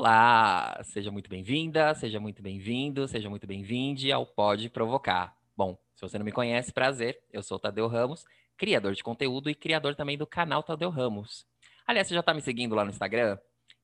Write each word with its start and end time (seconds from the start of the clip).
Olá, 0.00 0.80
seja 0.82 1.10
muito 1.10 1.28
bem-vinda, 1.28 1.94
seja 1.94 2.18
muito 2.18 2.42
bem-vindo, 2.42 3.06
seja 3.06 3.28
muito 3.28 3.46
bem-vinde 3.46 4.10
ao 4.10 4.24
Pode 4.24 4.70
Provocar. 4.70 5.36
Bom, 5.54 5.78
se 5.94 6.00
você 6.00 6.16
não 6.16 6.24
me 6.24 6.32
conhece, 6.32 6.72
prazer, 6.72 7.22
eu 7.30 7.42
sou 7.42 7.58
o 7.58 7.60
Tadeu 7.60 7.86
Ramos, 7.86 8.24
criador 8.56 8.94
de 8.94 9.04
conteúdo 9.04 9.50
e 9.50 9.54
criador 9.54 9.94
também 9.94 10.16
do 10.16 10.26
canal 10.26 10.62
Tadeu 10.62 10.88
Ramos. 10.88 11.46
Aliás, 11.86 12.08
você 12.08 12.14
já 12.14 12.20
está 12.20 12.32
me 12.32 12.40
seguindo 12.40 12.74
lá 12.74 12.82
no 12.82 12.88
Instagram? 12.88 13.38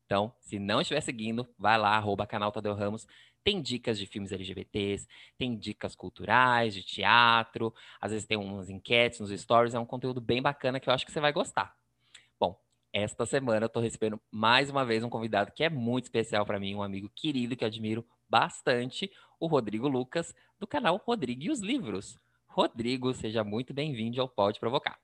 Então, 0.06 0.32
se 0.40 0.58
não 0.58 0.80
estiver 0.80 1.02
seguindo, 1.02 1.46
vai 1.58 1.76
lá, 1.76 1.94
arroba 1.98 2.26
canal 2.26 2.50
Tadeu 2.50 2.72
Ramos. 2.72 3.06
Tem 3.44 3.60
dicas 3.60 3.98
de 3.98 4.06
filmes 4.06 4.32
LGBTs, 4.32 5.06
tem 5.36 5.54
dicas 5.54 5.94
culturais, 5.94 6.72
de 6.72 6.82
teatro, 6.82 7.74
às 8.00 8.12
vezes 8.12 8.26
tem 8.26 8.38
umas 8.38 8.70
enquetes 8.70 9.20
nos 9.20 9.38
stories, 9.38 9.74
é 9.74 9.78
um 9.78 9.84
conteúdo 9.84 10.22
bem 10.22 10.40
bacana 10.40 10.80
que 10.80 10.88
eu 10.88 10.94
acho 10.94 11.04
que 11.04 11.12
você 11.12 11.20
vai 11.20 11.34
gostar. 11.34 11.76
Esta 12.98 13.26
semana 13.26 13.64
eu 13.64 13.66
estou 13.66 13.82
recebendo 13.82 14.18
mais 14.30 14.70
uma 14.70 14.82
vez 14.82 15.04
um 15.04 15.10
convidado 15.10 15.52
que 15.52 15.62
é 15.62 15.68
muito 15.68 16.04
especial 16.04 16.46
para 16.46 16.58
mim, 16.58 16.74
um 16.74 16.82
amigo 16.82 17.10
querido 17.14 17.54
que 17.54 17.62
admiro 17.62 18.02
bastante, 18.26 19.12
o 19.38 19.46
Rodrigo 19.46 19.86
Lucas, 19.86 20.34
do 20.58 20.66
canal 20.66 20.96
Rodrigo 20.96 21.42
e 21.42 21.50
os 21.50 21.60
Livros. 21.60 22.18
Rodrigo, 22.46 23.12
seja 23.12 23.44
muito 23.44 23.74
bem-vindo 23.74 24.18
ao 24.18 24.26
Pode 24.26 24.58
Provocar. 24.58 24.98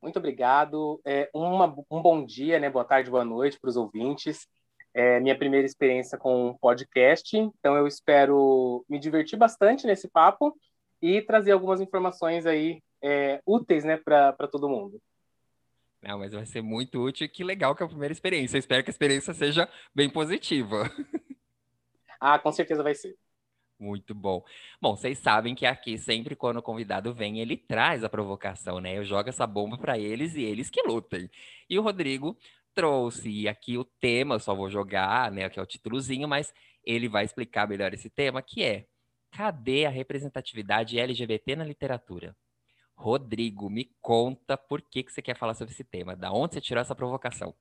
Muito 0.00 0.16
obrigado. 0.16 1.00
É, 1.04 1.28
uma, 1.34 1.74
um 1.90 2.00
bom 2.00 2.24
dia, 2.24 2.60
né? 2.60 2.70
boa 2.70 2.84
tarde, 2.84 3.10
boa 3.10 3.24
noite 3.24 3.58
para 3.58 3.70
os 3.70 3.76
ouvintes. 3.76 4.46
É 4.94 5.18
minha 5.18 5.36
primeira 5.36 5.66
experiência 5.66 6.16
com 6.16 6.50
um 6.50 6.56
podcast, 6.56 7.36
então 7.36 7.76
eu 7.76 7.88
espero 7.88 8.84
me 8.88 9.00
divertir 9.00 9.36
bastante 9.36 9.88
nesse 9.88 10.08
papo 10.08 10.56
e 11.02 11.20
trazer 11.20 11.50
algumas 11.50 11.80
informações 11.80 12.46
aí 12.46 12.80
é, 13.02 13.42
úteis 13.44 13.82
né, 13.82 13.96
para 13.96 14.46
todo 14.46 14.68
mundo. 14.68 15.02
Não, 16.04 16.18
mas 16.18 16.32
vai 16.32 16.44
ser 16.44 16.60
muito 16.60 17.02
útil 17.02 17.24
e 17.24 17.28
que 17.28 17.42
legal 17.42 17.74
que 17.74 17.82
é 17.82 17.86
a 17.86 17.88
primeira 17.88 18.12
experiência. 18.12 18.56
Eu 18.56 18.60
espero 18.60 18.84
que 18.84 18.90
a 18.90 18.92
experiência 18.92 19.32
seja 19.32 19.68
bem 19.94 20.08
positiva. 20.08 20.90
Ah, 22.20 22.38
com 22.38 22.52
certeza 22.52 22.82
vai 22.82 22.94
ser. 22.94 23.16
Muito 23.78 24.14
bom. 24.14 24.42
Bom, 24.80 24.96
vocês 24.96 25.18
sabem 25.18 25.54
que 25.54 25.66
aqui 25.66 25.98
sempre 25.98 26.36
quando 26.36 26.58
o 26.58 26.62
convidado 26.62 27.12
vem, 27.12 27.40
ele 27.40 27.56
traz 27.56 28.04
a 28.04 28.08
provocação, 28.08 28.80
né? 28.80 28.96
Eu 28.96 29.04
jogo 29.04 29.28
essa 29.28 29.46
bomba 29.46 29.76
para 29.76 29.98
eles 29.98 30.34
e 30.34 30.42
eles 30.42 30.70
que 30.70 30.80
lutem. 30.82 31.28
E 31.68 31.78
o 31.78 31.82
Rodrigo 31.82 32.38
trouxe 32.74 33.28
e 33.28 33.48
aqui 33.48 33.76
o 33.76 33.84
tema, 33.84 34.36
eu 34.36 34.40
só 34.40 34.54
vou 34.54 34.70
jogar, 34.70 35.30
né, 35.30 35.48
que 35.50 35.58
é 35.58 35.62
o 35.62 35.66
títulozinho, 35.66 36.26
mas 36.28 36.52
ele 36.84 37.08
vai 37.08 37.24
explicar 37.24 37.68
melhor 37.68 37.92
esse 37.92 38.08
tema, 38.08 38.42
que 38.42 38.62
é: 38.62 38.86
cadê 39.30 39.84
a 39.86 39.90
representatividade 39.90 40.98
LGBT 40.98 41.56
na 41.56 41.64
literatura? 41.64 42.36
Rodrigo, 42.96 43.68
me 43.68 43.90
conta 44.00 44.56
por 44.56 44.80
que, 44.80 45.02
que 45.02 45.12
você 45.12 45.20
quer 45.20 45.36
falar 45.36 45.54
sobre 45.54 45.72
esse 45.72 45.84
tema. 45.84 46.16
Da 46.16 46.32
onde 46.32 46.54
você 46.54 46.60
tirou 46.60 46.80
essa 46.80 46.94
provocação? 46.94 47.54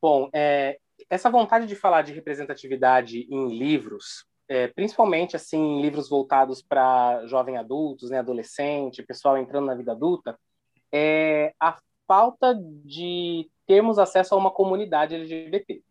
Bom, 0.00 0.28
é, 0.32 0.78
essa 1.08 1.30
vontade 1.30 1.66
de 1.66 1.74
falar 1.74 2.02
de 2.02 2.12
representatividade 2.12 3.26
em 3.30 3.56
livros, 3.56 4.26
é, 4.48 4.68
principalmente 4.68 5.34
assim 5.34 5.80
livros 5.80 6.08
voltados 6.08 6.62
para 6.62 7.26
jovem 7.26 7.56
adultos, 7.56 8.10
né, 8.10 8.18
adolescente, 8.18 9.02
pessoal 9.02 9.36
entrando 9.36 9.66
na 9.66 9.74
vida 9.74 9.92
adulta, 9.92 10.38
é 10.92 11.52
a 11.60 11.78
falta 12.06 12.54
de 12.84 13.50
termos 13.66 13.98
acesso 13.98 14.34
a 14.34 14.38
uma 14.38 14.50
comunidade 14.50 15.14
LGBT. 15.14 15.82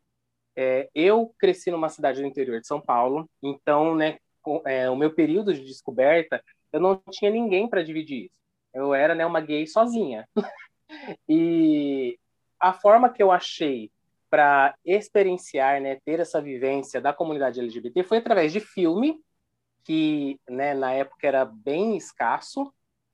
É, 0.55 0.89
eu 0.95 1.33
cresci 1.37 1.69
numa 1.69 1.89
cidade 1.89 2.21
do 2.21 2.27
interior 2.27 2.61
de 2.61 2.67
São 2.67 2.79
Paulo, 2.79 3.29
então, 3.43 3.93
né, 3.93 4.17
com, 4.41 4.61
é, 4.65 4.89
o 4.89 4.95
meu 4.95 5.13
período 5.13 5.53
de 5.53 5.65
descoberta 5.65 6.41
eu 6.75 6.81
não 6.81 7.01
tinha 7.09 7.31
ninguém 7.31 7.69
para 7.69 7.81
dividir 7.81 8.25
isso. 8.25 8.35
Eu 8.73 8.93
era 8.93 9.15
né, 9.15 9.25
uma 9.25 9.39
gay 9.39 9.65
sozinha. 9.65 10.27
e 11.27 12.19
a 12.59 12.73
forma 12.73 13.09
que 13.09 13.23
eu 13.23 13.31
achei 13.31 13.89
para 14.29 14.75
experienciar, 14.83 15.79
né, 15.81 15.97
ter 16.03 16.19
essa 16.19 16.41
vivência 16.41 16.99
da 16.99 17.13
comunidade 17.13 17.61
LGBT 17.61 18.03
foi 18.03 18.17
através 18.17 18.51
de 18.51 18.59
filme, 18.59 19.21
que 19.85 20.37
né, 20.49 20.73
na 20.73 20.91
época 20.91 21.25
era 21.25 21.45
bem 21.45 21.95
escasso, 21.95 22.73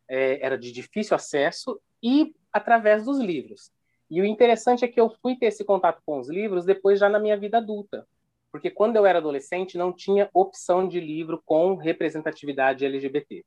é, 0.09 0.43
era 0.43 0.57
de 0.57 0.71
difícil 0.71 1.15
acesso, 1.15 1.79
e 2.01 2.33
através 2.51 3.05
dos 3.05 3.19
livros. 3.19 3.71
E 4.09 4.19
o 4.21 4.25
interessante 4.25 4.83
é 4.83 4.87
que 4.87 4.99
eu 4.99 5.11
fui 5.21 5.35
ter 5.37 5.45
esse 5.47 5.63
contato 5.63 6.01
com 6.03 6.19
os 6.19 6.27
livros 6.27 6.65
depois 6.65 6.99
já 6.99 7.07
na 7.07 7.19
minha 7.19 7.37
vida 7.37 7.59
adulta 7.59 8.07
porque 8.51 8.69
quando 8.69 8.97
eu 8.97 9.05
era 9.05 9.19
adolescente 9.19 9.77
não 9.77 9.93
tinha 9.93 10.29
opção 10.33 10.87
de 10.87 10.99
livro 10.99 11.41
com 11.45 11.75
representatividade 11.75 12.85
LGBT. 12.85 13.45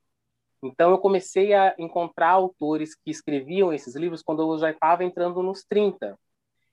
Então 0.65 0.91
eu 0.91 0.97
comecei 0.97 1.53
a 1.53 1.75
encontrar 1.77 2.31
autores 2.31 2.95
que 2.95 3.11
escreviam 3.11 3.71
esses 3.71 3.95
livros 3.95 4.23
quando 4.23 4.41
eu 4.41 4.57
já 4.57 4.71
estava 4.71 5.03
entrando 5.03 5.43
nos 5.43 5.63
30. 5.63 6.17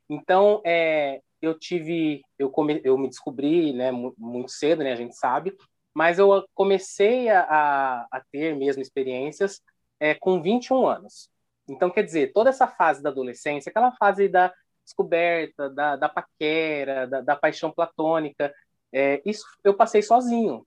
Então 0.09 0.63
é, 0.65 1.21
eu 1.41 1.59
tive, 1.59 2.23
eu, 2.39 2.51
come, 2.51 2.81
eu 2.85 2.97
me 2.97 3.09
descobri, 3.09 3.73
né, 3.73 3.91
muito 3.93 4.51
cedo, 4.51 4.83
né, 4.83 4.93
a 4.93 4.97
gente 4.97 5.17
sabe, 5.17 5.55
mas 5.95 6.19
eu 6.19 6.45
comecei 6.55 7.29
a, 7.29 8.07
a 8.11 8.23
ter 8.31 8.57
mesmo 8.57 8.81
experiências 8.81 9.61
é, 10.01 10.15
com 10.15 10.41
21 10.41 10.87
anos. 10.87 11.29
Então, 11.69 11.91
quer 11.91 12.03
dizer, 12.03 12.33
toda 12.33 12.51
essa 12.51 12.67
fase 12.67 13.03
da 13.03 13.11
adolescência, 13.11 13.71
aquela 13.71 13.93
fase 13.93 14.29
da 14.29 14.53
descoberta, 14.85 15.71
da, 15.71 15.97
da 15.97 16.09
paquera, 16.09 17.07
da, 17.07 17.21
da 17.21 17.37
paixão 17.37 17.71
platônica. 17.71 18.53
É, 18.93 19.23
isso 19.25 19.45
eu 19.63 19.75
passei 19.75 20.03
sozinho. 20.03 20.67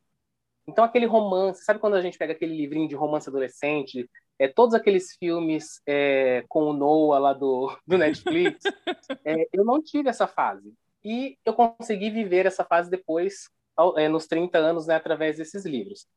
Então, 0.68 0.84
aquele 0.84 1.06
romance, 1.06 1.64
sabe 1.64 1.80
quando 1.80 1.96
a 1.96 2.02
gente 2.02 2.18
pega 2.18 2.34
aquele 2.34 2.56
livrinho 2.56 2.88
de 2.88 2.96
romance 2.96 3.30
adolescente, 3.30 4.10
é, 4.40 4.48
todos 4.48 4.74
aqueles 4.74 5.16
filmes 5.16 5.82
é, 5.88 6.44
com 6.50 6.64
o 6.64 6.74
Noah 6.74 7.20
lá 7.20 7.34
do, 7.34 7.76
do 7.86 7.98
Netflix, 7.98 8.64
é, 9.24 9.48
eu 9.54 9.64
não 9.64 9.82
tive 9.82 10.10
essa 10.10 10.28
fase. 10.28 10.74
E 11.04 11.38
eu 11.46 11.54
consegui 11.54 12.10
viver 12.10 12.46
essa 12.48 12.64
fase 12.64 12.90
depois, 12.90 13.50
é, 13.98 14.10
nos 14.10 14.26
30 14.26 14.58
anos, 14.58 14.88
né, 14.88 14.96
através 14.96 15.38
desses 15.38 15.66
livros. 15.66 16.08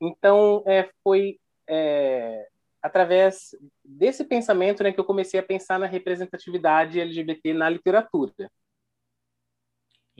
Então, 0.00 0.62
é, 0.66 0.88
foi 1.04 1.38
é, 1.68 2.46
através 2.82 3.54
desse 3.84 4.24
pensamento 4.24 4.82
né, 4.82 4.92
que 4.92 4.98
eu 4.98 5.04
comecei 5.04 5.38
a 5.38 5.42
pensar 5.42 5.78
na 5.78 5.86
representatividade 5.86 7.00
LGBT 7.00 7.52
na 7.52 7.68
literatura. 7.68 8.50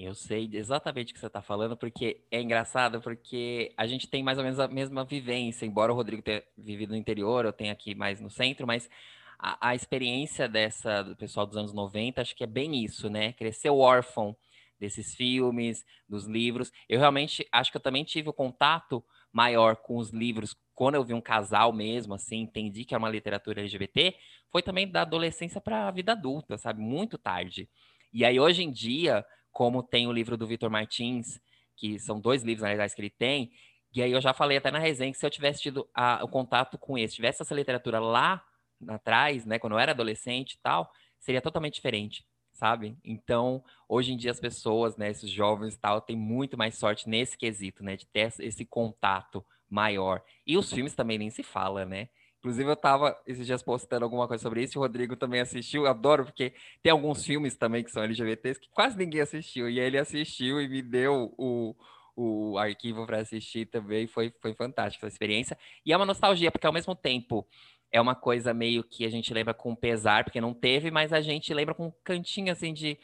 Eu 0.00 0.14
sei 0.14 0.48
exatamente 0.52 1.10
o 1.10 1.14
que 1.14 1.18
você 1.18 1.26
está 1.26 1.42
falando, 1.42 1.76
porque 1.76 2.20
é 2.30 2.40
engraçado, 2.40 3.00
porque 3.00 3.74
a 3.76 3.84
gente 3.84 4.06
tem 4.06 4.22
mais 4.22 4.38
ou 4.38 4.44
menos 4.44 4.60
a 4.60 4.68
mesma 4.68 5.04
vivência, 5.04 5.66
embora 5.66 5.92
o 5.92 5.96
Rodrigo 5.96 6.22
tenha 6.22 6.40
vivido 6.56 6.90
no 6.90 6.96
interior, 6.96 7.44
eu 7.44 7.52
tenha 7.52 7.72
aqui 7.72 7.96
mais 7.96 8.20
no 8.20 8.30
centro, 8.30 8.64
mas 8.64 8.88
a, 9.36 9.70
a 9.70 9.74
experiência 9.74 10.48
dessa 10.48 11.02
do 11.02 11.16
pessoal 11.16 11.44
dos 11.44 11.56
anos 11.56 11.72
90, 11.72 12.20
acho 12.20 12.36
que 12.36 12.44
é 12.44 12.46
bem 12.46 12.84
isso, 12.84 13.10
né? 13.10 13.32
Cresceu 13.32 13.76
órfão 13.76 14.36
desses 14.78 15.16
filmes, 15.16 15.84
dos 16.08 16.26
livros. 16.26 16.70
Eu 16.88 17.00
realmente 17.00 17.44
acho 17.50 17.72
que 17.72 17.76
eu 17.76 17.82
também 17.82 18.04
tive 18.04 18.28
o 18.28 18.32
contato 18.32 19.04
maior 19.32 19.74
com 19.74 19.96
os 19.96 20.10
livros, 20.10 20.54
quando 20.74 20.94
eu 20.94 21.02
vi 21.02 21.12
um 21.12 21.20
casal 21.20 21.72
mesmo, 21.72 22.14
assim, 22.14 22.38
entendi 22.42 22.84
que 22.84 22.94
é 22.94 22.98
uma 22.98 23.10
literatura 23.10 23.62
LGBT, 23.62 24.14
foi 24.48 24.62
também 24.62 24.88
da 24.88 25.02
adolescência 25.02 25.60
para 25.60 25.88
a 25.88 25.90
vida 25.90 26.12
adulta, 26.12 26.56
sabe? 26.56 26.80
Muito 26.80 27.18
tarde. 27.18 27.68
E 28.12 28.24
aí, 28.24 28.38
hoje 28.38 28.62
em 28.62 28.70
dia, 28.70 29.24
como 29.52 29.82
tem 29.82 30.06
o 30.06 30.12
livro 30.12 30.36
do 30.36 30.46
Vitor 30.46 30.70
Martins, 30.70 31.40
que 31.76 31.98
são 31.98 32.20
dois 32.20 32.42
livros, 32.42 32.62
na 32.62 32.68
verdade, 32.68 32.94
que 32.94 33.00
ele 33.00 33.10
tem, 33.10 33.50
e 33.94 34.02
aí 34.02 34.12
eu 34.12 34.20
já 34.20 34.34
falei 34.34 34.58
até 34.58 34.70
na 34.70 34.78
resenha 34.78 35.12
que 35.12 35.18
se 35.18 35.24
eu 35.24 35.30
tivesse 35.30 35.62
tido 35.62 35.88
a, 35.94 36.22
o 36.22 36.28
contato 36.28 36.76
com 36.78 36.98
esse, 36.98 37.14
tivesse 37.14 37.42
essa 37.42 37.54
literatura 37.54 37.98
lá 37.98 38.42
atrás, 38.88 39.44
né, 39.46 39.58
quando 39.58 39.72
eu 39.72 39.78
era 39.78 39.92
adolescente 39.92 40.52
e 40.54 40.58
tal, 40.62 40.90
seria 41.18 41.40
totalmente 41.40 41.74
diferente 41.74 42.24
sabe? 42.58 42.98
Então, 43.04 43.62
hoje 43.88 44.12
em 44.12 44.16
dia 44.16 44.32
as 44.32 44.40
pessoas, 44.40 44.96
né, 44.96 45.10
esses 45.10 45.30
jovens 45.30 45.74
e 45.74 45.78
tal, 45.78 46.00
têm 46.00 46.16
muito 46.16 46.58
mais 46.58 46.76
sorte 46.76 47.08
nesse 47.08 47.38
quesito, 47.38 47.84
né, 47.84 47.96
de 47.96 48.04
ter 48.06 48.32
esse 48.40 48.64
contato 48.64 49.46
maior. 49.70 50.20
E 50.44 50.58
os 50.58 50.72
filmes 50.72 50.94
também 50.94 51.18
nem 51.18 51.30
se 51.30 51.44
fala, 51.44 51.84
né? 51.84 52.08
Inclusive, 52.48 52.70
eu 52.70 52.76
tava 52.76 53.14
esses 53.26 53.44
dias 53.44 53.62
postando 53.62 54.06
alguma 54.06 54.26
coisa 54.26 54.42
sobre 54.42 54.62
isso, 54.62 54.78
o 54.78 54.82
Rodrigo 54.82 55.14
também 55.14 55.38
assistiu, 55.38 55.82
eu 55.82 55.90
adoro, 55.90 56.24
porque 56.24 56.54
tem 56.82 56.90
alguns 56.90 57.22
filmes 57.22 57.54
também 57.54 57.84
que 57.84 57.90
são 57.90 58.02
LGBTs 58.02 58.58
que 58.58 58.70
quase 58.70 58.96
ninguém 58.96 59.20
assistiu, 59.20 59.68
e 59.68 59.78
ele 59.78 59.98
assistiu 59.98 60.58
e 60.58 60.66
me 60.66 60.80
deu 60.80 61.34
o, 61.36 61.76
o 62.16 62.56
arquivo 62.56 63.04
para 63.04 63.18
assistir 63.18 63.66
também, 63.66 64.06
foi, 64.06 64.32
foi 64.40 64.54
fantástico 64.54 65.04
essa 65.04 65.12
experiência. 65.12 65.58
E 65.84 65.92
é 65.92 65.96
uma 65.96 66.06
nostalgia, 66.06 66.50
porque 66.50 66.66
ao 66.66 66.72
mesmo 66.72 66.94
tempo 66.94 67.46
é 67.92 68.00
uma 68.00 68.14
coisa 68.14 68.54
meio 68.54 68.82
que 68.82 69.04
a 69.04 69.10
gente 69.10 69.34
lembra 69.34 69.52
com 69.52 69.74
pesar, 69.76 70.24
porque 70.24 70.40
não 70.40 70.54
teve, 70.54 70.90
mas 70.90 71.12
a 71.12 71.20
gente 71.20 71.52
lembra 71.52 71.74
com 71.74 71.88
um 71.88 71.92
cantinho 72.02 72.50
assim 72.50 72.72
de, 72.72 72.98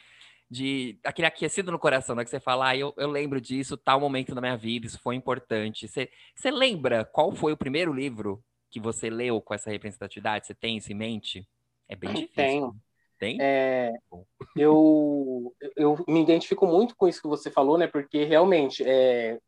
de 0.49 0.97
aquele 1.03 1.27
aquecido 1.27 1.71
no 1.71 1.77
coração, 1.77 2.15
né? 2.15 2.23
Que 2.23 2.31
você 2.31 2.39
fala, 2.39 2.69
ah, 2.69 2.75
eu, 2.75 2.91
eu 2.97 3.11
lembro 3.11 3.39
disso, 3.39 3.77
tal 3.77 3.99
momento 3.99 4.33
da 4.33 4.41
minha 4.41 4.57
vida, 4.57 4.87
isso 4.87 4.99
foi 5.03 5.13
importante. 5.13 5.87
Você, 5.87 6.09
você 6.35 6.49
lembra 6.49 7.05
qual 7.05 7.31
foi 7.31 7.53
o 7.53 7.57
primeiro 7.57 7.93
livro 7.93 8.43
que 8.75 8.79
você 8.81 9.09
leu 9.09 9.41
com 9.41 9.53
essa 9.53 9.71
representatividade? 9.71 10.47
Você 10.47 10.53
tem 10.53 10.75
isso 10.75 10.91
em 10.91 10.95
mente? 10.95 11.47
É 11.87 11.95
bem 11.95 12.09
difícil. 12.09 12.35
Tenho. 12.35 12.75
Tem? 13.17 13.37
É, 13.39 13.93
eu, 14.57 15.55
eu 15.77 16.03
me 16.05 16.21
identifico 16.21 16.67
muito 16.67 16.93
com 16.97 17.07
isso 17.07 17.21
que 17.21 17.27
você 17.27 17.49
falou, 17.49 17.77
né? 17.77 17.87
Porque 17.87 18.25
realmente 18.25 18.83
é, 18.85 19.39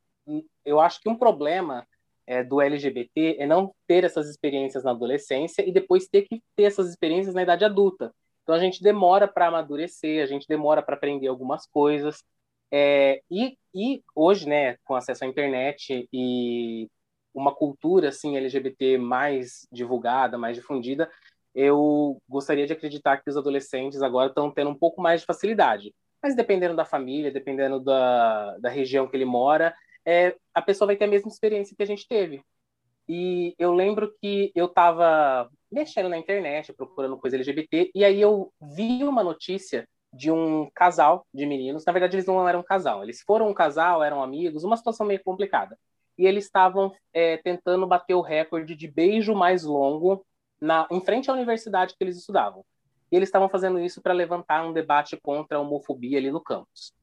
eu 0.63 0.79
acho 0.79 1.01
que 1.01 1.09
um 1.09 1.17
problema 1.17 1.85
é, 2.25 2.41
do 2.41 2.61
LGBT 2.61 3.35
é 3.37 3.45
não 3.45 3.75
ter 3.85 4.05
essas 4.05 4.29
experiências 4.29 4.85
na 4.85 4.91
adolescência 4.91 5.67
e 5.67 5.73
depois 5.73 6.07
ter 6.07 6.21
que 6.21 6.41
ter 6.55 6.63
essas 6.63 6.87
experiências 6.87 7.35
na 7.35 7.43
idade 7.43 7.65
adulta. 7.65 8.13
Então 8.43 8.55
a 8.55 8.59
gente 8.59 8.81
demora 8.81 9.27
para 9.27 9.47
amadurecer, 9.47 10.23
a 10.23 10.25
gente 10.25 10.47
demora 10.47 10.81
para 10.81 10.95
aprender 10.95 11.27
algumas 11.27 11.67
coisas. 11.67 12.23
É, 12.71 13.21
e, 13.29 13.57
e 13.75 14.01
hoje, 14.15 14.47
né, 14.47 14.77
com 14.85 14.95
acesso 14.95 15.25
à 15.25 15.27
internet 15.27 16.07
e 16.13 16.87
uma 17.37 17.53
cultura 17.53 18.09
assim 18.09 18.35
LGBT 18.35 18.97
mais 18.97 19.67
divulgada, 19.71 20.37
mais 20.37 20.57
difundida, 20.57 21.09
eu 21.53 22.21
gostaria 22.27 22.65
de 22.65 22.73
acreditar 22.73 23.17
que 23.17 23.29
os 23.29 23.37
adolescentes 23.37 24.01
agora 24.01 24.29
estão 24.29 24.51
tendo 24.51 24.71
um 24.71 24.75
pouco 24.75 25.01
mais 25.01 25.21
de 25.21 25.27
facilidade. 25.27 25.93
Mas 26.21 26.35
dependendo 26.35 26.75
da 26.75 26.83
família, 26.83 27.31
dependendo 27.31 27.79
da, 27.79 28.57
da 28.57 28.69
região 28.69 29.07
que 29.07 29.15
ele 29.15 29.25
mora, 29.25 29.73
é, 30.05 30.35
a 30.53 30.61
pessoa 30.61 30.87
vai 30.87 30.95
ter 30.95 31.05
a 31.05 31.07
mesma 31.07 31.29
experiência 31.29 31.75
que 31.75 31.83
a 31.83 31.85
gente 31.85 32.07
teve. 32.07 32.41
E 33.07 33.55
eu 33.57 33.71
lembro 33.73 34.13
que 34.19 34.51
eu 34.55 34.65
estava 34.65 35.49
mexendo 35.71 36.09
na 36.09 36.17
internet, 36.17 36.73
procurando 36.73 37.17
coisa 37.17 37.37
LGBT, 37.37 37.91
e 37.93 38.03
aí 38.03 38.19
eu 38.19 38.51
vi 38.59 39.03
uma 39.03 39.23
notícia 39.23 39.87
de 40.11 40.31
um 40.31 40.69
casal 40.73 41.25
de 41.33 41.45
meninos. 41.45 41.85
Na 41.85 41.93
verdade, 41.93 42.15
eles 42.15 42.25
não 42.25 42.47
eram 42.47 42.61
um 42.61 42.63
casal, 42.63 43.03
eles 43.03 43.21
foram 43.21 43.47
um 43.49 43.53
casal, 43.53 44.03
eram 44.03 44.23
amigos, 44.23 44.63
uma 44.63 44.75
situação 44.75 45.05
meio 45.05 45.21
complicada. 45.23 45.77
E 46.17 46.25
eles 46.25 46.45
estavam 46.45 46.93
é, 47.13 47.37
tentando 47.37 47.85
bater 47.85 48.15
o 48.15 48.21
recorde 48.21 48.75
de 48.75 48.87
beijo 48.87 49.35
mais 49.35 49.63
longo 49.63 50.25
na, 50.59 50.87
em 50.91 51.01
frente 51.01 51.29
à 51.29 51.33
universidade 51.33 51.95
que 51.97 52.03
eles 52.03 52.17
estudavam. 52.17 52.63
E 53.11 53.15
eles 53.15 53.29
estavam 53.29 53.47
fazendo 53.47 53.79
isso 53.79 54.01
para 54.01 54.13
levantar 54.13 54.65
um 54.65 54.73
debate 54.73 55.17
contra 55.17 55.57
a 55.57 55.61
homofobia 55.61 56.17
ali 56.17 56.31
no 56.31 56.41
campus. 56.41 56.93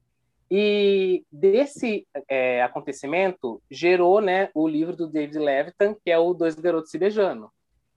E 0.49 1.23
desse 1.31 2.07
é, 2.29 2.61
acontecimento 2.61 3.61
gerou 3.69 4.21
né, 4.21 4.49
o 4.53 4.67
livro 4.67 4.95
do 4.95 5.07
David 5.07 5.39
Levitan, 5.39 5.95
que 5.95 6.11
é 6.11 6.17
o 6.17 6.33
Dois 6.33 6.55
Garotos 6.55 6.91
Se 6.91 6.99
Beijando. 6.99 7.49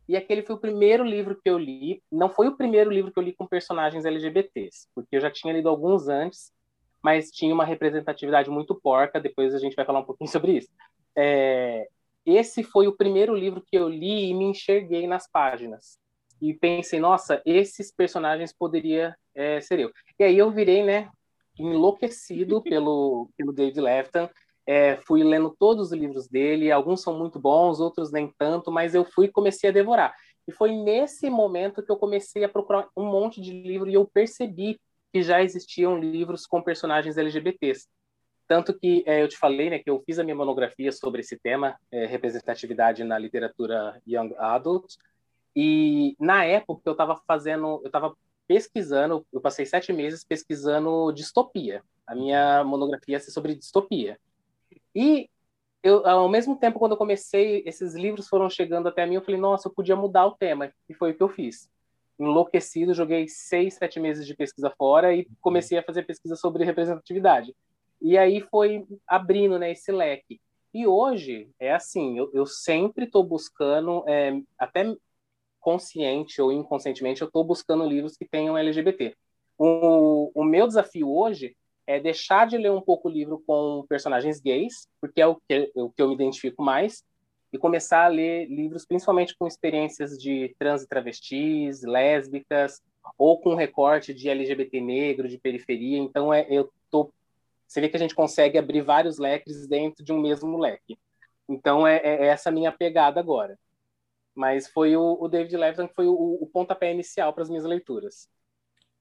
E 0.09 0.17
aquele 0.17 0.43
foi 0.43 0.57
o 0.57 0.61
primeiro 0.61 1.05
livro 1.05 1.39
que 1.39 1.51
eu 1.51 1.59
li. 1.59 2.03
Não 2.11 2.31
foi 2.31 2.49
o 2.49 2.57
primeiro 2.57 2.91
livro 2.91 3.13
que 3.13 3.19
eu 3.19 3.23
li 3.23 3.35
com 3.35 3.47
personagens 3.47 4.07
LGBTs, 4.07 4.89
porque 4.95 5.17
eu 5.17 5.21
já 5.21 5.31
tinha 5.31 5.53
lido 5.53 5.69
alguns 5.69 6.09
antes, 6.09 6.51
mas 7.03 7.31
tinha 7.31 7.53
uma 7.53 7.65
representatividade 7.67 8.49
muito 8.49 8.75
porca. 8.75 9.21
Depois 9.21 9.55
a 9.55 9.59
gente 9.59 9.77
vai 9.77 9.85
falar 9.85 10.01
um 10.01 10.05
pouquinho 10.05 10.31
sobre 10.33 10.53
isso. 10.53 10.71
É, 11.21 11.89
esse 12.25 12.63
foi 12.63 12.87
o 12.87 12.97
primeiro 12.97 13.35
livro 13.35 13.61
que 13.67 13.77
eu 13.77 13.89
li 13.89 14.31
e 14.31 14.35
me 14.35 14.45
enxerguei 14.45 15.09
nas 15.09 15.29
páginas. 15.29 15.99
E 16.41 16.55
pensei, 16.55 17.01
nossa, 17.01 17.43
esses 17.45 17.93
personagens 17.93 18.53
poderia 18.53 19.17
é, 19.35 19.61
ser 19.61 19.81
eu. 19.81 19.91
E 20.17 20.23
aí 20.23 20.39
eu 20.39 20.49
virei, 20.53 20.85
né, 20.85 21.11
enlouquecido 21.59 22.63
pelo, 22.63 23.29
pelo 23.37 23.53
David 23.53 23.81
Lefton. 23.81 24.29
É, 24.65 24.99
fui 24.99 25.25
lendo 25.25 25.57
todos 25.59 25.87
os 25.87 25.93
livros 25.93 26.29
dele, 26.29 26.71
alguns 26.71 27.01
são 27.03 27.19
muito 27.19 27.41
bons, 27.41 27.81
outros 27.81 28.13
nem 28.13 28.33
tanto, 28.39 28.71
mas 28.71 28.95
eu 28.95 29.05
fui 29.05 29.27
e 29.27 29.33
comecei 29.33 29.71
a 29.71 29.73
devorar. 29.73 30.15
E 30.47 30.53
foi 30.53 30.71
nesse 30.71 31.29
momento 31.29 31.83
que 31.83 31.91
eu 31.91 31.97
comecei 31.97 32.45
a 32.45 32.49
procurar 32.49 32.87
um 32.97 33.07
monte 33.07 33.41
de 33.41 33.51
livro 33.51 33.89
e 33.91 33.95
eu 33.95 34.07
percebi 34.07 34.79
que 35.13 35.23
já 35.23 35.43
existiam 35.43 35.99
livros 35.99 36.47
com 36.47 36.63
personagens 36.63 37.17
LGBTs. 37.17 37.89
Tanto 38.49 38.73
que 38.77 39.05
é, 39.07 39.23
eu 39.23 39.29
te 39.29 39.37
falei 39.37 39.69
né, 39.69 39.79
que 39.79 39.91
eu 39.91 40.03
fiz 40.07 40.19
a 40.19 40.25
minha 40.25 40.35
monografia 40.35 40.91
sobre 40.91 41.21
esse 41.21 41.39
tema, 41.39 41.79
é, 41.93 42.07
representatividade 42.07 43.05
na 43.05 43.19
literatura 43.19 44.01
Young 44.07 44.35
Adult, 44.39 44.97
e 45.55 46.17
na 46.19 46.45
época 46.45 46.83
eu 46.87 46.93
estava 46.93 47.21
fazendo, 47.27 47.81
eu 47.83 47.87
estava 47.87 48.17
pesquisando, 48.47 49.27
eu 49.31 49.41
passei 49.41 49.67
sete 49.67 49.93
meses 49.93 50.25
pesquisando 50.25 51.13
distopia. 51.13 51.83
A 52.07 52.15
minha 52.15 52.65
monografia 52.65 53.17
ia 53.17 53.21
ser 53.21 53.31
sobre 53.31 53.55
distopia. 53.55 54.19
E 54.95 55.29
eu, 55.83 56.07
ao 56.07 56.29
mesmo 56.29 56.57
tempo, 56.57 56.79
quando 56.79 56.93
eu 56.93 56.99
comecei, 56.99 57.63
esses 57.67 57.95
livros 57.95 58.29
foram 58.29 58.49
chegando 58.49 58.89
até 58.89 59.05
mim, 59.05 59.17
eu 59.17 59.23
falei, 59.23 59.39
nossa, 59.39 59.69
eu 59.69 59.73
podia 59.73 59.95
mudar 59.95 60.27
o 60.27 60.35
tema. 60.35 60.73
E 60.89 60.95
foi 60.95 61.11
o 61.11 61.15
que 61.15 61.23
eu 61.23 61.29
fiz. 61.29 61.71
Enlouquecido, 62.19 62.95
joguei 62.95 63.29
seis, 63.29 63.75
sete 63.75 64.01
meses 64.01 64.27
de 64.27 64.35
pesquisa 64.35 64.71
fora 64.71 65.15
e 65.15 65.29
comecei 65.41 65.77
a 65.79 65.83
fazer 65.83 66.05
pesquisa 66.05 66.35
sobre 66.35 66.65
representatividade. 66.65 67.55
E 68.01 68.17
aí 68.17 68.41
foi 68.41 68.87
abrindo 69.07 69.59
né, 69.59 69.73
esse 69.73 69.91
leque. 69.93 70.41
E 70.73 70.87
hoje 70.87 71.51
é 71.59 71.73
assim, 71.73 72.19
eu, 72.19 72.31
eu 72.33 72.47
sempre 72.47 73.05
estou 73.07 73.25
buscando, 73.25 74.05
é, 74.07 74.41
até 74.59 74.95
consciente 75.61 76.41
ou 76.41 76.53
inconscientemente, 76.53 77.21
eu 77.21 77.27
estou 77.27 77.45
buscando 77.45 77.87
livros 77.87 78.17
que 78.17 78.29
tenham 78.29 78.57
LGBT. 78.57 79.15
O, 79.59 80.31
o 80.35 80.45
meu 80.45 80.67
desafio 80.67 81.11
hoje 81.11 81.57
é 81.87 81.99
deixar 81.99 82.47
de 82.47 82.57
ler 82.59 82.71
um 82.71 82.81
pouco 82.81 83.09
o 83.09 83.11
livro 83.11 83.43
com 83.47 83.85
personagens 83.89 84.41
gays, 84.41 84.87
porque 85.01 85.21
é 85.21 85.27
o 85.27 85.37
que, 85.49 85.73
o 85.75 85.91
que 85.91 86.03
eu 86.03 86.09
me 86.09 86.15
identifico 86.15 86.63
mais, 86.63 87.03
e 87.53 87.59
começar 87.59 88.05
a 88.05 88.09
ler 88.09 88.47
livros 88.47 88.85
principalmente 88.85 89.35
com 89.37 89.47
experiências 89.47 90.19
de 90.19 90.55
trans 90.59 90.83
e 90.83 90.87
travestis, 90.89 91.83
lésbicas, 91.83 92.83
ou 93.17 93.41
com 93.41 93.55
recorte 93.55 94.13
de 94.13 94.29
LGBT 94.29 94.81
negro, 94.81 95.29
de 95.29 95.39
periferia. 95.39 95.99
Então, 95.99 96.33
é, 96.33 96.47
eu 96.51 96.71
tô, 96.91 97.11
você 97.69 97.83
vê 97.83 97.89
que 97.91 97.97
a 97.97 98.01
gente 98.01 98.15
consegue 98.15 98.57
abrir 98.57 98.81
vários 98.81 99.19
leques 99.19 99.69
dentro 99.69 100.03
de 100.03 100.11
um 100.11 100.21
mesmo 100.21 100.57
leque. 100.59 100.99
Então, 101.47 101.87
é, 101.87 101.99
é 101.99 102.27
essa 102.29 102.49
a 102.49 102.53
minha 102.53 102.73
pegada 102.73 103.21
agora. 103.21 103.59
Mas 104.35 104.69
foi 104.69 104.97
o, 104.97 105.19
o 105.21 105.29
David 105.29 105.55
Levitan 105.57 105.87
que 105.87 105.95
foi 105.95 106.07
o, 106.07 106.15
o 106.15 106.47
pontapé 106.47 106.93
inicial 106.93 107.33
para 107.33 107.43
as 107.43 107.51
minhas 107.51 107.65
leituras. 107.65 108.29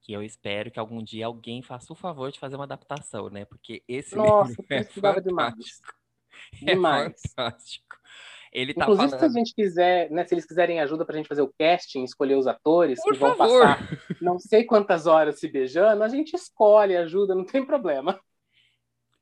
Que 0.01 0.11
eu 0.11 0.21
espero 0.21 0.69
que 0.69 0.79
algum 0.79 1.01
dia 1.01 1.25
alguém 1.25 1.61
faça 1.61 1.93
o 1.93 1.95
favor 1.95 2.31
de 2.31 2.39
fazer 2.39 2.55
uma 2.55 2.65
adaptação, 2.65 3.29
né? 3.29 3.45
Porque 3.45 3.83
esse 3.87 4.15
Nossa, 4.15 4.49
livro 4.49 4.65
é 4.69 4.83
fantástico. 4.83 5.29
demais. 5.29 5.81
É 6.61 6.75
demais. 6.75 7.19
fantástico. 7.35 7.97
Ele 8.53 8.73
tá 8.73 8.83
Inclusive, 8.83 9.09
falando... 9.09 9.19
se 9.19 9.25
a 9.25 9.39
gente 9.39 9.55
quiser, 9.55 10.11
né, 10.11 10.23
se 10.23 10.35
eles 10.35 10.45
quiserem 10.45 10.79
ajuda 10.79 11.03
para 11.03 11.15
a 11.15 11.17
gente 11.17 11.27
fazer 11.27 11.41
o 11.41 11.51
casting, 11.59 12.03
escolher 12.03 12.35
os 12.35 12.45
atores 12.45 13.01
Por 13.01 13.13
que 13.13 13.19
vão 13.19 13.35
favor. 13.35 13.61
passar 13.61 13.99
não 14.21 14.39
sei 14.39 14.63
quantas 14.65 15.07
horas 15.07 15.39
se 15.39 15.47
beijando, 15.47 16.03
a 16.03 16.07
gente 16.07 16.35
escolhe, 16.35 16.95
ajuda, 16.95 17.33
não 17.33 17.43
tem 17.43 17.65
problema. 17.65 18.19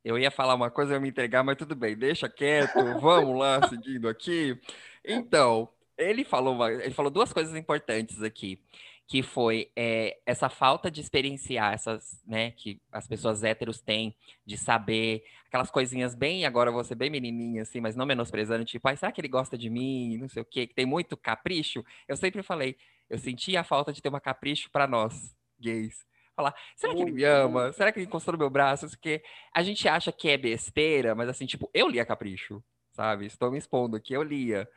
Eu 0.06 0.20
ia 0.20 0.30
falar 0.30 0.54
uma 0.54 0.70
coisa, 0.70 0.92
eu 0.94 0.98
ia 0.98 1.02
me 1.02 1.10
entregar, 1.10 1.44
mas 1.44 1.58
tudo 1.58 1.76
bem, 1.76 1.98
deixa 1.98 2.30
quieto, 2.30 2.78
vamos 3.02 3.40
lá, 3.40 3.60
seguindo 3.68 4.08
aqui. 4.08 4.56
Então, 5.04 5.68
ele 5.98 6.24
falou, 6.24 6.54
uma- 6.54 6.72
ele 6.72 6.94
falou 6.94 7.10
duas 7.10 7.34
coisas 7.34 7.56
importantes 7.56 8.22
aqui, 8.22 8.62
que 9.08 9.24
foi 9.24 9.72
é, 9.76 10.20
essa 10.24 10.48
falta 10.48 10.92
de 10.92 11.02
experienciar 11.02 11.74
essas, 11.74 12.22
né, 12.28 12.52
que 12.52 12.80
as 12.92 13.08
pessoas 13.08 13.44
héteros 13.44 13.82
têm, 13.82 14.16
de 14.46 14.56
saber 14.58 15.24
aquelas 15.48 15.72
coisinhas 15.72 16.14
bem, 16.14 16.46
agora 16.46 16.70
eu 16.70 16.84
ser 16.84 16.94
bem 16.96 17.10
menininha, 17.10 17.64
assim, 17.64 17.82
mas 17.82 17.96
não 17.96 18.06
menosprezando, 18.06 18.64
tipo, 18.64 18.88
ai, 18.88 18.96
será 18.98 19.12
que 19.12 19.20
ele 19.20 19.28
gosta 19.28 19.58
de 19.58 19.72
mim, 19.72 20.18
não 20.18 20.30
sei 20.30 20.44
o 20.44 20.46
quê, 20.46 20.68
que 20.68 20.76
tem 20.76 20.86
muito 20.86 21.18
capricho. 21.18 21.84
Eu 22.08 22.16
sempre 22.16 22.44
falei, 22.44 22.78
eu 23.10 23.18
sentia 23.18 23.62
a 23.62 23.64
falta 23.64 23.92
de 23.92 24.04
ter 24.04 24.10
uma 24.10 24.22
capricho 24.22 24.70
para 24.70 24.86
nós, 24.88 25.36
gays. 25.60 26.06
Falar, 26.36 26.54
será 26.76 26.94
que 26.94 27.02
ele 27.02 27.12
me 27.12 27.22
Muito, 27.22 27.26
ama? 27.26 27.72
Será 27.72 27.92
que 27.92 28.00
ele 28.00 28.06
encostou 28.06 28.34
no 28.34 28.38
meu 28.38 28.50
braço? 28.50 28.90
Porque 28.90 29.24
a 29.54 29.64
gente 29.64 29.88
acha 29.88 30.12
que 30.12 30.30
é 30.30 30.38
besteira, 30.38 31.16
mas 31.16 31.30
assim, 31.30 31.46
tipo, 31.46 31.70
eu 31.74 31.88
lia 31.88 32.06
Capricho, 32.06 32.62
sabe? 32.92 33.26
Estou 33.26 33.52
me 33.52 33.58
expondo 33.58 33.96
aqui, 33.96 34.14
eu 34.14 34.22
lia. 34.22 34.68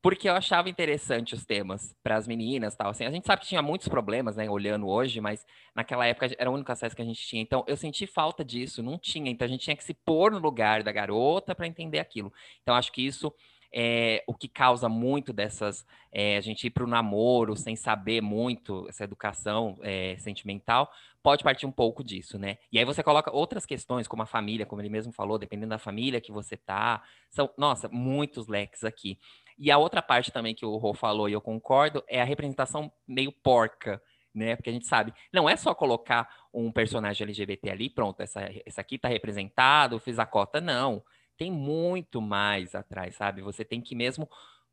Porque 0.00 0.28
eu 0.28 0.34
achava 0.34 0.68
interessante 0.68 1.32
os 1.34 1.46
temas 1.46 1.94
para 2.02 2.16
as 2.16 2.26
meninas, 2.26 2.74
tal. 2.74 2.90
Assim, 2.90 3.04
a 3.04 3.10
gente 3.10 3.26
sabe 3.26 3.42
que 3.42 3.48
tinha 3.48 3.62
muitos 3.62 3.86
problemas, 3.86 4.34
né, 4.36 4.50
olhando 4.50 4.88
hoje, 4.88 5.20
mas 5.20 5.46
naquela 5.76 6.04
época 6.06 6.28
era 6.36 6.50
o 6.50 6.54
único 6.54 6.72
acesso 6.72 6.96
que 6.96 7.02
a 7.02 7.04
gente 7.04 7.24
tinha. 7.24 7.40
Então, 7.40 7.64
eu 7.68 7.76
senti 7.76 8.06
falta 8.06 8.44
disso, 8.44 8.82
não 8.82 8.98
tinha. 8.98 9.30
Então, 9.30 9.44
a 9.44 9.48
gente 9.48 9.60
tinha 9.62 9.76
que 9.76 9.84
se 9.84 9.94
pôr 9.94 10.32
no 10.32 10.38
lugar 10.38 10.82
da 10.82 10.90
garota 10.90 11.54
para 11.54 11.68
entender 11.68 12.00
aquilo. 12.00 12.32
Então, 12.62 12.74
acho 12.74 12.90
que 12.90 13.06
isso 13.06 13.32
é 13.72 14.22
o 14.26 14.34
que 14.34 14.48
causa 14.48 14.88
muito 14.88 15.32
dessas. 15.32 15.86
é, 16.12 16.36
a 16.36 16.40
gente 16.40 16.66
ir 16.66 16.70
para 16.70 16.84
o 16.84 16.86
namoro 16.86 17.56
sem 17.56 17.74
saber 17.74 18.20
muito 18.20 18.86
essa 18.88 19.04
educação 19.04 19.78
é, 19.82 20.16
sentimental, 20.18 20.90
pode 21.22 21.44
partir 21.44 21.66
um 21.66 21.72
pouco 21.72 22.02
disso, 22.02 22.38
né? 22.38 22.58
E 22.70 22.78
aí 22.78 22.84
você 22.84 23.02
coloca 23.02 23.34
outras 23.34 23.64
questões, 23.64 24.08
como 24.08 24.22
a 24.22 24.26
família, 24.26 24.66
como 24.66 24.82
ele 24.82 24.88
mesmo 24.88 25.12
falou, 25.12 25.38
dependendo 25.38 25.70
da 25.70 25.78
família 25.78 26.20
que 26.20 26.32
você 26.32 26.56
tá. 26.56 27.02
São, 27.30 27.48
nossa, 27.56 27.88
muitos 27.88 28.48
leques 28.48 28.82
aqui. 28.82 29.18
E 29.58 29.70
a 29.70 29.78
outra 29.78 30.02
parte 30.02 30.32
também 30.32 30.54
que 30.54 30.66
o 30.66 30.76
Rô 30.76 30.92
falou, 30.94 31.28
e 31.28 31.32
eu 31.32 31.40
concordo, 31.40 32.02
é 32.08 32.20
a 32.20 32.24
representação 32.24 32.92
meio 33.06 33.30
porca, 33.30 34.02
né? 34.34 34.56
Porque 34.56 34.70
a 34.70 34.72
gente 34.72 34.86
sabe, 34.86 35.14
não 35.32 35.48
é 35.48 35.56
só 35.56 35.74
colocar 35.74 36.28
um 36.52 36.72
personagem 36.72 37.24
LGBT 37.24 37.70
ali, 37.70 37.88
pronto, 37.88 38.20
essa, 38.20 38.40
essa 38.66 38.80
aqui 38.80 38.98
tá 38.98 39.08
representado, 39.08 40.00
fiz 40.00 40.18
a 40.18 40.26
cota, 40.26 40.60
não. 40.60 41.04
Tem 41.36 41.50
muito 41.50 42.20
mais 42.20 42.74
atrás, 42.74 43.16
sabe? 43.16 43.42
Você 43.42 43.64
tem 43.64 43.80
que 43.80 43.94
mesmo 43.94 44.28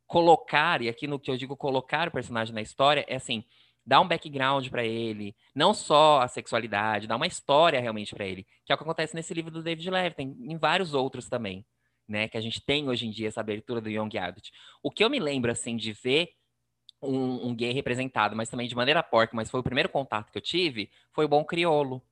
colocar, 0.06 0.82
e 0.82 0.88
aqui 0.88 1.06
no 1.06 1.20
que 1.20 1.30
eu 1.30 1.36
digo 1.36 1.56
colocar 1.56 2.08
o 2.08 2.10
personagem 2.10 2.52
na 2.52 2.60
história, 2.60 3.04
é 3.06 3.14
assim, 3.14 3.44
dar 3.84 4.00
um 4.00 4.08
background 4.08 4.68
para 4.68 4.84
ele, 4.84 5.34
não 5.54 5.72
só 5.74 6.20
a 6.20 6.28
sexualidade, 6.28 7.06
dar 7.06 7.16
uma 7.16 7.26
história 7.26 7.80
realmente 7.80 8.14
para 8.14 8.26
ele, 8.26 8.46
que 8.64 8.72
é 8.72 8.74
o 8.74 8.78
que 8.78 8.84
acontece 8.84 9.14
nesse 9.14 9.34
livro 9.34 9.50
do 9.50 9.62
David 9.62 9.90
Levitan, 9.90 10.22
em 10.22 10.56
vários 10.56 10.94
outros 10.94 11.28
também, 11.28 11.64
né, 12.08 12.28
que 12.28 12.36
a 12.36 12.40
gente 12.40 12.60
tem 12.60 12.88
hoje 12.88 13.06
em 13.06 13.10
dia 13.10 13.28
essa 13.28 13.40
abertura 13.40 13.80
do 13.80 13.90
Young 13.90 14.16
Adult. 14.18 14.50
O 14.82 14.90
que 14.90 15.02
eu 15.02 15.10
me 15.10 15.18
lembro 15.18 15.50
assim 15.50 15.76
de 15.76 15.92
ver 15.92 16.30
um, 17.02 17.48
um 17.48 17.54
gay 17.54 17.72
representado, 17.72 18.36
mas 18.36 18.48
também 18.48 18.68
de 18.68 18.74
maneira 18.74 19.02
porca, 19.02 19.34
mas 19.34 19.50
foi 19.50 19.60
o 19.60 19.64
primeiro 19.64 19.88
contato 19.88 20.30
que 20.30 20.38
eu 20.38 20.42
tive, 20.42 20.90
foi 21.12 21.24
o 21.24 21.28
Bom 21.28 21.44
Criolo. 21.44 22.02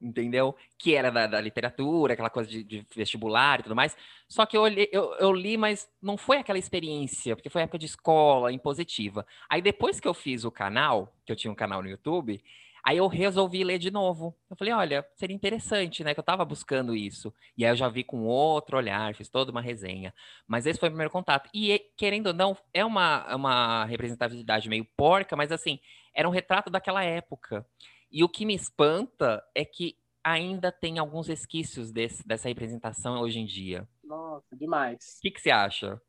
Entendeu? 0.00 0.54
Que 0.78 0.94
era 0.94 1.10
da, 1.10 1.26
da 1.26 1.40
literatura, 1.40 2.12
aquela 2.12 2.30
coisa 2.30 2.48
de, 2.48 2.62
de, 2.62 2.86
vestibular 2.94 3.60
e 3.60 3.62
tudo 3.64 3.76
mais. 3.76 3.96
Só 4.28 4.46
que 4.46 4.56
eu, 4.56 4.66
eu, 4.68 5.14
eu, 5.14 5.32
li, 5.32 5.56
mas 5.56 5.88
não 6.00 6.16
foi 6.16 6.38
aquela 6.38 6.58
experiência, 6.58 7.34
porque 7.34 7.50
foi 7.50 7.62
época 7.62 7.78
de 7.78 7.86
escola, 7.86 8.52
impositiva. 8.52 9.26
Aí 9.48 9.60
depois 9.60 10.00
que 10.00 10.08
eu 10.08 10.14
fiz 10.14 10.44
o 10.44 10.50
canal, 10.50 11.12
que 11.24 11.32
eu 11.32 11.36
tinha 11.36 11.50
um 11.50 11.56
canal 11.56 11.82
no 11.82 11.88
YouTube, 11.88 12.42
aí 12.84 12.96
eu 12.96 13.06
resolvi 13.06 13.64
ler 13.64 13.78
de 13.78 13.90
novo. 13.90 14.36
Eu 14.48 14.56
falei, 14.56 14.72
olha, 14.72 15.06
seria 15.16 15.34
interessante, 15.34 16.04
né? 16.04 16.14
Que 16.14 16.20
eu 16.20 16.24
tava 16.24 16.44
buscando 16.44 16.94
isso. 16.94 17.34
E 17.56 17.64
aí 17.64 17.72
eu 17.72 17.76
já 17.76 17.88
vi 17.88 18.04
com 18.04 18.24
outro 18.24 18.76
olhar, 18.76 19.14
fiz 19.14 19.28
toda 19.28 19.50
uma 19.50 19.60
resenha. 19.60 20.14
Mas 20.46 20.66
esse 20.66 20.78
foi 20.78 20.88
o 20.88 20.92
primeiro 20.92 21.12
contato. 21.12 21.50
E, 21.52 21.80
querendo 21.96 22.28
ou 22.28 22.34
não, 22.34 22.56
é 22.72 22.84
uma, 22.84 23.34
uma 23.34 23.84
representatividade 23.84 24.68
meio 24.68 24.86
porca, 24.96 25.36
mas 25.36 25.52
assim, 25.52 25.78
era 26.14 26.28
um 26.28 26.32
retrato 26.32 26.70
daquela 26.70 27.04
época. 27.04 27.66
E 28.10 28.24
o 28.24 28.28
que 28.28 28.46
me 28.46 28.54
espanta 28.54 29.42
é 29.54 29.64
que 29.64 29.96
ainda 30.24 30.70
tem 30.70 30.98
alguns 30.98 31.28
resquícios 31.28 31.90
desse, 31.90 32.26
dessa 32.26 32.48
representação 32.48 33.20
hoje 33.20 33.38
em 33.38 33.46
dia. 33.46 33.88
Nossa, 34.04 34.56
demais. 34.56 35.18
O 35.18 35.20
que, 35.22 35.30
que 35.30 35.40
você 35.40 35.50
acha? 35.50 36.00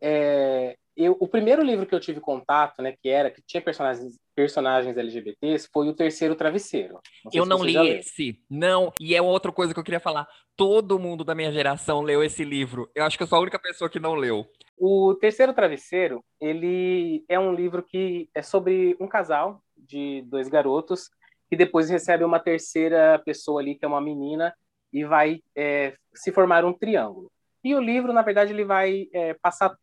É, 0.00 0.76
eu, 0.96 1.16
o 1.20 1.28
primeiro 1.28 1.62
livro 1.62 1.86
que 1.86 1.94
eu 1.94 2.00
tive 2.00 2.20
contato, 2.20 2.80
né, 2.80 2.94
que 3.02 3.08
era 3.08 3.30
que 3.30 3.42
tinha 3.42 3.62
personagens, 3.62 4.18
personagens 4.34 4.96
LGBTs, 4.96 5.68
foi 5.72 5.88
o 5.88 5.94
Terceiro 5.94 6.34
Travesseiro. 6.34 7.00
Não 7.24 7.30
eu 7.32 7.46
não 7.46 7.64
li 7.64 7.76
esse, 7.76 8.42
não. 8.48 8.92
E 8.98 9.14
é 9.14 9.20
outra 9.20 9.52
coisa 9.52 9.74
que 9.74 9.80
eu 9.80 9.84
queria 9.84 10.00
falar. 10.00 10.26
Todo 10.56 10.98
mundo 10.98 11.22
da 11.22 11.34
minha 11.34 11.52
geração 11.52 12.00
leu 12.00 12.22
esse 12.22 12.44
livro. 12.44 12.90
Eu 12.94 13.04
acho 13.04 13.16
que 13.16 13.22
eu 13.22 13.26
sou 13.26 13.38
a 13.38 13.42
única 13.42 13.58
pessoa 13.58 13.90
que 13.90 14.00
não 14.00 14.14
leu. 14.14 14.46
O 14.78 15.14
Terceiro 15.14 15.52
Travesseiro, 15.52 16.24
ele 16.40 17.24
é 17.28 17.38
um 17.38 17.54
livro 17.54 17.82
que 17.82 18.28
é 18.34 18.42
sobre 18.42 18.96
um 19.00 19.08
casal 19.08 19.62
de 19.86 20.22
dois 20.26 20.48
garotos 20.48 21.10
que 21.48 21.56
depois 21.56 21.88
recebe 21.88 22.24
uma 22.24 22.40
terceira 22.40 23.20
pessoa 23.24 23.60
ali, 23.60 23.74
que 23.76 23.84
é 23.84 23.88
uma 23.88 24.00
menina, 24.00 24.54
e 24.92 25.04
vai 25.04 25.42
é, 25.54 25.96
se 26.14 26.32
formar 26.32 26.64
um 26.64 26.72
triângulo. 26.72 27.30
E 27.62 27.74
o 27.74 27.80
livro, 27.80 28.12
na 28.12 28.22
verdade, 28.22 28.52
ele 28.52 28.64
vai 28.64 29.08
é, 29.12 29.34
passar 29.34 29.76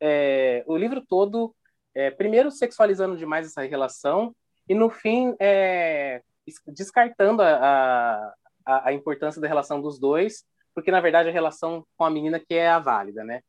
é, 0.00 0.64
o 0.66 0.76
livro 0.76 1.00
todo, 1.00 1.54
é, 1.94 2.10
primeiro 2.10 2.50
sexualizando 2.50 3.16
demais 3.16 3.46
essa 3.46 3.62
relação, 3.62 4.34
e 4.68 4.74
no 4.74 4.88
fim 4.88 5.34
é, 5.40 6.22
descartando 6.68 7.42
a, 7.42 8.32
a, 8.64 8.88
a, 8.88 8.92
importância 8.92 9.40
da 9.40 9.48
relação 9.48 9.80
dos 9.80 9.98
dois, 9.98 10.44
porque 10.74 10.90
na 10.90 11.00
verdade 11.00 11.28
a 11.28 11.32
relação 11.32 11.84
com 11.96 12.04
a 12.04 12.10
menina 12.10 12.38
que 12.38 12.54
é 12.54 12.68
a 12.68 12.78
válida, 12.78 13.24
né? 13.24 13.42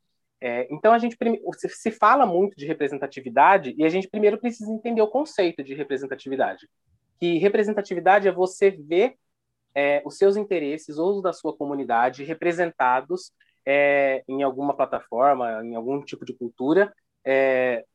É, 0.43 0.67
então 0.74 0.91
a 0.91 0.98
gente 0.98 1.15
se 1.69 1.91
fala 1.91 2.25
muito 2.25 2.57
de 2.57 2.65
representatividade 2.65 3.75
e 3.77 3.86
a 3.86 3.89
gente 3.89 4.10
primeiro 4.10 4.39
precisa 4.39 4.71
entender 4.71 5.01
o 5.01 5.07
conceito 5.07 5.63
de 5.63 5.75
representatividade. 5.75 6.67
Que 7.19 7.38
representatividade 7.38 8.27
é 8.27 8.31
você 8.31 8.71
ver 8.71 9.15
é, 9.75 10.01
os 10.03 10.17
seus 10.17 10.36
interesses 10.36 10.98
ou 10.98 11.17
os 11.17 11.21
da 11.21 11.31
sua 11.31 11.55
comunidade 11.55 12.24
representados 12.24 13.31
é, 13.65 14.24
em 14.27 14.41
alguma 14.41 14.75
plataforma, 14.75 15.63
em 15.63 15.75
algum 15.75 16.01
tipo 16.01 16.25
de 16.25 16.33
cultura, 16.33 16.91
é, 17.24 17.86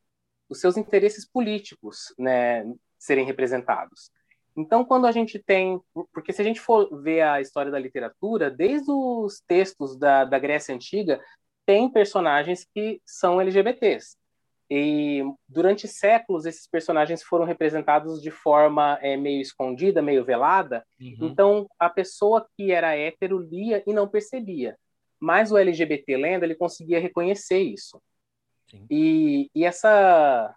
os 0.49 0.61
seus 0.61 0.77
interesses 0.77 1.29
políticos 1.29 2.13
né, 2.17 2.65
serem 2.97 3.25
representados. 3.25 4.09
Então, 4.55 4.83
quando 4.83 5.05
a 5.05 5.11
gente 5.11 5.37
tem. 5.37 5.79
Porque 6.11 6.33
se 6.33 6.41
a 6.41 6.45
gente 6.45 6.59
for 6.59 6.89
ver 7.01 7.21
a 7.21 7.39
história 7.39 7.71
da 7.71 7.77
literatura, 7.77 8.49
desde 8.49 8.89
os 8.89 9.39
textos 9.47 9.95
da, 9.97 10.25
da 10.25 10.39
Grécia 10.39 10.73
Antiga, 10.73 11.21
tem 11.67 11.89
personagens 11.89 12.65
que 12.73 13.01
são 13.05 13.41
LGBTs. 13.41 14.15
E 14.69 15.21
durante 15.47 15.87
séculos 15.87 16.45
esses 16.45 16.65
personagens 16.65 17.21
foram 17.21 17.45
representados 17.45 18.21
de 18.21 18.31
forma 18.31 18.97
é, 19.01 19.17
meio 19.17 19.41
escondida, 19.41 20.01
meio 20.01 20.23
velada. 20.23 20.85
Uhum. 20.99 21.17
Então 21.21 21.67
a 21.77 21.89
pessoa 21.89 22.47
que 22.55 22.71
era 22.71 22.95
hétero 22.95 23.37
lia 23.37 23.83
e 23.85 23.93
não 23.93 24.07
percebia. 24.07 24.77
Mas 25.19 25.51
o 25.51 25.57
LGBT 25.57 26.15
lendo 26.15 26.43
ele 26.43 26.55
conseguia 26.55 26.99
reconhecer 26.99 27.59
isso. 27.59 28.01
E, 28.89 29.49
e, 29.55 29.63
essa 29.63 30.53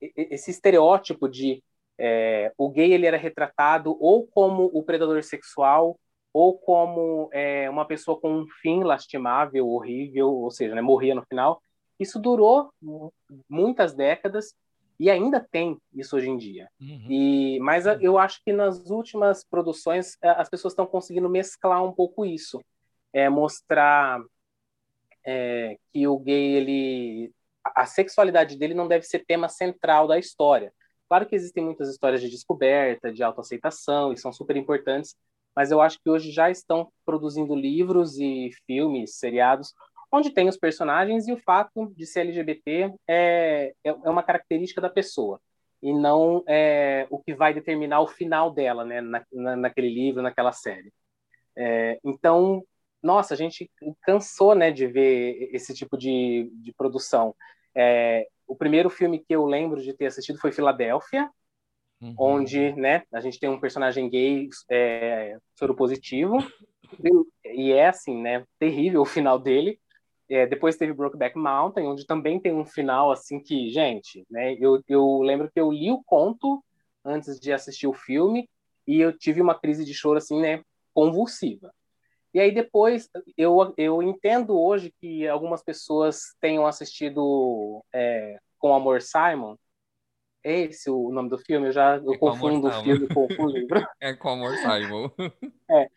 esse 0.00 0.50
estereótipo 0.50 1.28
de 1.28 1.62
é, 1.98 2.52
o 2.56 2.70
gay 2.70 2.92
ele 2.92 3.06
era 3.06 3.16
retratado 3.16 3.96
ou 4.00 4.26
como 4.26 4.70
o 4.72 4.82
predador 4.82 5.22
sexual 5.22 5.98
ou 6.32 6.58
como 6.58 7.28
é, 7.32 7.68
uma 7.70 7.84
pessoa 7.84 8.20
com 8.20 8.40
um 8.40 8.46
fim 8.60 8.82
lastimável, 8.82 9.68
horrível, 9.68 10.30
ou 10.32 10.50
seja, 10.50 10.74
né, 10.74 10.80
morria 10.80 11.14
no 11.14 11.24
final. 11.24 11.62
Isso 11.98 12.18
durou 12.18 12.70
muitas 13.48 13.94
décadas 13.94 14.54
e 15.00 15.10
ainda 15.10 15.40
tem 15.40 15.78
isso 15.92 16.16
hoje 16.16 16.28
em 16.28 16.36
dia. 16.36 16.68
Uhum. 16.80 17.06
E 17.08 17.58
mas 17.60 17.86
eu 18.00 18.18
acho 18.18 18.40
que 18.44 18.52
nas 18.52 18.90
últimas 18.90 19.44
produções 19.44 20.16
as 20.22 20.48
pessoas 20.48 20.72
estão 20.72 20.86
conseguindo 20.86 21.28
mesclar 21.28 21.82
um 21.84 21.92
pouco 21.92 22.24
isso, 22.24 22.60
é 23.12 23.28
mostrar 23.28 24.20
é, 25.24 25.76
que 25.92 26.06
o 26.06 26.18
gay 26.18 26.56
ele 26.56 27.32
a 27.74 27.84
sexualidade 27.84 28.56
dele 28.56 28.74
não 28.74 28.88
deve 28.88 29.04
ser 29.04 29.24
tema 29.26 29.48
central 29.48 30.06
da 30.06 30.18
história. 30.18 30.72
Claro 31.08 31.26
que 31.26 31.34
existem 31.34 31.64
muitas 31.64 31.88
histórias 31.88 32.20
de 32.20 32.28
descoberta, 32.28 33.12
de 33.12 33.22
autoaceitação, 33.22 34.12
e 34.12 34.16
são 34.16 34.32
super 34.32 34.56
importantes, 34.56 35.16
mas 35.58 35.72
eu 35.72 35.80
acho 35.80 35.98
que 36.00 36.08
hoje 36.08 36.30
já 36.30 36.48
estão 36.48 36.88
produzindo 37.04 37.52
livros 37.52 38.16
e 38.16 38.48
filmes, 38.64 39.16
seriados, 39.16 39.74
onde 40.12 40.30
tem 40.30 40.48
os 40.48 40.56
personagens 40.56 41.26
e 41.26 41.32
o 41.32 41.36
fato 41.36 41.92
de 41.96 42.06
ser 42.06 42.20
LGBT 42.20 42.94
é, 43.08 43.74
é, 43.84 43.88
é 43.88 44.08
uma 44.08 44.22
característica 44.22 44.80
da 44.80 44.88
pessoa 44.88 45.40
e 45.82 45.92
não 45.92 46.44
é, 46.46 47.08
o 47.10 47.18
que 47.18 47.34
vai 47.34 47.52
determinar 47.52 48.00
o 48.02 48.06
final 48.06 48.52
dela, 48.52 48.84
né, 48.84 49.00
na, 49.00 49.24
na, 49.32 49.56
naquele 49.56 49.92
livro, 49.92 50.22
naquela 50.22 50.52
série. 50.52 50.92
É, 51.56 51.98
então, 52.04 52.62
nossa, 53.02 53.34
a 53.34 53.36
gente 53.36 53.68
cansou, 54.02 54.54
né, 54.54 54.70
de 54.70 54.86
ver 54.86 55.50
esse 55.52 55.74
tipo 55.74 55.98
de, 55.98 56.48
de 56.54 56.72
produção. 56.72 57.34
É, 57.74 58.28
o 58.46 58.54
primeiro 58.54 58.88
filme 58.88 59.18
que 59.18 59.34
eu 59.34 59.44
lembro 59.44 59.82
de 59.82 59.92
ter 59.92 60.06
assistido 60.06 60.38
foi 60.38 60.52
Filadélfia, 60.52 61.28
uhum. 62.00 62.14
onde 62.18 62.72
né, 62.72 63.02
a 63.12 63.20
gente 63.20 63.38
tem 63.38 63.48
um 63.48 63.60
personagem 63.60 64.08
gay 64.08 64.48
é, 64.70 65.36
positivo 65.76 66.38
e 67.44 67.72
é 67.72 67.88
assim, 67.88 68.20
né, 68.20 68.44
terrível 68.58 69.02
o 69.02 69.06
final 69.06 69.38
dele. 69.38 69.78
É, 70.30 70.46
depois 70.46 70.76
teve 70.76 70.92
Brokeback 70.92 71.38
Mountain, 71.38 71.86
onde 71.86 72.06
também 72.06 72.38
tem 72.38 72.52
um 72.52 72.64
final 72.64 73.10
assim 73.10 73.40
que, 73.40 73.70
gente, 73.70 74.26
né, 74.30 74.54
eu, 74.60 74.82
eu 74.86 75.20
lembro 75.20 75.50
que 75.50 75.58
eu 75.58 75.72
li 75.72 75.90
o 75.90 76.02
conto 76.04 76.62
antes 77.04 77.40
de 77.40 77.52
assistir 77.52 77.86
o 77.86 77.94
filme 77.94 78.48
e 78.86 79.00
eu 79.00 79.16
tive 79.16 79.40
uma 79.40 79.58
crise 79.58 79.84
de 79.84 79.94
choro 79.94 80.18
assim, 80.18 80.40
né, 80.40 80.62
convulsiva. 80.92 81.72
E 82.34 82.40
aí 82.40 82.52
depois 82.52 83.08
eu, 83.36 83.72
eu 83.76 84.02
entendo 84.02 84.58
hoje 84.58 84.92
que 85.00 85.26
algumas 85.26 85.62
pessoas 85.62 86.34
tenham 86.40 86.66
assistido 86.66 87.82
é, 87.92 88.38
com 88.58 88.74
Amor 88.74 89.00
Simon, 89.00 89.56
é 90.42 90.60
esse 90.60 90.90
o 90.90 91.10
nome 91.10 91.28
do 91.28 91.38
filme? 91.38 91.68
Eu 91.68 91.72
já 91.72 91.96
eu 91.96 92.14
é 92.14 92.18
confundo 92.18 92.68
o 92.68 92.82
filme 92.82 93.08
com 93.08 93.26
o 93.26 93.28
livro. 93.50 93.86
É 94.00 94.14
com 94.14 94.30
Amor 94.30 94.56
Simon. 94.56 95.10
É, 95.70 95.90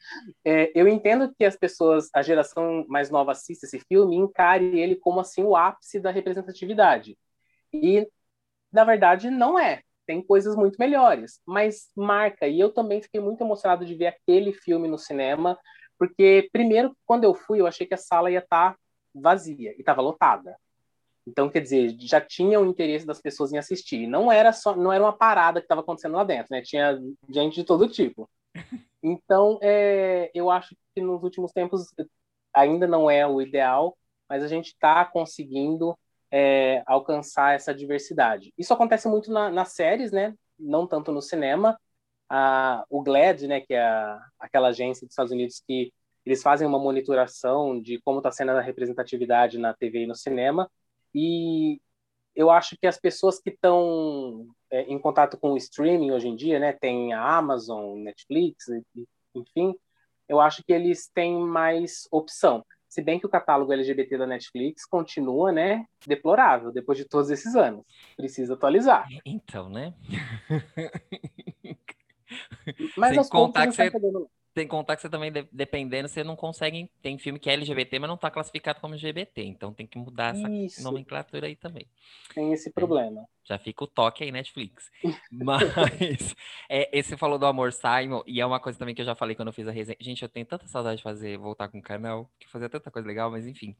é, 0.43 0.71
eu 0.75 0.87
entendo 0.87 1.33
que 1.33 1.45
as 1.45 1.55
pessoas, 1.55 2.09
a 2.13 2.21
geração 2.21 2.85
mais 2.87 3.09
nova 3.09 3.31
assista 3.31 3.65
esse 3.65 3.79
filme 3.79 4.15
e 4.15 4.19
encare 4.19 4.79
ele 4.79 4.95
como 4.95 5.19
assim 5.19 5.43
o 5.43 5.55
ápice 5.55 5.99
da 5.99 6.11
representatividade. 6.11 7.17
E 7.73 8.07
na 8.71 8.83
verdade 8.83 9.29
não 9.29 9.57
é. 9.57 9.81
Tem 10.05 10.21
coisas 10.21 10.55
muito 10.55 10.77
melhores, 10.77 11.39
mas 11.45 11.89
marca. 11.95 12.47
E 12.47 12.59
eu 12.59 12.73
também 12.73 13.01
fiquei 13.01 13.21
muito 13.21 13.41
emocionado 13.41 13.85
de 13.85 13.95
ver 13.95 14.07
aquele 14.07 14.51
filme 14.51 14.87
no 14.87 14.97
cinema, 14.97 15.57
porque 15.97 16.49
primeiro 16.51 16.95
quando 17.05 17.23
eu 17.23 17.33
fui 17.33 17.61
eu 17.61 17.67
achei 17.67 17.85
que 17.85 17.93
a 17.93 17.97
sala 17.97 18.31
ia 18.31 18.39
estar 18.39 18.73
tá 18.73 18.79
vazia 19.13 19.73
e 19.77 19.79
estava 19.79 20.01
lotada. 20.01 20.55
Então, 21.27 21.49
quer 21.49 21.61
dizer, 21.61 21.95
já 21.99 22.19
tinha 22.19 22.59
o 22.59 22.65
interesse 22.65 23.05
das 23.05 23.21
pessoas 23.21 23.51
em 23.53 23.57
assistir. 23.57 24.07
Não 24.07 24.31
era 24.31 24.51
só, 24.51 24.75
não 24.75 24.91
era 24.91 25.03
uma 25.03 25.15
parada 25.15 25.59
que 25.59 25.65
estava 25.65 25.81
acontecendo 25.81 26.15
lá 26.15 26.23
dentro, 26.23 26.47
né? 26.51 26.61
Tinha 26.61 26.99
gente 27.29 27.55
de 27.55 27.63
todo 27.63 27.89
tipo. 27.89 28.29
Então, 29.03 29.57
é, 29.63 30.29
eu 30.31 30.51
acho 30.51 30.75
que 30.93 31.01
nos 31.01 31.23
últimos 31.23 31.51
tempos 31.51 31.87
ainda 32.53 32.85
não 32.85 33.09
é 33.09 33.25
o 33.25 33.41
ideal, 33.41 33.97
mas 34.29 34.43
a 34.43 34.47
gente 34.47 34.67
está 34.67 35.03
conseguindo 35.03 35.97
é, 36.29 36.83
alcançar 36.85 37.55
essa 37.55 37.73
diversidade. 37.73 38.53
Isso 38.55 38.71
acontece 38.71 39.07
muito 39.07 39.31
na, 39.31 39.49
nas 39.49 39.69
séries, 39.73 40.11
né? 40.11 40.35
Não 40.59 40.85
tanto 40.85 41.11
no 41.11 41.19
cinema. 41.19 41.79
A, 42.29 42.85
o 42.91 43.01
GLAD, 43.01 43.47
né, 43.47 43.61
que 43.61 43.73
é 43.73 43.81
a, 43.81 44.23
aquela 44.39 44.67
agência 44.67 45.07
dos 45.07 45.13
Estados 45.13 45.31
Unidos 45.31 45.63
que 45.67 45.91
eles 46.23 46.43
fazem 46.43 46.67
uma 46.67 46.77
monitoração 46.77 47.81
de 47.81 47.99
como 48.01 48.19
está 48.19 48.31
sendo 48.31 48.51
a 48.51 48.61
representatividade 48.61 49.57
na 49.57 49.73
TV 49.73 50.03
e 50.03 50.07
no 50.07 50.15
cinema 50.15 50.69
e 51.13 51.79
eu 52.35 52.49
acho 52.49 52.77
que 52.77 52.87
as 52.87 52.97
pessoas 52.97 53.39
que 53.39 53.49
estão 53.49 54.47
é, 54.69 54.83
em 54.83 54.97
contato 54.99 55.37
com 55.37 55.51
o 55.51 55.57
streaming 55.57 56.11
hoje 56.11 56.27
em 56.27 56.35
dia, 56.35 56.59
né, 56.59 56.73
tem 56.73 57.13
a 57.13 57.37
Amazon, 57.37 57.99
Netflix, 57.99 58.65
enfim, 59.35 59.75
eu 60.27 60.39
acho 60.39 60.63
que 60.63 60.71
eles 60.71 61.09
têm 61.13 61.37
mais 61.39 62.07
opção. 62.11 62.65
Se 62.87 63.01
bem 63.01 63.19
que 63.19 63.25
o 63.25 63.29
catálogo 63.29 63.71
LGBT 63.71 64.17
da 64.17 64.27
Netflix 64.27 64.85
continua, 64.85 65.51
né, 65.51 65.85
deplorável 66.05 66.71
depois 66.71 66.97
de 66.97 67.05
todos 67.05 67.29
esses 67.29 67.55
anos. 67.55 67.85
Precisa 68.17 68.53
atualizar. 68.53 69.07
Então, 69.25 69.69
né? 69.69 69.93
Mas 72.97 73.09
Sem 73.09 73.17
aos 73.17 73.29
contar 73.29 73.67
que 73.67 73.73
você-. 73.73 73.91
Tem 74.53 74.65
que 74.65 74.71
contar 74.71 74.95
que 74.95 75.01
você 75.01 75.09
também, 75.09 75.31
de- 75.31 75.47
dependendo, 75.51 76.09
você 76.09 76.23
não 76.23 76.35
consegue. 76.35 76.89
Tem 77.01 77.17
filme 77.17 77.39
que 77.39 77.49
é 77.49 77.53
LGBT, 77.53 77.99
mas 77.99 78.09
não 78.09 78.17
tá 78.17 78.29
classificado 78.29 78.81
como 78.81 78.93
LGBT. 78.95 79.43
Então 79.43 79.73
tem 79.73 79.87
que 79.87 79.97
mudar 79.97 80.35
essa 80.35 80.47
Isso, 80.49 80.83
nomenclatura 80.83 81.47
aí 81.47 81.55
também. 81.55 81.87
tem 82.33 82.53
esse 82.53 82.71
problema. 82.71 83.25
Já 83.43 83.57
fica 83.57 83.83
o 83.83 83.87
toque 83.87 84.23
aí, 84.23 84.31
Netflix. 84.31 84.91
Mas 85.31 86.35
é, 86.69 86.89
esse 86.97 87.17
falou 87.17 87.39
do 87.39 87.45
Amor 87.45 87.73
Simon, 87.73 88.21
e 88.27 88.39
é 88.39 88.45
uma 88.45 88.59
coisa 88.59 88.77
também 88.77 88.93
que 88.93 89.01
eu 89.01 89.05
já 89.05 89.15
falei 89.15 89.35
quando 89.35 89.47
eu 89.49 89.53
fiz 89.53 89.67
a 89.67 89.71
resenha. 89.71 89.97
Gente, 89.99 90.21
eu 90.21 90.29
tenho 90.29 90.45
tanta 90.45 90.67
saudade 90.67 90.97
de 90.97 91.03
fazer, 91.03 91.37
voltar 91.37 91.67
com 91.69 91.79
o 91.79 91.81
canal, 91.81 92.29
que 92.39 92.47
fazia 92.49 92.69
tanta 92.69 92.91
coisa 92.91 93.07
legal, 93.07 93.31
mas 93.31 93.47
enfim. 93.47 93.75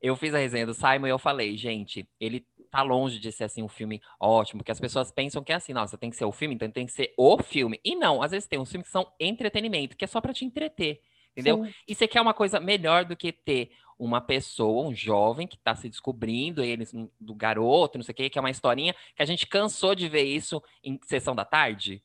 Eu 0.00 0.16
fiz 0.16 0.34
a 0.34 0.38
resenha 0.38 0.66
do 0.66 0.74
Simon 0.74 1.06
e 1.06 1.10
eu 1.10 1.18
falei, 1.18 1.56
gente, 1.58 2.08
ele 2.18 2.46
tá 2.70 2.82
longe 2.82 3.18
de 3.18 3.32
ser 3.32 3.44
assim 3.44 3.62
um 3.62 3.68
filme 3.68 4.00
ótimo, 4.18 4.58
porque 4.58 4.72
as 4.72 4.80
pessoas 4.80 5.10
pensam 5.10 5.42
que 5.42 5.52
é 5.52 5.56
assim, 5.56 5.72
nossa, 5.72 5.98
tem 5.98 6.10
que 6.10 6.16
ser 6.16 6.24
o 6.24 6.32
filme, 6.32 6.54
então 6.54 6.70
tem 6.70 6.86
que 6.86 6.92
ser 6.92 7.12
o 7.16 7.38
filme. 7.42 7.80
E 7.84 7.96
não, 7.96 8.22
às 8.22 8.30
vezes 8.30 8.48
tem 8.48 8.58
uns 8.58 8.70
filmes 8.70 8.86
que 8.86 8.92
são 8.92 9.12
entretenimento, 9.18 9.96
que 9.96 10.04
é 10.04 10.08
só 10.08 10.20
pra 10.20 10.32
te 10.32 10.44
entreter, 10.44 11.00
entendeu? 11.32 11.64
Sim. 11.64 11.74
E 11.88 11.94
você 11.94 12.06
quer 12.06 12.20
uma 12.20 12.34
coisa 12.34 12.60
melhor 12.60 13.04
do 13.04 13.16
que 13.16 13.32
ter 13.32 13.72
uma 13.98 14.20
pessoa, 14.20 14.88
um 14.88 14.94
jovem 14.94 15.46
que 15.46 15.58
tá 15.58 15.74
se 15.74 15.88
descobrindo, 15.88 16.62
eles 16.62 16.92
do 17.20 17.34
garoto, 17.34 17.98
não 17.98 18.02
sei 18.02 18.12
o 18.12 18.16
quê, 18.16 18.30
que 18.30 18.38
é 18.38 18.40
uma 18.40 18.50
historinha 18.50 18.94
que 19.14 19.22
a 19.22 19.26
gente 19.26 19.46
cansou 19.46 19.94
de 19.94 20.08
ver 20.08 20.22
isso 20.22 20.62
em 20.82 20.98
sessão 21.04 21.34
da 21.34 21.44
tarde. 21.44 22.02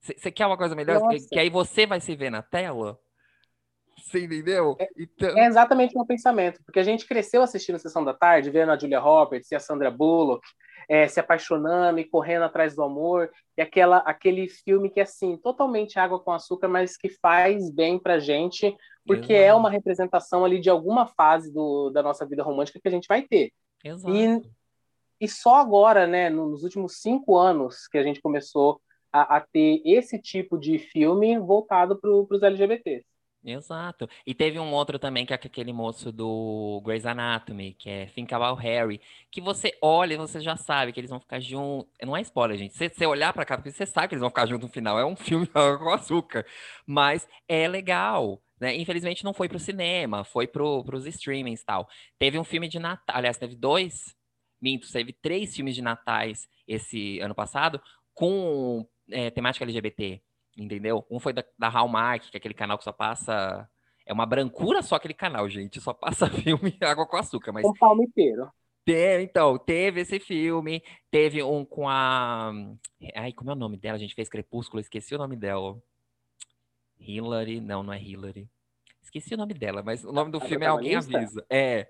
Você 0.00 0.30
quer 0.30 0.46
uma 0.46 0.56
coisa 0.56 0.74
melhor? 0.74 1.00
Que, 1.08 1.28
que 1.28 1.38
aí 1.38 1.48
você 1.48 1.86
vai 1.86 2.00
se 2.00 2.14
ver 2.14 2.30
na 2.30 2.42
tela? 2.42 2.98
Você 4.02 4.24
entendeu? 4.24 4.76
Então, 4.96 5.38
É 5.38 5.46
exatamente 5.46 5.94
o 5.94 5.98
meu 5.98 6.06
pensamento, 6.06 6.60
porque 6.64 6.80
a 6.80 6.84
gente 6.84 7.06
cresceu 7.06 7.42
assistindo 7.42 7.78
Sessão 7.78 8.04
da 8.04 8.12
Tarde, 8.12 8.50
vendo 8.50 8.72
a 8.72 8.78
Julia 8.78 8.98
Roberts 9.00 9.50
e 9.50 9.54
a 9.54 9.60
Sandra 9.60 9.90
Bullock 9.90 10.46
é, 10.88 11.06
se 11.06 11.20
apaixonando 11.20 11.98
e 12.00 12.04
correndo 12.04 12.42
atrás 12.42 12.74
do 12.74 12.82
amor, 12.82 13.30
e 13.56 13.62
aquela, 13.62 13.98
aquele 13.98 14.48
filme 14.48 14.90
que 14.90 15.00
é 15.00 15.04
assim, 15.04 15.36
totalmente 15.36 15.98
água 15.98 16.18
com 16.18 16.32
açúcar, 16.32 16.68
mas 16.68 16.96
que 16.96 17.08
faz 17.08 17.70
bem 17.70 17.98
pra 17.98 18.18
gente, 18.18 18.76
porque 19.06 19.32
é 19.32 19.46
Exato. 19.46 19.58
uma 19.60 19.70
representação 19.70 20.44
ali 20.44 20.60
de 20.60 20.70
alguma 20.70 21.06
fase 21.06 21.52
do, 21.52 21.90
da 21.90 22.02
nossa 22.02 22.26
vida 22.26 22.42
romântica 22.42 22.80
que 22.80 22.88
a 22.88 22.90
gente 22.90 23.06
vai 23.08 23.22
ter. 23.22 23.52
exato. 23.84 24.14
E, 24.14 24.42
e 25.20 25.28
só 25.28 25.56
agora, 25.56 26.06
né, 26.06 26.28
no- 26.28 26.48
nos 26.50 26.62
últimos 26.64 27.00
cinco 27.00 27.36
anos, 27.36 27.86
que 27.88 27.98
a 27.98 28.02
gente 28.02 28.20
começou 28.20 28.80
a, 29.12 29.36
a 29.36 29.40
ter 29.40 29.82
esse 29.84 30.20
tipo 30.20 30.58
de 30.58 30.78
filme 30.78 31.38
voltado 31.38 31.98
para 32.00 32.10
os 32.10 32.42
LGBTs. 32.42 33.04
Exato. 33.44 34.08
E 34.24 34.34
teve 34.34 34.58
um 34.60 34.72
outro 34.72 34.98
também, 34.98 35.26
que 35.26 35.32
é 35.32 35.36
aquele 35.36 35.72
moço 35.72 36.12
do 36.12 36.80
Grey's 36.84 37.04
Anatomy, 37.04 37.74
que 37.74 37.90
é 37.90 38.08
About 38.30 38.62
Harry, 38.62 39.00
que 39.30 39.40
você 39.40 39.76
olha 39.82 40.14
e 40.14 40.16
você 40.16 40.40
já 40.40 40.56
sabe 40.56 40.92
que 40.92 41.00
eles 41.00 41.10
vão 41.10 41.18
ficar 41.18 41.40
juntos. 41.40 41.90
Não 42.00 42.16
é 42.16 42.20
spoiler, 42.20 42.56
gente. 42.56 42.76
Você, 42.76 42.88
você 42.88 43.04
olhar 43.04 43.32
pra 43.32 43.44
cá, 43.44 43.56
porque 43.56 43.72
você 43.72 43.84
sabe 43.84 44.08
que 44.08 44.14
eles 44.14 44.20
vão 44.20 44.30
ficar 44.30 44.46
juntos 44.46 44.68
no 44.68 44.72
final. 44.72 44.98
É 44.98 45.04
um 45.04 45.16
filme 45.16 45.46
com 45.46 45.90
açúcar. 45.90 46.46
Mas 46.86 47.26
é 47.48 47.66
legal. 47.66 48.40
Né? 48.60 48.76
Infelizmente 48.76 49.24
não 49.24 49.34
foi 49.34 49.48
pro 49.48 49.58
cinema, 49.58 50.22
foi 50.22 50.46
pro, 50.46 50.84
pros 50.84 51.04
streamings 51.06 51.62
e 51.62 51.64
tal. 51.64 51.88
Teve 52.18 52.38
um 52.38 52.44
filme 52.44 52.68
de 52.68 52.78
Natal, 52.78 53.16
aliás, 53.16 53.36
teve 53.36 53.56
dois, 53.56 54.14
minto, 54.60 54.90
teve 54.92 55.12
três 55.12 55.52
filmes 55.52 55.74
de 55.74 55.82
Natais 55.82 56.48
esse 56.68 57.18
ano 57.18 57.34
passado 57.34 57.82
com 58.14 58.86
é, 59.10 59.30
temática 59.30 59.64
LGBT. 59.64 60.22
Entendeu? 60.56 61.06
Um 61.10 61.18
foi 61.18 61.32
da, 61.32 61.44
da 61.58 61.68
Hallmark, 61.68 62.30
que 62.30 62.36
é 62.36 62.38
aquele 62.38 62.54
canal 62.54 62.76
que 62.78 62.84
só 62.84 62.92
passa. 62.92 63.68
É 64.04 64.12
uma 64.12 64.26
brancura 64.26 64.82
só 64.82 64.96
aquele 64.96 65.14
canal, 65.14 65.48
gente. 65.48 65.80
Só 65.80 65.92
passa 65.94 66.28
filme 66.30 66.76
água 66.82 67.06
com 67.06 67.16
açúcar. 67.16 67.52
Mas 67.52 67.64
Um 67.64 67.72
palmiteiro. 67.72 68.50
te- 68.84 69.22
então, 69.22 69.56
teve 69.58 70.00
esse 70.00 70.18
filme. 70.20 70.82
Teve 71.10 71.42
um 71.42 71.64
com 71.64 71.88
a. 71.88 72.52
Ai, 73.14 73.32
como 73.32 73.50
é 73.50 73.54
o 73.54 73.56
nome 73.56 73.76
dela? 73.78 73.96
A 73.96 73.98
gente 73.98 74.14
fez 74.14 74.28
Crepúsculo, 74.28 74.80
esqueci 74.80 75.14
o 75.14 75.18
nome 75.18 75.36
dela. 75.36 75.80
Hillary. 76.98 77.60
Não, 77.60 77.82
não 77.82 77.92
é 77.92 78.00
Hillary. 78.02 78.48
Esqueci 79.02 79.34
o 79.34 79.36
nome 79.36 79.54
dela, 79.54 79.82
mas 79.82 80.04
o 80.04 80.12
nome 80.12 80.30
do 80.30 80.38
A 80.38 80.40
filme 80.42 80.64
é 80.64 80.68
Alguém? 80.68 80.94
Avisa. 80.96 81.44
É. 81.50 81.88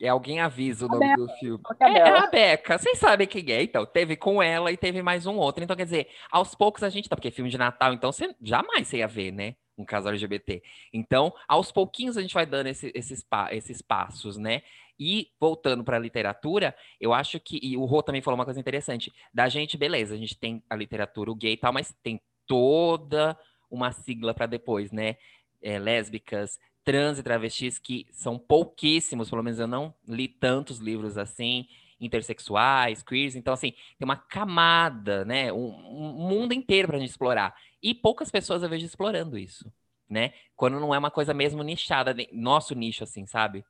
É 0.00 0.08
Alguém 0.08 0.40
Avisa 0.40 0.84
o 0.86 0.88
nome 0.88 1.16
do 1.16 1.28
filme. 1.36 1.62
É, 1.80 1.98
é 1.98 2.02
a 2.18 2.26
Beca, 2.26 2.76
vocês 2.78 2.98
sabem 2.98 3.26
quem 3.26 3.50
é, 3.50 3.62
então. 3.62 3.86
Teve 3.86 4.14
com 4.16 4.42
ela 4.42 4.70
e 4.70 4.76
teve 4.76 5.00
mais 5.02 5.24
um 5.26 5.36
outro. 5.36 5.64
Então, 5.64 5.74
quer 5.76 5.84
dizer, 5.84 6.08
aos 6.30 6.54
poucos 6.54 6.82
a 6.82 6.88
gente 6.90 7.08
tá, 7.08 7.16
porque 7.16 7.30
filme 7.30 7.50
de 7.50 7.56
Natal, 7.56 7.94
então 7.94 8.12
você 8.12 8.34
jamais 8.42 8.86
você 8.86 8.98
ia 8.98 9.08
ver, 9.08 9.30
né? 9.32 9.56
Um 9.78 9.84
casal 9.84 10.10
LGBT. 10.12 10.62
Então, 10.92 11.32
aos 11.48 11.72
pouquinhos 11.72 12.16
a 12.16 12.22
gente 12.22 12.34
vai 12.34 12.44
dando 12.46 12.66
esse- 12.66 12.92
esses, 12.94 13.22
pa- 13.22 13.52
esses 13.54 13.80
passos, 13.80 14.36
né? 14.36 14.62
E 14.98 15.28
voltando 15.40 15.84
para 15.84 15.96
a 15.96 16.00
literatura, 16.00 16.74
eu 17.00 17.12
acho 17.12 17.38
que. 17.40 17.58
E 17.62 17.76
o 17.76 17.84
Rô 17.84 18.02
também 18.02 18.22
falou 18.22 18.38
uma 18.38 18.44
coisa 18.46 18.60
interessante. 18.60 19.12
Da 19.32 19.48
gente, 19.48 19.76
beleza, 19.76 20.14
a 20.14 20.18
gente 20.18 20.38
tem 20.38 20.62
a 20.70 20.76
literatura, 20.76 21.30
o 21.30 21.34
gay 21.34 21.52
e 21.52 21.56
tal, 21.58 21.72
mas 21.72 21.94
tem 22.02 22.20
toda 22.46 23.38
uma 23.70 23.92
sigla 23.92 24.32
para 24.32 24.46
depois, 24.46 24.90
né? 24.92 25.16
É, 25.62 25.78
lésbicas, 25.78 26.58
trans 26.86 27.18
e 27.18 27.22
travestis, 27.22 27.80
que 27.80 28.06
são 28.12 28.38
pouquíssimos, 28.38 29.28
pelo 29.28 29.42
menos 29.42 29.58
eu 29.58 29.66
não 29.66 29.92
li 30.06 30.28
tantos 30.28 30.78
livros 30.78 31.18
assim, 31.18 31.66
intersexuais, 32.00 33.02
queers, 33.02 33.34
então 33.34 33.52
assim, 33.52 33.72
tem 33.72 34.04
uma 34.04 34.16
camada, 34.16 35.24
né, 35.24 35.52
um, 35.52 35.66
um 35.66 36.12
mundo 36.12 36.54
inteiro 36.54 36.86
pra 36.86 36.98
gente 36.98 37.10
explorar. 37.10 37.56
E 37.82 37.92
poucas 37.92 38.30
pessoas 38.30 38.62
eu 38.62 38.68
vejo 38.68 38.86
explorando 38.86 39.36
isso, 39.36 39.70
né? 40.08 40.32
Quando 40.54 40.78
não 40.78 40.94
é 40.94 40.98
uma 40.98 41.10
coisa 41.10 41.34
mesmo 41.34 41.64
nichada, 41.64 42.14
nosso 42.32 42.72
nicho 42.72 43.02
assim, 43.02 43.26
sabe? 43.26 43.64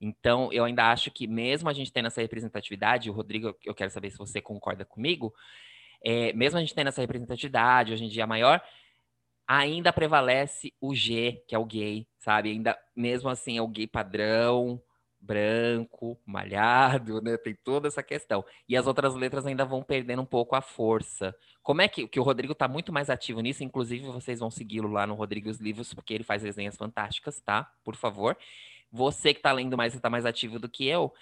Então, 0.00 0.52
eu 0.52 0.64
ainda 0.64 0.92
acho 0.92 1.10
que 1.10 1.26
mesmo 1.26 1.68
a 1.68 1.72
gente 1.72 1.92
tendo 1.92 2.06
essa 2.06 2.22
representatividade, 2.22 3.10
o 3.10 3.12
Rodrigo, 3.12 3.54
eu 3.64 3.74
quero 3.74 3.90
saber 3.90 4.10
se 4.12 4.16
você 4.16 4.40
concorda 4.40 4.84
comigo, 4.84 5.34
é, 6.04 6.32
mesmo 6.34 6.56
a 6.56 6.60
gente 6.60 6.74
tendo 6.74 6.86
essa 6.86 7.00
representatividade, 7.00 7.92
hoje 7.92 8.04
em 8.04 8.08
dia 8.08 8.26
maior, 8.28 8.62
ainda 9.50 9.92
prevalece 9.92 10.72
o 10.80 10.94
G, 10.94 11.42
que 11.48 11.56
é 11.56 11.58
o 11.58 11.64
gay, 11.64 12.06
sabe? 12.20 12.50
Ainda, 12.52 12.78
mesmo 12.94 13.28
assim, 13.28 13.58
é 13.58 13.62
o 13.62 13.66
gay 13.66 13.84
padrão, 13.84 14.80
branco, 15.20 16.16
malhado, 16.24 17.20
né? 17.20 17.36
Tem 17.36 17.56
toda 17.64 17.88
essa 17.88 18.00
questão. 18.00 18.44
E 18.68 18.76
as 18.76 18.86
outras 18.86 19.12
letras 19.16 19.44
ainda 19.44 19.64
vão 19.64 19.82
perdendo 19.82 20.22
um 20.22 20.26
pouco 20.26 20.54
a 20.54 20.60
força. 20.60 21.34
Como 21.64 21.82
é 21.82 21.88
que, 21.88 22.06
que 22.06 22.20
o 22.20 22.22
Rodrigo 22.22 22.54
tá 22.54 22.68
muito 22.68 22.92
mais 22.92 23.10
ativo 23.10 23.40
nisso? 23.40 23.64
Inclusive, 23.64 24.06
vocês 24.06 24.38
vão 24.38 24.52
segui-lo 24.52 24.88
lá 24.88 25.04
no 25.04 25.14
Rodrigo 25.14 25.50
os 25.50 25.58
Livros, 25.58 25.92
porque 25.92 26.14
ele 26.14 26.22
faz 26.22 26.44
resenhas 26.44 26.76
fantásticas, 26.76 27.40
tá? 27.40 27.68
Por 27.82 27.96
favor. 27.96 28.38
Você 28.92 29.34
que 29.34 29.40
tá 29.40 29.50
lendo 29.50 29.76
mais 29.76 29.96
e 29.96 30.00
tá 30.00 30.08
mais 30.08 30.24
ativo 30.24 30.60
do 30.60 30.68
que 30.68 30.86
eu, 30.86 31.12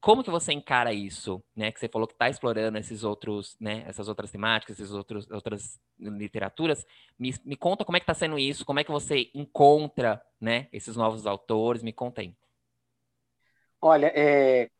como 0.00 0.24
que 0.24 0.30
você 0.30 0.52
encara 0.52 0.92
isso, 0.92 1.42
né? 1.54 1.70
Que 1.70 1.78
você 1.78 1.88
falou 1.88 2.08
que 2.08 2.14
está 2.14 2.28
explorando 2.28 2.78
esses 2.78 3.04
outros, 3.04 3.56
né? 3.60 3.84
Essas 3.86 4.08
outras 4.08 4.30
temáticas, 4.30 4.80
essas 4.80 4.94
outros, 4.94 5.30
outras 5.30 5.78
literaturas. 5.98 6.86
Me, 7.18 7.34
me 7.44 7.54
conta 7.54 7.84
como 7.84 7.96
é 7.96 8.00
que 8.00 8.04
está 8.04 8.14
sendo 8.14 8.38
isso, 8.38 8.64
como 8.64 8.80
é 8.80 8.84
que 8.84 8.90
você 8.90 9.30
encontra, 9.34 10.22
né? 10.40 10.68
Esses 10.72 10.96
novos 10.96 11.26
autores. 11.26 11.82
Me 11.82 11.92
conta 11.92 12.22
aí. 12.22 12.34
Olha, 13.80 14.10
é, 14.14 14.70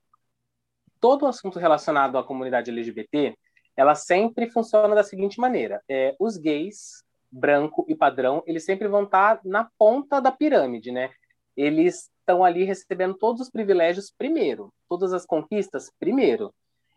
todo 0.98 1.26
assunto 1.26 1.58
relacionado 1.58 2.16
à 2.16 2.24
comunidade 2.24 2.70
LGBT, 2.70 3.36
ela 3.76 3.94
sempre 3.94 4.50
funciona 4.50 4.94
da 4.94 5.04
seguinte 5.04 5.38
maneira: 5.38 5.82
é, 5.88 6.16
os 6.18 6.38
gays, 6.38 7.04
branco 7.30 7.84
e 7.88 7.94
padrão, 7.94 8.42
eles 8.46 8.64
sempre 8.64 8.88
vão 8.88 9.04
estar 9.04 9.40
na 9.44 9.68
ponta 9.78 10.20
da 10.20 10.32
pirâmide, 10.32 10.90
né? 10.90 11.10
Eles 11.56 12.10
estão 12.30 12.44
ali 12.44 12.64
recebendo 12.64 13.14
todos 13.14 13.42
os 13.42 13.50
privilégios 13.50 14.12
primeiro, 14.16 14.72
todas 14.88 15.12
as 15.12 15.26
conquistas 15.26 15.90
primeiro. 15.98 16.54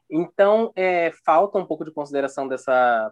Então, 0.10 0.72
é, 0.76 1.12
falta 1.26 1.58
um 1.58 1.66
pouco 1.66 1.84
de 1.84 1.92
consideração 1.92 2.48
dessa, 2.48 3.12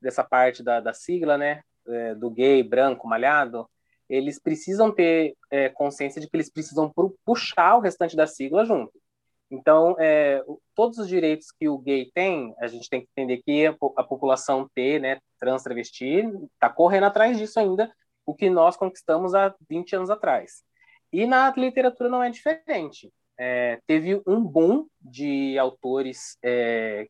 dessa 0.00 0.24
parte 0.24 0.62
da, 0.62 0.80
da 0.80 0.92
sigla, 0.92 1.38
né? 1.38 1.62
É, 1.86 2.14
do 2.14 2.30
gay, 2.30 2.62
branco, 2.62 3.06
malhado. 3.06 3.68
Eles 4.08 4.40
precisam 4.40 4.92
ter 4.92 5.36
é, 5.50 5.68
consciência 5.68 6.20
de 6.20 6.28
que 6.28 6.36
eles 6.36 6.50
precisam 6.50 6.92
puxar 7.24 7.76
o 7.76 7.80
restante 7.80 8.16
da 8.16 8.26
sigla 8.26 8.64
junto. 8.64 8.92
Então, 9.50 9.94
é, 9.98 10.42
todos 10.74 10.98
os 10.98 11.06
direitos 11.06 11.52
que 11.52 11.68
o 11.68 11.78
gay 11.78 12.10
tem, 12.12 12.54
a 12.58 12.66
gente 12.66 12.88
tem 12.88 13.02
que 13.02 13.08
entender 13.14 13.42
que 13.42 13.66
a, 13.66 13.76
a 13.98 14.04
população 14.04 14.68
T, 14.74 14.98
né, 14.98 15.18
trans, 15.38 15.62
travesti, 15.62 16.24
está 16.54 16.68
correndo 16.70 17.04
atrás 17.04 17.38
disso 17.38 17.60
ainda, 17.60 17.92
o 18.24 18.34
que 18.34 18.48
nós 18.48 18.76
conquistamos 18.76 19.34
há 19.34 19.54
20 19.68 19.96
anos 19.96 20.10
atrás. 20.10 20.64
E 21.12 21.26
na 21.26 21.52
literatura 21.56 22.08
não 22.08 22.22
é 22.22 22.30
diferente. 22.30 23.12
É, 23.38 23.80
teve 23.86 24.20
um 24.26 24.40
boom 24.40 24.86
de 25.00 25.58
autores 25.58 26.38
é, 26.42 27.06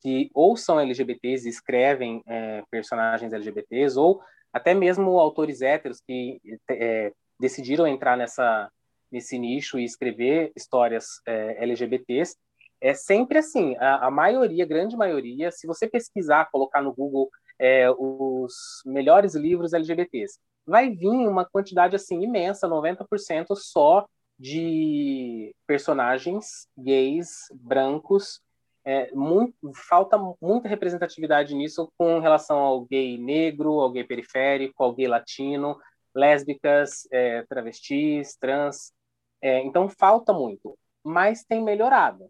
que 0.00 0.30
ou 0.34 0.56
são 0.56 0.80
LGBTs 0.80 1.46
e 1.46 1.50
escrevem 1.50 2.22
é, 2.26 2.62
personagens 2.70 3.32
LGBTs, 3.32 3.98
ou 3.98 4.20
até 4.52 4.74
mesmo 4.74 5.18
autores 5.18 5.62
héteros 5.62 6.00
que 6.00 6.40
é, 6.68 7.12
decidiram 7.38 7.86
entrar 7.86 8.16
nessa, 8.16 8.70
nesse 9.10 9.38
nicho 9.38 9.78
e 9.78 9.84
escrever 9.84 10.52
histórias 10.56 11.20
é, 11.26 11.62
LGBTs. 11.62 12.36
É 12.80 12.94
sempre 12.94 13.38
assim, 13.38 13.76
a, 13.76 14.06
a, 14.06 14.10
maioria, 14.10 14.66
grande 14.66 14.96
maioria, 14.96 15.52
se 15.52 15.66
você 15.66 15.88
pesquisar, 15.88 16.50
colocar 16.50 16.82
no 16.82 16.92
Google 16.92 17.30
é, 17.58 17.88
os 17.90 18.82
melhores 18.84 19.34
livros 19.34 19.72
LGBTs, 19.72 20.38
vai 20.66 20.90
vir 20.90 21.08
uma 21.08 21.44
quantidade 21.44 21.96
assim 21.96 22.22
imensa, 22.22 22.68
90% 22.68 23.56
só 23.56 24.06
de 24.38 25.54
personagens 25.66 26.66
gays, 26.76 27.46
brancos 27.54 28.40
é, 28.84 29.12
muito, 29.12 29.54
falta 29.74 30.18
muita 30.40 30.68
representatividade 30.68 31.54
nisso 31.54 31.90
com 31.96 32.18
relação 32.18 32.58
ao 32.58 32.84
gay 32.84 33.16
negro, 33.16 33.80
ao 33.80 33.90
gay 33.90 34.04
periférico, 34.04 34.82
ao 34.82 34.92
gay 34.92 35.06
latino, 35.06 35.78
lésbicas, 36.14 37.06
é, 37.12 37.42
travestis, 37.42 38.36
trans. 38.36 38.92
É, 39.40 39.60
então 39.60 39.88
falta 39.88 40.32
muito, 40.32 40.76
mas 41.02 41.44
tem 41.44 41.62
melhorado. 41.62 42.28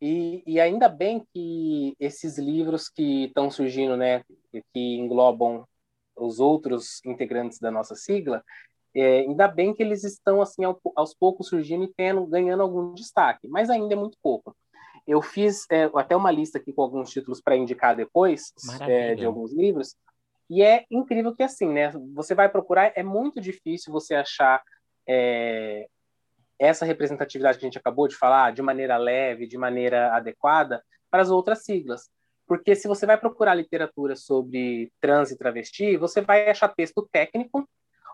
E, 0.00 0.42
e, 0.46 0.60
ainda 0.60 0.88
bem 0.88 1.24
que 1.32 1.94
esses 1.98 2.36
livros 2.36 2.88
que 2.88 3.24
estão 3.24 3.50
surgindo, 3.50 3.96
né, 3.96 4.22
que 4.52 4.96
englobam 4.96 5.66
os 6.16 6.40
outros 6.40 7.00
integrantes 7.04 7.58
da 7.58 7.70
nossa 7.70 7.94
sigla, 7.94 8.42
é, 8.94 9.20
ainda 9.20 9.48
bem 9.48 9.74
que 9.74 9.82
eles 9.82 10.04
estão 10.04 10.40
assim 10.40 10.62
aos 10.94 11.14
poucos 11.14 11.48
surgindo 11.48 11.84
e 11.84 11.92
tendo, 11.96 12.24
ganhando 12.26 12.62
algum 12.62 12.94
destaque, 12.94 13.48
mas 13.48 13.68
ainda 13.68 13.94
é 13.94 13.96
muito 13.96 14.16
pouco. 14.22 14.56
Eu 15.06 15.20
fiz 15.20 15.66
é, 15.70 15.90
até 15.94 16.16
uma 16.16 16.30
lista 16.30 16.58
aqui 16.58 16.72
com 16.72 16.82
alguns 16.82 17.10
títulos 17.10 17.40
para 17.40 17.56
indicar 17.56 17.96
depois 17.96 18.52
é, 18.80 19.14
de 19.14 19.24
alguns 19.24 19.52
livros, 19.52 19.96
e 20.48 20.62
é 20.62 20.84
incrível 20.90 21.34
que 21.34 21.42
assim, 21.42 21.68
né? 21.68 21.90
Você 22.14 22.34
vai 22.34 22.48
procurar, 22.48 22.92
é 22.94 23.02
muito 23.02 23.40
difícil 23.40 23.92
você 23.92 24.14
achar 24.14 24.62
é, 25.08 25.88
essa 26.58 26.84
representatividade 26.84 27.58
que 27.58 27.64
a 27.64 27.68
gente 27.68 27.78
acabou 27.78 28.06
de 28.06 28.16
falar 28.16 28.52
de 28.52 28.62
maneira 28.62 28.96
leve, 28.96 29.46
de 29.46 29.58
maneira 29.58 30.14
adequada 30.14 30.82
para 31.10 31.22
as 31.22 31.30
outras 31.30 31.64
siglas. 31.64 32.10
Porque 32.46 32.74
se 32.74 32.86
você 32.86 33.06
vai 33.06 33.18
procurar 33.18 33.54
literatura 33.54 34.14
sobre 34.16 34.92
trans 35.00 35.30
e 35.30 35.38
travesti, 35.38 35.96
você 35.96 36.20
vai 36.20 36.48
achar 36.48 36.68
texto 36.68 37.08
técnico 37.10 37.68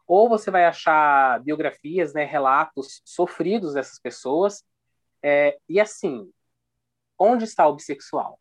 ou 0.07 0.29
você 0.29 0.51
vai 0.51 0.65
achar 0.65 1.41
biografias, 1.43 2.13
né, 2.13 2.25
relatos 2.25 3.01
sofridos 3.05 3.75
dessas 3.75 3.99
pessoas. 4.01 4.65
É, 5.23 5.57
e 5.69 5.81
assim, 5.81 6.31
onde 7.19 7.45
está 7.45 7.67
o 7.67 7.75
bissexual? 7.75 8.41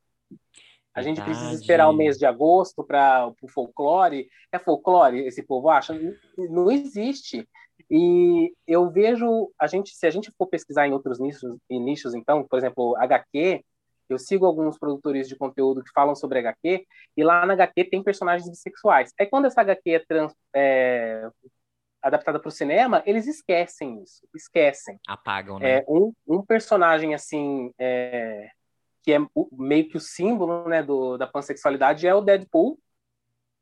A 0.94 1.02
gente 1.02 1.18
Verdade. 1.18 1.38
precisa 1.38 1.62
esperar 1.62 1.90
o 1.90 1.94
mês 1.94 2.18
de 2.18 2.26
agosto 2.26 2.84
para 2.84 3.32
o 3.42 3.48
folclore. 3.48 4.30
É 4.52 4.58
folclore, 4.58 5.26
esse 5.26 5.44
povo 5.44 5.70
acha? 5.70 5.94
Não 6.38 6.72
existe. 6.72 7.48
E 7.90 8.54
eu 8.68 8.90
vejo, 8.90 9.52
a 9.60 9.68
gente, 9.68 9.96
se 9.96 10.06
a 10.06 10.10
gente 10.10 10.32
for 10.38 10.48
pesquisar 10.48 10.88
em 10.88 10.94
outros 10.94 11.20
nichos, 11.20 11.58
em 11.70 11.80
nichos, 11.80 12.14
então, 12.14 12.46
por 12.48 12.58
exemplo, 12.58 12.96
HQ, 12.98 13.64
eu 14.10 14.20
sigo 14.20 14.46
alguns 14.46 14.78
produtores 14.78 15.28
de 15.28 15.36
conteúdo 15.36 15.84
que 15.84 15.92
falam 15.92 16.16
sobre 16.16 16.40
HQ, 16.40 16.86
e 17.16 17.24
lá 17.24 17.46
na 17.46 17.54
HQ 17.54 17.86
tem 17.86 18.04
personagens 18.04 18.50
bissexuais. 18.50 19.14
Aí 19.20 19.26
quando 19.26 19.46
essa 19.46 19.62
HQ 19.62 19.92
é, 19.92 20.00
trans, 20.00 20.34
é 20.56 21.30
adaptada 22.02 22.40
para 22.40 22.48
o 22.48 22.52
cinema, 22.52 23.04
eles 23.06 23.28
esquecem 23.28 24.02
isso, 24.02 24.28
esquecem. 24.34 25.00
Apagam, 25.08 25.60
né? 25.60 25.80
É, 25.80 25.86
um, 25.88 26.14
um 26.28 26.42
personagem, 26.42 27.14
assim, 27.14 27.74
é, 27.78 28.50
que 29.04 29.14
é 29.14 29.20
meio 29.52 29.88
que 29.90 29.98
o 29.98 30.02
símbolo 30.02 30.68
né, 30.68 30.82
do, 30.82 31.18
da 31.18 31.28
pansexualidade, 31.28 32.08
é 32.08 32.16
o 32.16 32.22
Deadpool, 32.22 32.80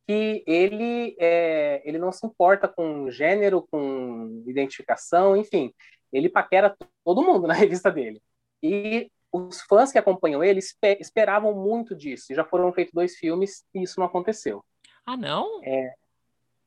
que 0.07 0.43
ele, 0.47 1.15
é, 1.19 1.81
ele 1.83 1.97
não 1.97 2.11
se 2.11 2.25
importa 2.25 2.67
com 2.67 3.09
gênero, 3.11 3.67
com 3.69 4.43
identificação, 4.47 5.35
enfim, 5.35 5.73
ele 6.13 6.29
paquera 6.29 6.75
todo 7.03 7.23
mundo 7.23 7.47
na 7.47 7.53
revista 7.55 7.91
dele. 7.91 8.21
E 8.63 9.11
os 9.37 9.61
fãs 9.61 9.91
que 9.91 9.97
acompanham 9.97 10.43
ele 10.43 10.59
esperavam 10.99 11.53
muito 11.53 11.95
disso, 11.95 12.33
já 12.33 12.43
foram 12.43 12.73
feitos 12.73 12.93
dois 12.93 13.15
filmes 13.15 13.63
e 13.73 13.83
isso 13.83 13.99
não 13.99 14.07
aconteceu. 14.07 14.63
Ah, 15.05 15.15
não? 15.15 15.61
É, 15.63 15.93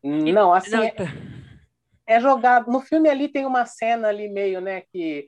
não, 0.03 0.53
assim, 0.53 0.77
é, 0.77 0.95
é 2.07 2.21
jogado. 2.21 2.71
No 2.71 2.81
filme 2.81 3.09
ali 3.09 3.29
tem 3.29 3.45
uma 3.45 3.67
cena 3.67 4.09
ali 4.09 4.29
meio, 4.29 4.61
né, 4.61 4.83
que 4.93 5.27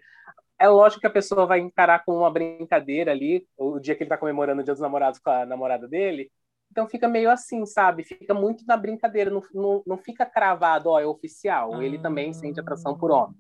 é 0.59 0.69
lógico 0.69 1.01
que 1.01 1.07
a 1.07 1.11
pessoa 1.11 1.45
vai 1.45 1.59
encarar 1.59 2.05
com 2.05 2.17
uma 2.17 2.31
brincadeira 2.31 3.11
ali, 3.11 3.47
o 3.57 3.81
dia 3.81 3.95
que 3.95 4.03
ele 4.03 4.09
está 4.09 4.17
comemorando 4.17 4.61
o 4.61 4.65
Dia 4.65 4.73
dos 4.73 4.81
Namorados 4.81 5.19
com 5.19 5.31
a 5.31 5.45
namorada 5.45 5.89
dele. 5.89 6.31
Então 6.71 6.89
fica 6.89 7.07
meio 7.07 7.31
assim, 7.31 7.67
sabe? 7.67 8.05
Fica 8.05 8.33
muito 8.33 8.65
na 8.67 8.77
brincadeira, 8.77 9.31
não, 9.31 9.43
não, 9.53 9.83
não 9.87 9.99
fica 9.99 10.25
cravado, 10.25 10.89
ó, 10.89 11.01
é 11.01 11.07
oficial. 11.07 11.75
Ah. 11.75 11.85
Ele 11.85 11.99
também 11.99 12.33
sente 12.33 12.61
atração 12.61 12.97
por 12.97 13.11
homens. 13.11 13.37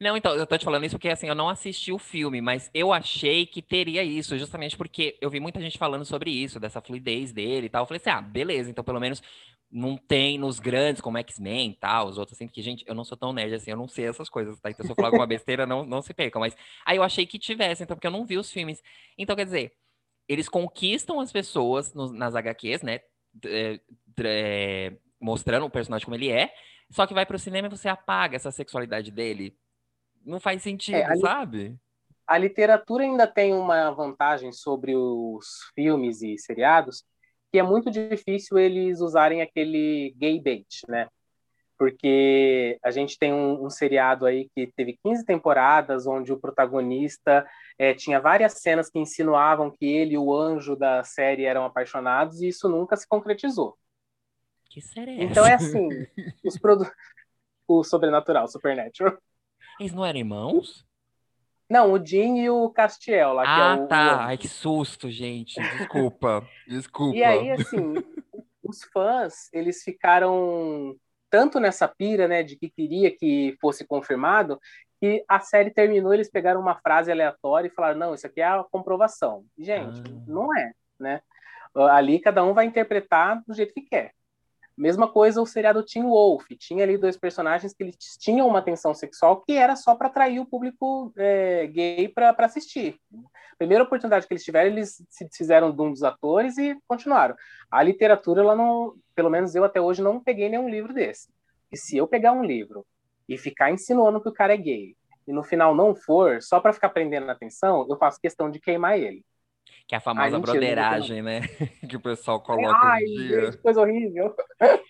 Não, 0.00 0.16
então, 0.16 0.34
eu 0.34 0.46
tô 0.46 0.56
te 0.58 0.64
falando 0.64 0.84
isso 0.84 0.96
porque, 0.96 1.08
assim, 1.08 1.28
eu 1.28 1.34
não 1.34 1.48
assisti 1.48 1.92
o 1.92 1.98
filme, 1.98 2.40
mas 2.40 2.70
eu 2.74 2.92
achei 2.92 3.46
que 3.46 3.62
teria 3.62 4.02
isso, 4.02 4.38
justamente 4.38 4.76
porque 4.76 5.16
eu 5.20 5.30
vi 5.30 5.40
muita 5.40 5.60
gente 5.60 5.78
falando 5.78 6.04
sobre 6.04 6.30
isso, 6.30 6.60
dessa 6.60 6.80
fluidez 6.80 7.32
dele 7.32 7.66
e 7.66 7.68
tal. 7.68 7.82
Eu 7.82 7.86
falei 7.86 8.00
assim, 8.00 8.10
ah, 8.10 8.20
beleza, 8.20 8.70
então 8.70 8.84
pelo 8.84 9.00
menos 9.00 9.22
não 9.70 9.96
tem 9.96 10.38
nos 10.38 10.60
grandes, 10.60 11.02
como 11.02 11.18
X-Men 11.18 11.70
e 11.70 11.74
tal, 11.74 12.08
os 12.08 12.18
outros, 12.18 12.36
assim, 12.36 12.46
porque, 12.46 12.62
gente, 12.62 12.84
eu 12.86 12.94
não 12.94 13.04
sou 13.04 13.16
tão 13.16 13.32
nerd 13.32 13.54
assim, 13.54 13.70
eu 13.72 13.76
não 13.76 13.88
sei 13.88 14.06
essas 14.06 14.28
coisas, 14.28 14.60
tá? 14.60 14.70
Então, 14.70 14.86
se 14.86 14.92
eu 14.92 14.94
falar 14.94 15.08
alguma 15.08 15.26
besteira, 15.26 15.66
não, 15.66 15.84
não 15.84 16.00
se 16.00 16.14
percam. 16.14 16.40
Mas 16.40 16.56
aí 16.86 16.96
eu 16.96 17.02
achei 17.02 17.26
que 17.26 17.38
tivesse, 17.38 17.82
então, 17.82 17.96
porque 17.96 18.06
eu 18.06 18.12
não 18.12 18.24
vi 18.24 18.38
os 18.38 18.52
filmes. 18.52 18.82
Então, 19.18 19.34
quer 19.34 19.44
dizer, 19.44 19.72
eles 20.28 20.48
conquistam 20.48 21.20
as 21.20 21.32
pessoas 21.32 21.92
nos, 21.92 22.12
nas 22.12 22.34
HQs, 22.34 22.82
né? 22.82 23.00
É, 23.46 23.80
é, 24.24 24.92
mostrando 25.20 25.66
o 25.66 25.70
personagem 25.70 26.04
como 26.04 26.14
ele 26.14 26.30
é, 26.30 26.54
só 26.90 27.06
que 27.06 27.14
vai 27.14 27.26
pro 27.26 27.38
cinema 27.38 27.66
e 27.66 27.70
você 27.70 27.88
apaga 27.88 28.36
essa 28.36 28.50
sexualidade 28.50 29.10
dele. 29.10 29.56
Não 30.24 30.40
faz 30.40 30.62
sentido, 30.62 30.96
é, 30.96 31.04
a 31.04 31.16
sabe? 31.16 31.76
A 32.26 32.38
literatura 32.38 33.04
ainda 33.04 33.26
tem 33.26 33.52
uma 33.52 33.90
vantagem 33.90 34.50
sobre 34.52 34.96
os 34.96 35.70
filmes 35.74 36.22
e 36.22 36.38
seriados, 36.38 37.04
que 37.52 37.58
é 37.58 37.62
muito 37.62 37.90
difícil 37.90 38.58
eles 38.58 39.00
usarem 39.00 39.42
aquele 39.42 40.14
gay 40.16 40.40
bait, 40.40 40.80
né? 40.88 41.08
Porque 41.76 42.78
a 42.82 42.90
gente 42.90 43.18
tem 43.18 43.32
um, 43.32 43.64
um 43.64 43.68
seriado 43.68 44.24
aí 44.24 44.48
que 44.54 44.72
teve 44.74 44.98
15 45.04 45.24
temporadas, 45.24 46.06
onde 46.06 46.32
o 46.32 46.40
protagonista 46.40 47.46
é, 47.78 47.92
tinha 47.92 48.20
várias 48.20 48.54
cenas 48.54 48.88
que 48.88 48.98
insinuavam 48.98 49.70
que 49.70 49.84
ele 49.84 50.14
e 50.14 50.18
o 50.18 50.34
anjo 50.34 50.76
da 50.76 51.02
série 51.04 51.44
eram 51.44 51.64
apaixonados, 51.64 52.40
e 52.40 52.48
isso 52.48 52.68
nunca 52.68 52.96
se 52.96 53.06
concretizou. 53.06 53.76
Que 54.70 54.80
série 54.80 55.10
é 55.12 55.22
Então 55.22 55.44
é 55.44 55.54
assim, 55.54 55.88
os 56.44 56.58
produ... 56.58 56.90
o 57.68 57.84
sobrenatural, 57.84 58.48
Supernatural. 58.48 59.18
Eles 59.78 59.92
não 59.92 60.04
eram 60.04 60.18
irmãos? 60.18 60.86
Não, 61.68 61.92
o 61.92 62.04
Jim 62.04 62.38
e 62.38 62.50
o 62.50 62.68
Castiel 62.70 63.32
lá. 63.32 63.42
Ah, 63.46 63.76
é 63.76 63.82
o, 63.82 63.86
tá. 63.86 64.26
Ai, 64.26 64.38
que 64.38 64.48
susto, 64.48 65.10
gente. 65.10 65.60
Desculpa. 65.78 66.46
Desculpa. 66.68 67.16
E 67.16 67.24
aí, 67.24 67.50
assim, 67.50 67.94
os 68.62 68.84
fãs, 68.92 69.48
eles 69.52 69.82
ficaram 69.82 70.94
tanto 71.30 71.58
nessa 71.58 71.88
pira, 71.88 72.28
né, 72.28 72.44
de 72.44 72.56
que 72.56 72.70
queria 72.70 73.10
que 73.10 73.56
fosse 73.60 73.84
confirmado, 73.84 74.60
que 75.00 75.24
a 75.28 75.40
série 75.40 75.70
terminou, 75.70 76.14
eles 76.14 76.30
pegaram 76.30 76.60
uma 76.60 76.76
frase 76.76 77.10
aleatória 77.10 77.66
e 77.66 77.74
falaram, 77.74 77.98
não, 77.98 78.14
isso 78.14 78.26
aqui 78.26 78.40
é 78.40 78.44
a 78.44 78.62
comprovação. 78.62 79.44
Gente, 79.58 80.00
ah. 80.00 80.24
não 80.28 80.56
é, 80.56 80.72
né? 80.98 81.20
Ali 81.90 82.20
cada 82.20 82.44
um 82.44 82.54
vai 82.54 82.66
interpretar 82.66 83.42
do 83.46 83.52
jeito 83.52 83.74
que 83.74 83.82
quer. 83.82 84.12
Mesma 84.76 85.06
coisa 85.06 85.40
o 85.40 85.46
seriado 85.46 85.84
Teen 85.84 86.04
Wolf. 86.04 86.46
Tinha 86.58 86.82
ali 86.82 86.98
dois 86.98 87.16
personagens 87.16 87.72
que 87.72 87.82
eles 87.82 87.96
tinham 88.18 88.48
uma 88.48 88.60
tensão 88.60 88.92
sexual 88.92 89.40
que 89.40 89.52
era 89.52 89.76
só 89.76 89.94
para 89.94 90.08
atrair 90.08 90.40
o 90.40 90.46
público 90.46 91.12
é, 91.16 91.66
gay 91.68 92.08
para 92.08 92.34
assistir. 92.38 92.98
Primeira 93.56 93.84
oportunidade 93.84 94.26
que 94.26 94.34
eles 94.34 94.44
tiveram, 94.44 94.70
eles 94.70 95.04
se 95.08 95.28
fizeram 95.32 95.70
de 95.70 95.80
um 95.80 95.92
dos 95.92 96.02
atores 96.02 96.58
e 96.58 96.76
continuaram. 96.88 97.36
A 97.70 97.82
literatura, 97.82 98.42
ela 98.42 98.56
não, 98.56 98.94
pelo 99.14 99.30
menos 99.30 99.54
eu 99.54 99.64
até 99.64 99.80
hoje 99.80 100.02
não 100.02 100.20
peguei 100.20 100.48
nenhum 100.48 100.68
livro 100.68 100.92
desse. 100.92 101.28
E 101.70 101.76
se 101.76 101.96
eu 101.96 102.08
pegar 102.08 102.32
um 102.32 102.44
livro 102.44 102.84
e 103.28 103.38
ficar 103.38 103.70
insinuando 103.70 104.20
que 104.20 104.28
o 104.28 104.32
cara 104.32 104.54
é 104.54 104.56
gay 104.56 104.96
e 105.26 105.32
no 105.32 105.44
final 105.44 105.74
não 105.74 105.94
for, 105.94 106.42
só 106.42 106.60
para 106.60 106.72
ficar 106.72 106.90
prendendo 106.90 107.28
a 107.28 107.32
atenção, 107.32 107.86
eu 107.88 107.96
faço 107.96 108.20
questão 108.20 108.50
de 108.50 108.60
queimar 108.60 108.98
ele. 108.98 109.24
Que 109.86 109.94
é 109.94 109.98
a 109.98 110.00
famosa 110.00 110.36
Ai, 110.36 110.42
broderagem, 110.42 111.22
né? 111.22 111.40
que 111.88 111.96
o 111.96 112.00
pessoal 112.00 112.40
coloca 112.40 112.78
Ai, 112.82 113.04
dia. 113.04 113.46
Gente, 113.46 113.58
coisa 113.58 113.80
horrível. 113.80 114.34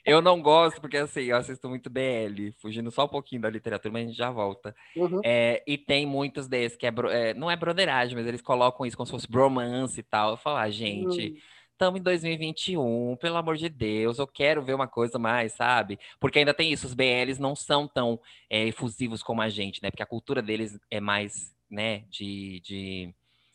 Eu 0.04 0.22
não 0.22 0.40
gosto, 0.40 0.80
porque 0.80 0.96
assim, 0.96 1.22
eu 1.22 1.36
assisto 1.36 1.68
muito 1.68 1.90
BL, 1.90 2.52
fugindo 2.58 2.90
só 2.90 3.04
um 3.04 3.08
pouquinho 3.08 3.42
da 3.42 3.50
literatura, 3.50 3.92
mas 3.92 4.04
a 4.04 4.06
gente 4.06 4.16
já 4.16 4.30
volta. 4.30 4.74
Uhum. 4.96 5.20
É, 5.24 5.62
e 5.66 5.76
tem 5.76 6.06
muitos 6.06 6.46
desses 6.46 6.76
que 6.76 6.86
é, 6.86 6.92
é, 7.10 7.34
não 7.34 7.50
é 7.50 7.56
broderagem, 7.56 8.16
mas 8.16 8.26
eles 8.26 8.40
colocam 8.42 8.86
isso 8.86 8.96
como 8.96 9.06
se 9.06 9.12
fosse 9.12 9.30
bromance 9.30 9.98
e 9.98 10.04
tal. 10.04 10.32
Eu 10.32 10.36
falo, 10.36 10.58
ah, 10.58 10.70
gente. 10.70 11.30
Uhum 11.30 11.54
estamos 11.74 12.00
em 12.00 12.02
2021, 12.02 13.16
pelo 13.16 13.36
amor 13.36 13.56
de 13.56 13.68
Deus, 13.68 14.18
eu 14.18 14.26
quero 14.26 14.62
ver 14.62 14.74
uma 14.74 14.88
coisa 14.88 15.18
mais, 15.18 15.52
sabe? 15.52 15.98
Porque 16.18 16.38
ainda 16.38 16.54
tem 16.54 16.72
isso, 16.72 16.86
os 16.86 16.94
BLs 16.94 17.40
não 17.40 17.54
são 17.54 17.86
tão 17.86 18.18
é, 18.48 18.66
efusivos 18.66 19.22
como 19.22 19.42
a 19.42 19.48
gente, 19.48 19.82
né? 19.82 19.90
Porque 19.90 20.02
a 20.02 20.06
cultura 20.06 20.40
deles 20.40 20.78
é 20.90 21.00
mais, 21.00 21.54
né, 21.68 22.04
de, 22.08 22.60
de 22.60 23.14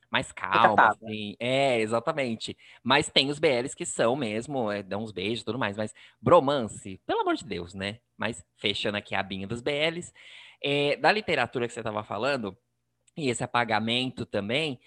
mais 0.10 0.32
calma, 0.32 0.90
assim. 0.90 1.36
É, 1.40 1.80
exatamente. 1.80 2.58
Mas 2.84 3.10
tem 3.10 3.30
os 3.30 3.40
BLs 3.40 3.76
que 3.76 3.86
são 3.86 4.16
mesmo, 4.16 4.72
é, 4.72 4.82
dão 4.82 5.04
uns 5.04 5.12
beijos 5.12 5.42
e 5.42 5.46
tudo 5.46 5.60
mais, 5.60 5.78
mas 5.78 5.94
bromance, 6.20 7.00
pelo 7.06 7.22
amor 7.22 7.36
de 7.36 7.46
Deus, 7.46 7.74
né? 7.74 8.00
Mas 8.18 8.44
fechando 8.58 8.98
aqui 8.98 9.14
a 9.14 9.20
abinha 9.20 9.48
dos 9.48 9.62
BLs, 9.62 10.12
é, 10.64 10.96
da 10.98 11.12
literatura 11.12 11.68
que 11.68 11.74
você 11.74 11.80
estava 11.80 12.04
falando, 12.04 12.58
e 13.16 13.30
esse 13.30 13.44
apagamento 13.44 14.26
também, 14.26 14.80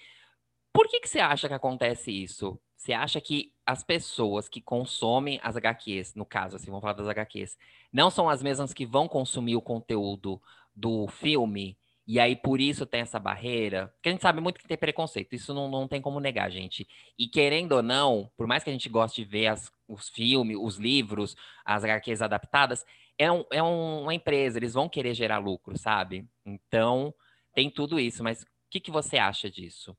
por 0.72 0.88
que, 0.88 1.00
que 1.00 1.08
você 1.08 1.20
acha 1.20 1.48
que 1.48 1.54
acontece 1.54 2.10
isso? 2.10 2.58
Você 2.76 2.92
acha 2.92 3.20
que 3.20 3.52
as 3.64 3.84
pessoas 3.84 4.48
que 4.48 4.60
consomem 4.60 5.38
as 5.42 5.56
HQs, 5.56 6.14
no 6.16 6.26
caso, 6.26 6.56
assim, 6.56 6.66
vamos 6.66 6.80
falar 6.80 6.94
das 6.94 7.06
HQs, 7.06 7.56
não 7.92 8.10
são 8.10 8.28
as 8.28 8.42
mesmas 8.42 8.72
que 8.72 8.84
vão 8.84 9.06
consumir 9.06 9.54
o 9.54 9.62
conteúdo 9.62 10.42
do 10.74 11.06
filme? 11.06 11.78
E 12.12 12.20
aí, 12.20 12.36
por 12.36 12.60
isso 12.60 12.84
tem 12.84 13.00
essa 13.00 13.18
barreira. 13.18 13.88
Porque 13.94 14.10
a 14.10 14.12
gente 14.12 14.20
sabe 14.20 14.38
muito 14.38 14.60
que 14.60 14.68
tem 14.68 14.76
preconceito. 14.76 15.34
Isso 15.34 15.54
não, 15.54 15.66
não 15.70 15.88
tem 15.88 15.98
como 15.98 16.20
negar, 16.20 16.50
gente. 16.50 16.86
E 17.18 17.26
querendo 17.26 17.72
ou 17.72 17.82
não, 17.82 18.30
por 18.36 18.46
mais 18.46 18.62
que 18.62 18.68
a 18.68 18.72
gente 18.72 18.86
goste 18.86 19.24
de 19.24 19.30
ver 19.30 19.46
as, 19.46 19.72
os 19.88 20.10
filmes, 20.10 20.58
os 20.60 20.76
livros, 20.76 21.34
as 21.64 21.84
HQs 21.84 22.20
adaptadas, 22.20 22.84
é, 23.16 23.32
um, 23.32 23.46
é 23.50 23.62
um, 23.62 24.02
uma 24.02 24.12
empresa, 24.12 24.58
eles 24.58 24.74
vão 24.74 24.90
querer 24.90 25.14
gerar 25.14 25.38
lucro, 25.38 25.78
sabe? 25.78 26.28
Então, 26.44 27.14
tem 27.54 27.70
tudo 27.70 27.98
isso. 27.98 28.22
Mas 28.22 28.42
o 28.42 28.46
que, 28.68 28.78
que 28.78 28.90
você 28.90 29.16
acha 29.16 29.50
disso? 29.50 29.96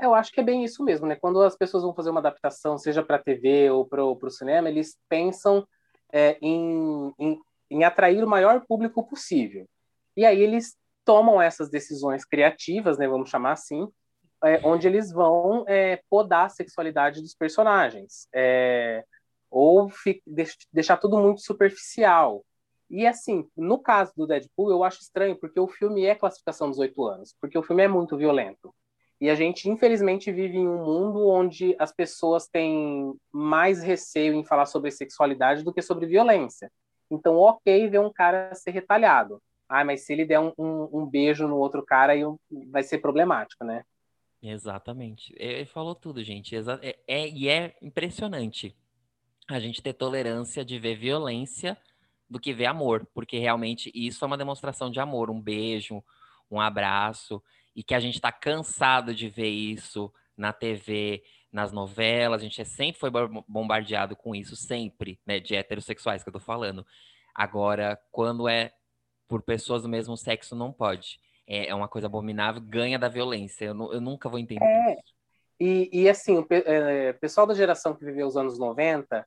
Eu 0.00 0.14
acho 0.14 0.30
que 0.30 0.38
é 0.38 0.44
bem 0.44 0.62
isso 0.62 0.84
mesmo, 0.84 1.08
né? 1.08 1.16
Quando 1.16 1.42
as 1.42 1.56
pessoas 1.56 1.82
vão 1.82 1.92
fazer 1.92 2.10
uma 2.10 2.20
adaptação, 2.20 2.78
seja 2.78 3.02
para 3.02 3.18
TV 3.18 3.70
ou 3.70 3.84
para 3.84 4.04
o 4.04 4.30
cinema, 4.30 4.68
eles 4.68 4.96
pensam 5.08 5.66
é, 6.12 6.38
em, 6.40 7.12
em, 7.18 7.40
em 7.68 7.82
atrair 7.82 8.22
o 8.22 8.28
maior 8.28 8.64
público 8.64 9.02
possível. 9.02 9.68
E 10.16 10.24
aí 10.24 10.40
eles 10.40 10.77
tomam 11.08 11.40
essas 11.40 11.70
decisões 11.70 12.22
criativas, 12.22 12.98
né, 12.98 13.08
vamos 13.08 13.30
chamar 13.30 13.52
assim, 13.52 13.88
é, 14.44 14.60
onde 14.62 14.86
eles 14.86 15.10
vão 15.10 15.64
é, 15.66 16.02
podar 16.10 16.44
a 16.44 16.48
sexualidade 16.50 17.22
dos 17.22 17.34
personagens, 17.34 18.28
é, 18.30 19.02
ou 19.50 19.90
deixar 20.70 20.98
tudo 20.98 21.18
muito 21.18 21.40
superficial. 21.40 22.44
E 22.90 23.06
assim, 23.06 23.48
no 23.56 23.78
caso 23.78 24.12
do 24.14 24.26
Deadpool, 24.26 24.70
eu 24.70 24.84
acho 24.84 25.00
estranho, 25.00 25.34
porque 25.40 25.58
o 25.58 25.66
filme 25.66 26.04
é 26.04 26.14
classificação 26.14 26.68
dos 26.68 26.78
oito 26.78 27.02
anos, 27.06 27.34
porque 27.40 27.56
o 27.56 27.62
filme 27.62 27.84
é 27.84 27.88
muito 27.88 28.14
violento. 28.14 28.74
E 29.18 29.30
a 29.30 29.34
gente, 29.34 29.66
infelizmente, 29.66 30.30
vive 30.30 30.58
em 30.58 30.68
um 30.68 30.84
mundo 30.84 31.26
onde 31.26 31.74
as 31.78 31.90
pessoas 31.90 32.46
têm 32.48 33.14
mais 33.32 33.82
receio 33.82 34.34
em 34.34 34.44
falar 34.44 34.66
sobre 34.66 34.90
sexualidade 34.90 35.64
do 35.64 35.72
que 35.72 35.80
sobre 35.80 36.04
violência. 36.04 36.70
Então, 37.10 37.36
ok 37.36 37.88
ver 37.88 37.98
um 37.98 38.12
cara 38.12 38.54
ser 38.54 38.72
retalhado. 38.72 39.42
Ah, 39.68 39.84
mas 39.84 40.06
se 40.06 40.12
ele 40.12 40.24
der 40.24 40.40
um, 40.40 40.52
um, 40.58 41.00
um 41.00 41.06
beijo 41.06 41.46
no 41.46 41.56
outro 41.56 41.84
cara, 41.84 42.12
aí 42.12 42.22
vai 42.70 42.82
ser 42.82 42.98
problemático, 42.98 43.64
né? 43.64 43.84
Exatamente. 44.42 45.34
Ele 45.36 45.66
falou 45.66 45.94
tudo, 45.94 46.22
gente. 46.22 46.56
É, 46.56 46.98
é, 47.06 47.28
e 47.28 47.48
é 47.48 47.76
impressionante 47.82 48.76
a 49.48 49.58
gente 49.58 49.82
ter 49.82 49.94
tolerância 49.94 50.64
de 50.64 50.78
ver 50.78 50.96
violência 50.96 51.76
do 52.28 52.38
que 52.38 52.52
ver 52.52 52.66
amor, 52.66 53.06
porque 53.14 53.38
realmente 53.38 53.90
isso 53.94 54.24
é 54.24 54.26
uma 54.26 54.36
demonstração 54.36 54.90
de 54.90 55.00
amor, 55.00 55.30
um 55.30 55.40
beijo, 55.40 56.04
um 56.50 56.60
abraço, 56.60 57.42
e 57.74 57.82
que 57.82 57.94
a 57.94 58.00
gente 58.00 58.16
está 58.16 58.30
cansado 58.30 59.14
de 59.14 59.28
ver 59.28 59.48
isso 59.48 60.12
na 60.36 60.52
TV, 60.52 61.22
nas 61.50 61.72
novelas, 61.72 62.42
a 62.42 62.44
gente 62.44 62.62
sempre 62.64 63.00
foi 63.00 63.10
bombardeado 63.48 64.14
com 64.14 64.34
isso, 64.34 64.54
sempre, 64.54 65.18
né, 65.26 65.40
de 65.40 65.54
heterossexuais 65.56 66.22
que 66.22 66.28
eu 66.28 66.32
tô 66.32 66.40
falando. 66.40 66.86
Agora, 67.34 67.98
quando 68.12 68.46
é 68.48 68.72
por 69.28 69.42
pessoas 69.42 69.82
do 69.82 69.88
mesmo 69.88 70.16
sexo 70.16 70.56
não 70.56 70.72
pode. 70.72 71.20
É, 71.46 71.68
é 71.68 71.74
uma 71.74 71.88
coisa 71.88 72.06
abominável, 72.06 72.60
ganha 72.60 72.98
da 72.98 73.08
violência. 73.08 73.66
Eu, 73.66 73.92
eu 73.92 74.00
nunca 74.00 74.28
vou 74.28 74.38
entender 74.38 74.64
é. 74.64 74.92
isso. 74.94 75.18
E, 75.60 75.90
e 75.92 76.08
assim, 76.08 76.38
o 76.38 76.46
é, 76.50 77.12
pessoal 77.14 77.46
da 77.46 77.54
geração 77.54 77.94
que 77.94 78.04
viveu 78.04 78.26
os 78.26 78.36
anos 78.36 78.58
90, 78.58 79.26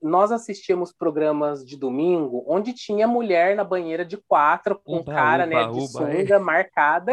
nós 0.00 0.30
assistíamos 0.30 0.92
programas 0.92 1.64
de 1.64 1.76
domingo 1.76 2.44
onde 2.46 2.72
tinha 2.72 3.06
mulher 3.06 3.56
na 3.56 3.64
banheira 3.64 4.04
de 4.04 4.16
quatro, 4.16 4.78
com 4.78 4.98
uba, 4.98 5.12
cara 5.12 5.46
uba, 5.46 5.54
né, 5.54 5.64
de 5.64 5.78
uba, 5.78 5.86
sunga 5.86 6.34
é. 6.36 6.38
marcada. 6.38 7.12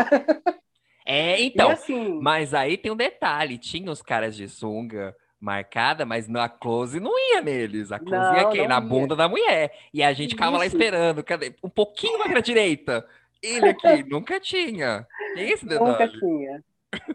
É, 1.06 1.39
então. 1.43 1.69
Assim, 1.69 2.19
mas 2.21 2.54
aí 2.54 2.78
tem 2.78 2.91
um 2.91 2.97
detalhe: 2.97 3.58
tinha 3.58 3.91
os 3.91 4.02
caras 4.02 4.36
de 4.36 4.50
sunga 4.50 5.15
marcada, 5.39 6.06
mas 6.06 6.28
na 6.28 6.50
close 6.50 7.00
não 7.00 7.17
ia 7.17 7.41
neles. 7.41 7.91
A 7.91 8.00
close 8.00 8.15
não, 8.15 8.36
ia 8.36 8.50
quem? 8.50 8.67
Na 8.67 8.76
ia. 8.76 8.82
bunda 8.82 9.15
da 9.15 9.28
mulher. 9.28 9.71
E 9.93 10.02
a 10.04 10.13
gente 10.13 10.32
ficava 10.32 10.58
lá 10.58 10.65
esperando. 10.65 11.23
Cadê? 11.23 11.56
Um 11.63 11.69
pouquinho 11.69 12.19
mais 12.19 12.32
pra 12.32 12.41
direita. 12.41 13.08
Ele 13.41 13.69
aqui 13.69 14.04
nunca 14.10 14.39
tinha. 14.39 15.08
Esse 15.36 15.65
detalhe. 15.65 15.91
Nunca 15.91 16.08
tinha. 16.08 16.63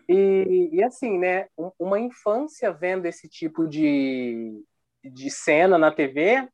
E, 0.09 0.71
e 0.73 0.85
assim, 0.85 1.19
né? 1.19 1.47
Uma 1.79 1.99
infância 1.99 2.73
vendo 2.73 3.07
esse 3.07 3.29
tipo 3.29 3.67
de, 3.67 4.63
de 5.05 5.31
cena 5.31 5.77
na 5.77 5.91
TV 5.91 6.49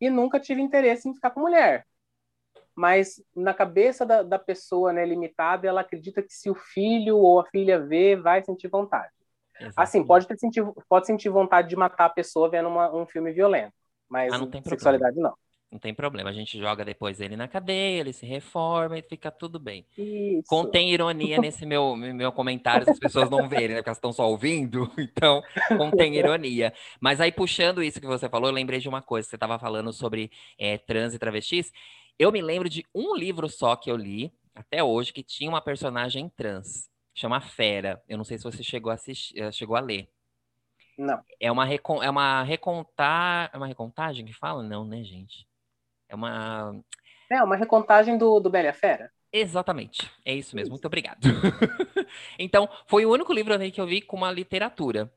e 0.00 0.08
nunca 0.10 0.38
tive 0.38 0.60
interesse 0.60 1.08
em 1.08 1.14
ficar 1.14 1.30
com 1.30 1.40
mulher. 1.40 1.84
Mas 2.74 3.20
na 3.34 3.52
cabeça 3.52 4.06
da, 4.06 4.22
da 4.22 4.38
pessoa 4.38 4.92
né, 4.92 5.04
limitada, 5.04 5.66
ela 5.66 5.80
acredita 5.80 6.22
que 6.22 6.32
se 6.32 6.48
o 6.48 6.54
filho 6.54 7.16
ou 7.16 7.40
a 7.40 7.46
filha 7.46 7.80
vê, 7.80 8.14
vai 8.14 8.44
sentir 8.44 8.68
vontade. 8.68 9.12
Assim, 9.76 10.04
pode, 10.04 10.26
ter 10.26 10.38
sentir, 10.38 10.64
pode 10.88 11.06
sentir 11.06 11.28
vontade 11.28 11.68
de 11.68 11.76
matar 11.76 12.06
a 12.06 12.10
pessoa 12.10 12.48
vendo 12.48 12.68
uma, 12.68 12.94
um 12.94 13.06
filme 13.06 13.32
violento, 13.32 13.72
mas 14.08 14.32
ah, 14.32 14.38
não 14.38 14.48
tem 14.48 14.62
sexualidade 14.62 15.14
problema. 15.14 15.30
não. 15.30 15.48
Não 15.70 15.78
tem 15.78 15.92
problema, 15.92 16.30
a 16.30 16.32
gente 16.32 16.58
joga 16.58 16.82
depois 16.82 17.20
ele 17.20 17.36
na 17.36 17.46
cadeia, 17.46 18.00
ele 18.00 18.12
se 18.14 18.24
reforma 18.24 18.98
e 18.98 19.02
fica 19.02 19.30
tudo 19.30 19.58
bem. 19.58 19.84
Isso. 19.98 20.48
Contém 20.48 20.90
ironia 20.90 21.38
nesse 21.38 21.66
meu, 21.66 21.94
meu 21.94 22.32
comentário, 22.32 22.86
se 22.86 22.92
as 22.92 22.98
pessoas 22.98 23.28
não 23.28 23.46
verem, 23.46 23.68
né? 23.68 23.74
Porque 23.76 23.90
elas 23.90 23.98
estão 23.98 24.10
só 24.10 24.26
ouvindo, 24.26 24.90
então 24.96 25.42
contém 25.76 26.16
ironia. 26.16 26.72
Mas 26.98 27.20
aí, 27.20 27.30
puxando 27.30 27.82
isso 27.82 28.00
que 28.00 28.06
você 28.06 28.30
falou, 28.30 28.48
eu 28.48 28.54
lembrei 28.54 28.80
de 28.80 28.88
uma 28.88 29.02
coisa, 29.02 29.28
você 29.28 29.36
estava 29.36 29.58
falando 29.58 29.92
sobre 29.92 30.30
é, 30.58 30.78
trans 30.78 31.12
e 31.12 31.18
travestis. 31.18 31.70
Eu 32.18 32.32
me 32.32 32.40
lembro 32.40 32.66
de 32.66 32.86
um 32.94 33.14
livro 33.14 33.46
só 33.46 33.76
que 33.76 33.90
eu 33.90 33.96
li, 33.96 34.32
até 34.54 34.82
hoje, 34.82 35.12
que 35.12 35.22
tinha 35.22 35.50
uma 35.50 35.60
personagem 35.60 36.30
trans 36.34 36.88
chama 37.18 37.40
Fera. 37.40 38.02
Eu 38.08 38.16
não 38.16 38.24
sei 38.24 38.38
se 38.38 38.44
você 38.44 38.62
chegou 38.62 38.90
a 38.90 38.94
assistir, 38.94 39.38
eh, 39.38 39.52
chegou 39.52 39.76
a 39.76 39.80
ler. 39.80 40.08
Não. 40.96 41.22
É 41.40 41.50
uma, 41.50 41.64
recon, 41.64 42.02
é 42.02 42.10
uma 42.10 42.42
recontar, 42.42 43.50
é 43.52 43.56
uma 43.56 43.66
recontagem 43.66 44.24
que 44.24 44.32
fala? 44.32 44.62
Não, 44.62 44.84
né, 44.84 45.02
gente? 45.04 45.46
É 46.08 46.14
uma 46.14 46.74
É 47.30 47.42
uma 47.42 47.56
recontagem 47.56 48.18
do 48.18 48.40
do 48.40 48.50
Bela 48.50 48.72
Fera. 48.72 49.10
Exatamente. 49.32 50.10
É 50.24 50.34
isso 50.34 50.56
mesmo. 50.56 50.70
Muito 50.70 50.86
obrigado. 50.86 51.20
então, 52.38 52.68
foi 52.86 53.04
o 53.04 53.12
único 53.12 53.32
livro 53.32 53.58
que 53.70 53.80
eu 53.80 53.86
vi 53.86 54.00
com 54.00 54.16
uma 54.16 54.32
literatura. 54.32 55.12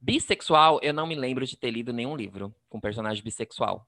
Bissexual, 0.00 0.80
eu 0.82 0.92
não 0.92 1.06
me 1.06 1.14
lembro 1.14 1.46
de 1.46 1.56
ter 1.56 1.70
lido 1.70 1.92
nenhum 1.92 2.16
livro 2.16 2.52
com 2.68 2.80
personagem 2.80 3.22
bissexual. 3.22 3.86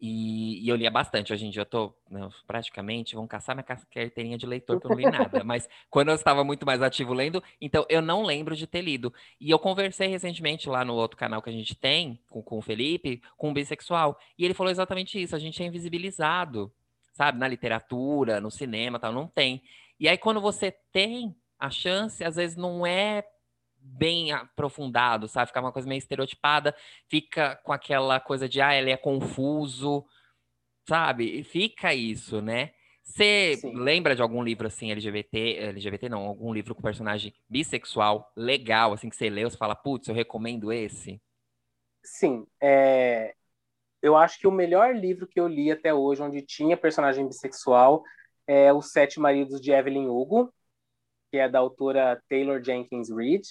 E, 0.00 0.64
e, 0.64 0.68
eu 0.68 0.76
lia 0.76 0.90
bastante. 0.90 1.32
Hoje 1.32 1.46
em 1.46 1.50
dia 1.50 1.62
eu 1.62 1.66
tô 1.66 1.94
né, 2.10 2.26
praticamente, 2.46 3.14
vão 3.14 3.26
caçar 3.26 3.54
minha 3.54 3.64
carteirinha 3.64 4.38
de 4.38 4.46
leitor, 4.46 4.80
porque 4.80 4.86
eu 4.86 4.96
não 4.96 5.10
li 5.10 5.18
nada. 5.18 5.44
Mas 5.44 5.68
quando 5.90 6.08
eu 6.08 6.14
estava 6.14 6.42
muito 6.42 6.64
mais 6.64 6.80
ativo 6.80 7.12
lendo, 7.12 7.42
então 7.60 7.84
eu 7.88 8.00
não 8.00 8.22
lembro 8.22 8.56
de 8.56 8.66
ter 8.66 8.80
lido. 8.80 9.12
E 9.38 9.50
eu 9.50 9.58
conversei 9.58 10.08
recentemente 10.08 10.68
lá 10.68 10.84
no 10.84 10.94
outro 10.94 11.18
canal 11.18 11.42
que 11.42 11.50
a 11.50 11.52
gente 11.52 11.74
tem, 11.74 12.18
com, 12.30 12.42
com 12.42 12.58
o 12.58 12.62
Felipe, 12.62 13.20
com 13.36 13.50
um 13.50 13.52
bissexual. 13.52 14.18
E 14.38 14.44
ele 14.44 14.54
falou 14.54 14.70
exatamente 14.70 15.20
isso: 15.20 15.36
a 15.36 15.38
gente 15.38 15.62
é 15.62 15.66
invisibilizado, 15.66 16.72
sabe? 17.12 17.38
Na 17.38 17.46
literatura, 17.46 18.40
no 18.40 18.50
cinema 18.50 18.98
tal, 18.98 19.12
não 19.12 19.26
tem. 19.26 19.62
E 19.98 20.08
aí, 20.08 20.16
quando 20.16 20.40
você 20.40 20.72
tem 20.90 21.36
a 21.58 21.68
chance, 21.68 22.24
às 22.24 22.36
vezes 22.36 22.56
não 22.56 22.86
é 22.86 23.22
bem 23.80 24.32
aprofundado, 24.32 25.28
sabe? 25.28 25.48
Fica 25.48 25.60
uma 25.60 25.72
coisa 25.72 25.88
meio 25.88 25.98
estereotipada, 25.98 26.74
fica 27.08 27.56
com 27.64 27.72
aquela 27.72 28.20
coisa 28.20 28.48
de, 28.48 28.60
ah, 28.60 28.74
ele 28.74 28.90
é 28.90 28.96
confuso, 28.96 30.04
sabe? 30.88 31.40
E 31.40 31.44
fica 31.44 31.94
isso, 31.94 32.40
né? 32.40 32.72
Você 33.02 33.60
lembra 33.74 34.14
de 34.14 34.22
algum 34.22 34.42
livro 34.42 34.66
assim, 34.66 34.92
LGBT, 34.92 35.56
LGBT 35.56 36.08
não, 36.08 36.26
algum 36.26 36.52
livro 36.52 36.74
com 36.74 36.82
personagem 36.82 37.34
bissexual 37.48 38.30
legal, 38.36 38.92
assim, 38.92 39.08
que 39.08 39.16
você 39.16 39.28
leu, 39.28 39.50
você 39.50 39.56
fala, 39.56 39.74
putz, 39.74 40.08
eu 40.08 40.14
recomendo 40.14 40.72
esse? 40.72 41.20
Sim, 42.04 42.46
é... 42.60 43.34
eu 44.00 44.16
acho 44.16 44.38
que 44.38 44.46
o 44.46 44.52
melhor 44.52 44.94
livro 44.94 45.26
que 45.26 45.40
eu 45.40 45.48
li 45.48 45.70
até 45.70 45.92
hoje, 45.92 46.22
onde 46.22 46.40
tinha 46.42 46.76
personagem 46.76 47.26
bissexual, 47.26 48.02
é 48.46 48.72
Os 48.72 48.92
Sete 48.92 49.18
Maridos 49.18 49.60
de 49.60 49.72
Evelyn 49.72 50.08
Hugo, 50.08 50.52
que 51.30 51.38
é 51.38 51.48
da 51.48 51.58
autora 51.58 52.22
Taylor 52.28 52.62
Jenkins 52.62 53.10
Reid. 53.10 53.42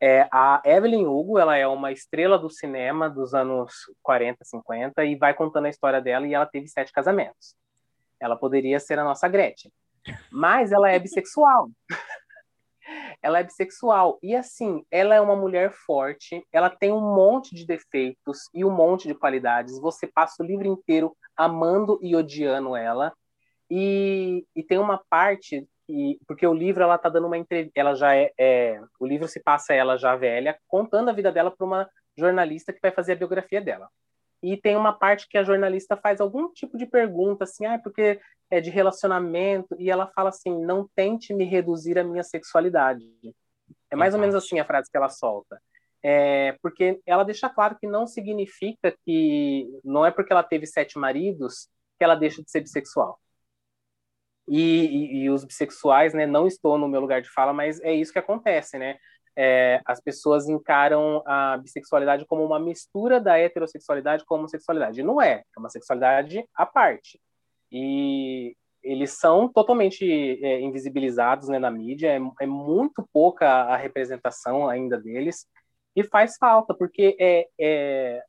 É, 0.00 0.28
a 0.30 0.62
Evelyn 0.64 1.06
Hugo, 1.06 1.38
ela 1.38 1.56
é 1.56 1.66
uma 1.66 1.90
estrela 1.90 2.38
do 2.38 2.48
cinema 2.48 3.10
dos 3.10 3.34
anos 3.34 3.72
40, 4.02 4.44
50 4.44 5.04
e 5.04 5.16
vai 5.16 5.34
contando 5.34 5.66
a 5.66 5.70
história 5.70 6.00
dela 6.00 6.26
e 6.26 6.34
ela 6.34 6.46
teve 6.46 6.68
sete 6.68 6.92
casamentos. 6.92 7.56
Ela 8.20 8.36
poderia 8.36 8.78
ser 8.78 8.98
a 8.98 9.04
nossa 9.04 9.26
Gretchen, 9.28 9.72
mas 10.30 10.70
ela 10.70 10.88
é 10.90 10.98
bissexual. 10.98 11.70
ela 13.20 13.40
é 13.40 13.42
bissexual 13.42 14.18
e 14.22 14.36
assim, 14.36 14.84
ela 14.90 15.14
é 15.14 15.20
uma 15.20 15.34
mulher 15.34 15.72
forte, 15.72 16.46
ela 16.52 16.70
tem 16.70 16.92
um 16.92 17.14
monte 17.14 17.54
de 17.54 17.66
defeitos 17.66 18.48
e 18.54 18.64
um 18.64 18.70
monte 18.70 19.08
de 19.08 19.14
qualidades. 19.14 19.80
Você 19.80 20.06
passa 20.06 20.42
o 20.42 20.46
livro 20.46 20.66
inteiro 20.66 21.16
amando 21.36 21.98
e 22.02 22.14
odiando 22.14 22.76
ela. 22.76 23.12
E, 23.70 24.46
e 24.56 24.62
tem 24.62 24.78
uma 24.78 25.02
parte 25.10 25.68
e 25.88 26.18
porque 26.26 26.46
o 26.46 26.52
livro 26.52 26.82
ela 26.82 26.98
tá 26.98 27.08
dando 27.08 27.26
uma 27.26 27.38
entrevista, 27.38 27.72
ela 27.74 27.94
já 27.94 28.14
é, 28.14 28.30
é, 28.38 28.80
o 29.00 29.06
livro 29.06 29.26
se 29.26 29.40
passa 29.40 29.72
ela 29.72 29.96
já 29.96 30.14
velha 30.14 30.58
contando 30.68 31.08
a 31.08 31.12
vida 31.12 31.32
dela 31.32 31.50
para 31.50 31.66
uma 31.66 31.90
jornalista 32.16 32.72
que 32.72 32.80
vai 32.82 32.90
fazer 32.90 33.12
a 33.12 33.16
biografia 33.16 33.60
dela. 33.60 33.88
E 34.42 34.56
tem 34.56 34.76
uma 34.76 34.92
parte 34.92 35.26
que 35.28 35.38
a 35.38 35.42
jornalista 35.42 35.96
faz 35.96 36.20
algum 36.20 36.52
tipo 36.52 36.76
de 36.76 36.86
pergunta 36.86 37.44
assim, 37.44 37.64
ah, 37.66 37.78
porque 37.78 38.20
é 38.50 38.60
de 38.60 38.70
relacionamento 38.70 39.74
e 39.78 39.90
ela 39.90 40.06
fala 40.08 40.28
assim, 40.28 40.64
não 40.64 40.88
tente 40.94 41.34
me 41.34 41.44
reduzir 41.44 41.98
a 41.98 42.04
minha 42.04 42.22
sexualidade. 42.22 43.04
É 43.90 43.96
mais 43.96 44.14
ou 44.14 44.20
menos 44.20 44.34
assim 44.34 44.60
a 44.60 44.64
frase 44.64 44.90
que 44.90 44.96
ela 44.96 45.08
solta. 45.08 45.60
É, 46.02 46.56
porque 46.62 47.00
ela 47.04 47.24
deixa 47.24 47.48
claro 47.48 47.76
que 47.80 47.86
não 47.86 48.06
significa 48.06 48.94
que 49.04 49.66
não 49.82 50.06
é 50.06 50.10
porque 50.10 50.32
ela 50.32 50.44
teve 50.44 50.66
sete 50.66 50.98
maridos 50.98 51.68
que 51.98 52.04
ela 52.04 52.14
deixa 52.14 52.42
de 52.42 52.50
ser 52.50 52.60
bissexual 52.60 53.18
E, 54.48 54.86
e, 54.86 55.16
e, 55.24 55.30
os 55.30 55.44
bissexuais, 55.44 56.14
né, 56.14 56.26
não 56.26 56.46
estou 56.46 56.78
no 56.78 56.88
meu 56.88 57.00
lugar 57.00 57.20
de 57.20 57.30
fala, 57.30 57.52
mas 57.52 57.80
é 57.80 57.92
isso 57.92 58.12
que 58.12 58.18
acontece, 58.18 58.78
né? 58.78 58.96
É, 59.36 59.80
as 59.84 60.00
pessoas 60.00 60.48
encaram 60.48 61.22
a 61.24 61.56
bissexualidade 61.58 62.26
como 62.26 62.44
uma 62.44 62.58
mistura 62.58 63.20
da 63.20 63.38
heterossexualidade 63.38 64.24
com 64.24 64.34
a 64.34 64.38
homossexualidade. 64.38 65.02
Não 65.02 65.22
é, 65.22 65.44
é 65.56 65.60
uma 65.60 65.68
sexualidade 65.68 66.44
à 66.54 66.66
parte. 66.66 67.20
E 67.70 68.56
eles 68.82 69.12
são 69.12 69.48
totalmente 69.48 70.04
é, 70.42 70.60
invisibilizados 70.60 71.48
né, 71.48 71.58
na 71.58 71.70
mídia, 71.70 72.08
é, 72.08 72.20
é, 72.40 72.46
muito 72.46 73.06
pouca 73.12 73.46
a 73.46 73.76
representação 73.76 74.68
ainda 74.68 74.98
deles, 74.98 75.46
e 75.94 76.02
faz 76.02 76.36
falta, 76.36 76.74
porque 76.74 77.16
é, 77.20 77.46
é 77.58 78.22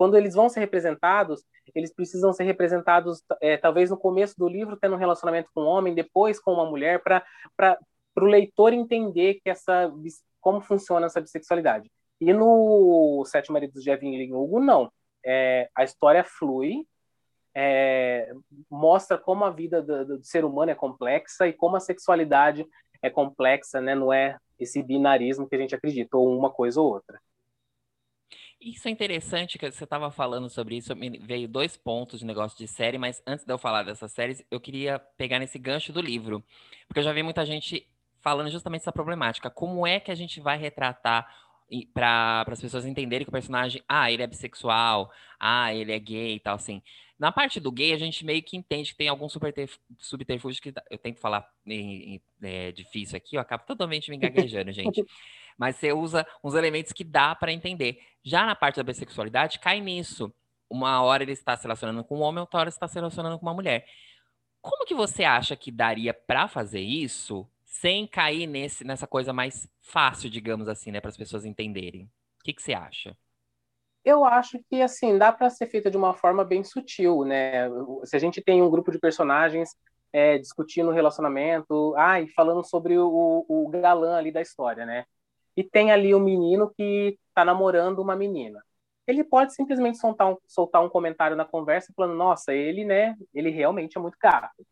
quando 0.00 0.16
eles 0.16 0.34
vão 0.34 0.48
ser 0.48 0.60
representados, 0.60 1.44
eles 1.74 1.92
precisam 1.92 2.32
ser 2.32 2.44
representados, 2.44 3.22
é, 3.38 3.58
talvez 3.58 3.90
no 3.90 3.98
começo 3.98 4.34
do 4.38 4.48
livro, 4.48 4.78
tendo 4.78 4.94
um 4.94 4.98
relacionamento 4.98 5.50
com 5.54 5.60
um 5.60 5.66
homem, 5.66 5.94
depois 5.94 6.40
com 6.40 6.54
uma 6.54 6.64
mulher, 6.64 7.02
para 7.02 7.78
o 8.16 8.24
leitor 8.24 8.72
entender 8.72 9.40
que 9.42 9.50
essa, 9.50 9.92
como 10.40 10.62
funciona 10.62 11.04
essa 11.04 11.20
bissexualidade. 11.20 11.92
E 12.18 12.32
no 12.32 13.22
Sete 13.26 13.52
Maridos 13.52 13.84
de 13.84 13.90
Evelyn 13.90 14.32
Hugo, 14.32 14.58
não. 14.58 14.90
É, 15.22 15.68
a 15.76 15.84
história 15.84 16.24
flui, 16.24 16.86
é, 17.54 18.32
mostra 18.70 19.18
como 19.18 19.44
a 19.44 19.50
vida 19.50 19.82
do, 19.82 20.16
do, 20.16 20.24
ser 20.24 20.46
humano 20.46 20.70
é 20.70 20.74
complexa 20.74 21.46
e 21.46 21.52
como 21.52 21.76
a 21.76 21.80
sexualidade 21.80 22.66
é 23.02 23.10
complexa, 23.10 23.82
né? 23.82 23.94
Não 23.94 24.10
é 24.10 24.38
esse 24.58 24.82
binarismo 24.82 25.46
que 25.46 25.56
a 25.56 25.58
gente 25.58 25.74
acredita, 25.74 26.16
ou 26.16 26.34
uma 26.34 26.48
coisa 26.50 26.80
ou 26.80 26.90
outra. 26.90 27.20
Isso 28.60 28.88
é 28.88 28.90
interessante 28.90 29.56
que 29.58 29.70
você 29.70 29.84
estava 29.84 30.10
falando 30.10 30.50
sobre 30.50 30.76
isso. 30.76 30.94
Me 30.94 31.18
veio 31.18 31.48
dois 31.48 31.78
pontos 31.78 32.20
de 32.20 32.26
negócio 32.26 32.58
de 32.58 32.68
série, 32.68 32.98
mas 32.98 33.22
antes 33.26 33.44
de 33.44 33.50
eu 33.50 33.56
falar 33.56 33.84
dessas 33.84 34.12
séries, 34.12 34.44
eu 34.50 34.60
queria 34.60 34.98
pegar 34.98 35.38
nesse 35.38 35.58
gancho 35.58 35.94
do 35.94 36.00
livro, 36.00 36.44
porque 36.86 37.00
eu 37.00 37.04
já 37.04 37.12
vi 37.12 37.22
muita 37.22 37.46
gente 37.46 37.88
falando 38.20 38.50
justamente 38.50 38.82
essa 38.82 38.92
problemática. 38.92 39.48
Como 39.50 39.86
é 39.86 39.98
que 39.98 40.10
a 40.10 40.14
gente 40.14 40.40
vai 40.40 40.58
retratar 40.58 41.26
para 41.92 42.44
as 42.48 42.60
pessoas 42.60 42.84
entenderem 42.84 43.24
que 43.24 43.30
o 43.30 43.32
personagem, 43.32 43.82
ah, 43.88 44.10
ele 44.10 44.22
é 44.22 44.26
bissexual, 44.26 45.10
ah, 45.38 45.72
ele 45.74 45.92
é 45.92 45.98
gay 45.98 46.34
e 46.34 46.40
tal, 46.40 46.56
assim. 46.56 46.82
Na 47.18 47.30
parte 47.30 47.60
do 47.60 47.70
gay, 47.70 47.92
a 47.92 47.98
gente 47.98 48.24
meio 48.24 48.42
que 48.42 48.56
entende 48.56 48.92
que 48.92 48.96
tem 48.96 49.08
algum 49.08 49.28
subterfúgio 49.28 50.62
que 50.62 50.72
eu 50.90 50.98
tento 50.98 51.20
falar 51.20 51.46
em, 51.66 52.14
em, 52.14 52.22
é 52.42 52.72
difícil 52.72 53.16
aqui, 53.16 53.36
eu 53.36 53.40
acabo 53.40 53.64
totalmente 53.66 54.10
me 54.10 54.16
engaguejando, 54.16 54.72
gente. 54.72 55.04
Mas 55.58 55.76
você 55.76 55.92
usa 55.92 56.26
uns 56.42 56.54
elementos 56.54 56.92
que 56.92 57.04
dá 57.04 57.34
para 57.34 57.52
entender. 57.52 58.00
Já 58.24 58.46
na 58.46 58.56
parte 58.56 58.76
da 58.76 58.82
bissexualidade, 58.82 59.58
cai 59.58 59.78
nisso. 59.80 60.32
Uma 60.70 61.02
hora 61.02 61.22
ele 61.22 61.32
está 61.32 61.54
se 61.54 61.64
relacionando 61.64 62.02
com 62.02 62.16
um 62.16 62.22
homem, 62.22 62.40
outra 62.40 62.60
hora 62.60 62.68
está 62.70 62.88
se 62.88 62.94
relacionando 62.94 63.38
com 63.38 63.44
uma 63.44 63.52
mulher. 63.52 63.84
Como 64.62 64.86
que 64.86 64.94
você 64.94 65.22
acha 65.22 65.54
que 65.54 65.70
daria 65.70 66.14
para 66.14 66.48
fazer 66.48 66.80
isso 66.80 67.46
sem 67.70 68.04
cair 68.04 68.48
nesse, 68.48 68.82
nessa 68.82 69.06
coisa 69.06 69.32
mais 69.32 69.70
fácil, 69.80 70.28
digamos 70.28 70.68
assim, 70.68 70.90
né, 70.90 71.00
para 71.00 71.08
as 71.08 71.16
pessoas 71.16 71.44
entenderem. 71.44 72.02
O 72.02 72.44
que, 72.44 72.52
que 72.52 72.60
você 72.60 72.74
acha? 72.74 73.16
Eu 74.04 74.24
acho 74.24 74.58
que 74.68 74.82
assim 74.82 75.16
dá 75.16 75.30
para 75.30 75.48
ser 75.48 75.68
feita 75.68 75.90
de 75.90 75.96
uma 75.96 76.12
forma 76.12 76.44
bem 76.44 76.64
sutil, 76.64 77.24
né? 77.24 77.68
Se 78.04 78.16
a 78.16 78.18
gente 78.18 78.42
tem 78.42 78.60
um 78.60 78.70
grupo 78.70 78.90
de 78.90 78.98
personagens 78.98 79.76
é, 80.12 80.36
discutindo 80.38 80.90
relacionamento, 80.90 81.94
ai, 81.96 82.26
falando 82.34 82.64
sobre 82.64 82.98
o, 82.98 83.44
o 83.46 83.68
galã 83.68 84.16
ali 84.16 84.32
da 84.32 84.40
história, 84.40 84.84
né? 84.84 85.04
E 85.56 85.62
tem 85.62 85.92
ali 85.92 86.14
um 86.14 86.20
menino 86.20 86.72
que 86.76 87.18
está 87.28 87.44
namorando 87.44 88.00
uma 88.00 88.16
menina. 88.16 88.64
Ele 89.06 89.22
pode 89.22 89.54
simplesmente 89.54 89.98
soltar 89.98 90.32
um, 90.32 90.36
soltar 90.46 90.82
um 90.82 90.88
comentário 90.88 91.36
na 91.36 91.44
conversa 91.44 91.92
falando, 91.94 92.16
nossa, 92.16 92.52
ele, 92.54 92.84
né? 92.84 93.14
Ele 93.34 93.50
realmente 93.50 93.96
é 93.96 94.00
muito 94.00 94.16
gato 94.20 94.66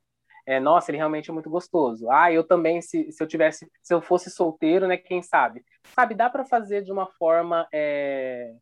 é, 0.49 0.59
nossa, 0.59 0.91
ele 0.91 0.97
realmente 0.97 1.29
é 1.29 1.33
muito 1.33 1.51
gostoso. 1.51 2.11
Ah, 2.11 2.33
eu 2.33 2.43
também, 2.43 2.81
se, 2.81 3.13
se 3.13 3.23
eu 3.23 3.27
tivesse, 3.27 3.71
se 3.83 3.93
eu 3.93 4.01
fosse 4.01 4.31
solteiro, 4.31 4.87
né, 4.87 4.97
quem 4.97 5.21
sabe? 5.21 5.63
Sabe, 5.95 6.15
dá 6.15 6.31
para 6.31 6.43
fazer 6.43 6.83
de 6.83 6.91
uma 6.91 7.07
forma 7.07 7.69
é, 7.71 8.55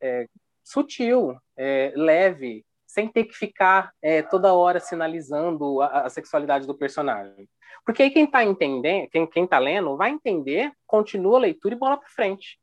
é, 0.00 0.26
sutil, 0.64 1.38
é, 1.56 1.92
leve, 1.94 2.66
sem 2.84 3.06
ter 3.06 3.26
que 3.26 3.34
ficar 3.34 3.92
é, 4.02 4.20
toda 4.20 4.52
hora 4.52 4.80
sinalizando 4.80 5.80
a, 5.80 6.06
a, 6.06 6.10
sexualidade 6.10 6.66
do 6.66 6.74
personagem. 6.74 7.48
Porque 7.86 8.02
aí 8.02 8.10
quem 8.10 8.24
está 8.24 8.42
entendendo, 8.42 9.08
quem, 9.08 9.24
quem 9.24 9.46
tá 9.46 9.60
lendo, 9.60 9.96
vai 9.96 10.10
entender, 10.10 10.72
continua 10.88 11.36
a 11.36 11.42
leitura 11.42 11.72
e 11.76 11.78
bola 11.78 11.98
para 11.98 12.08
frente. 12.08 12.58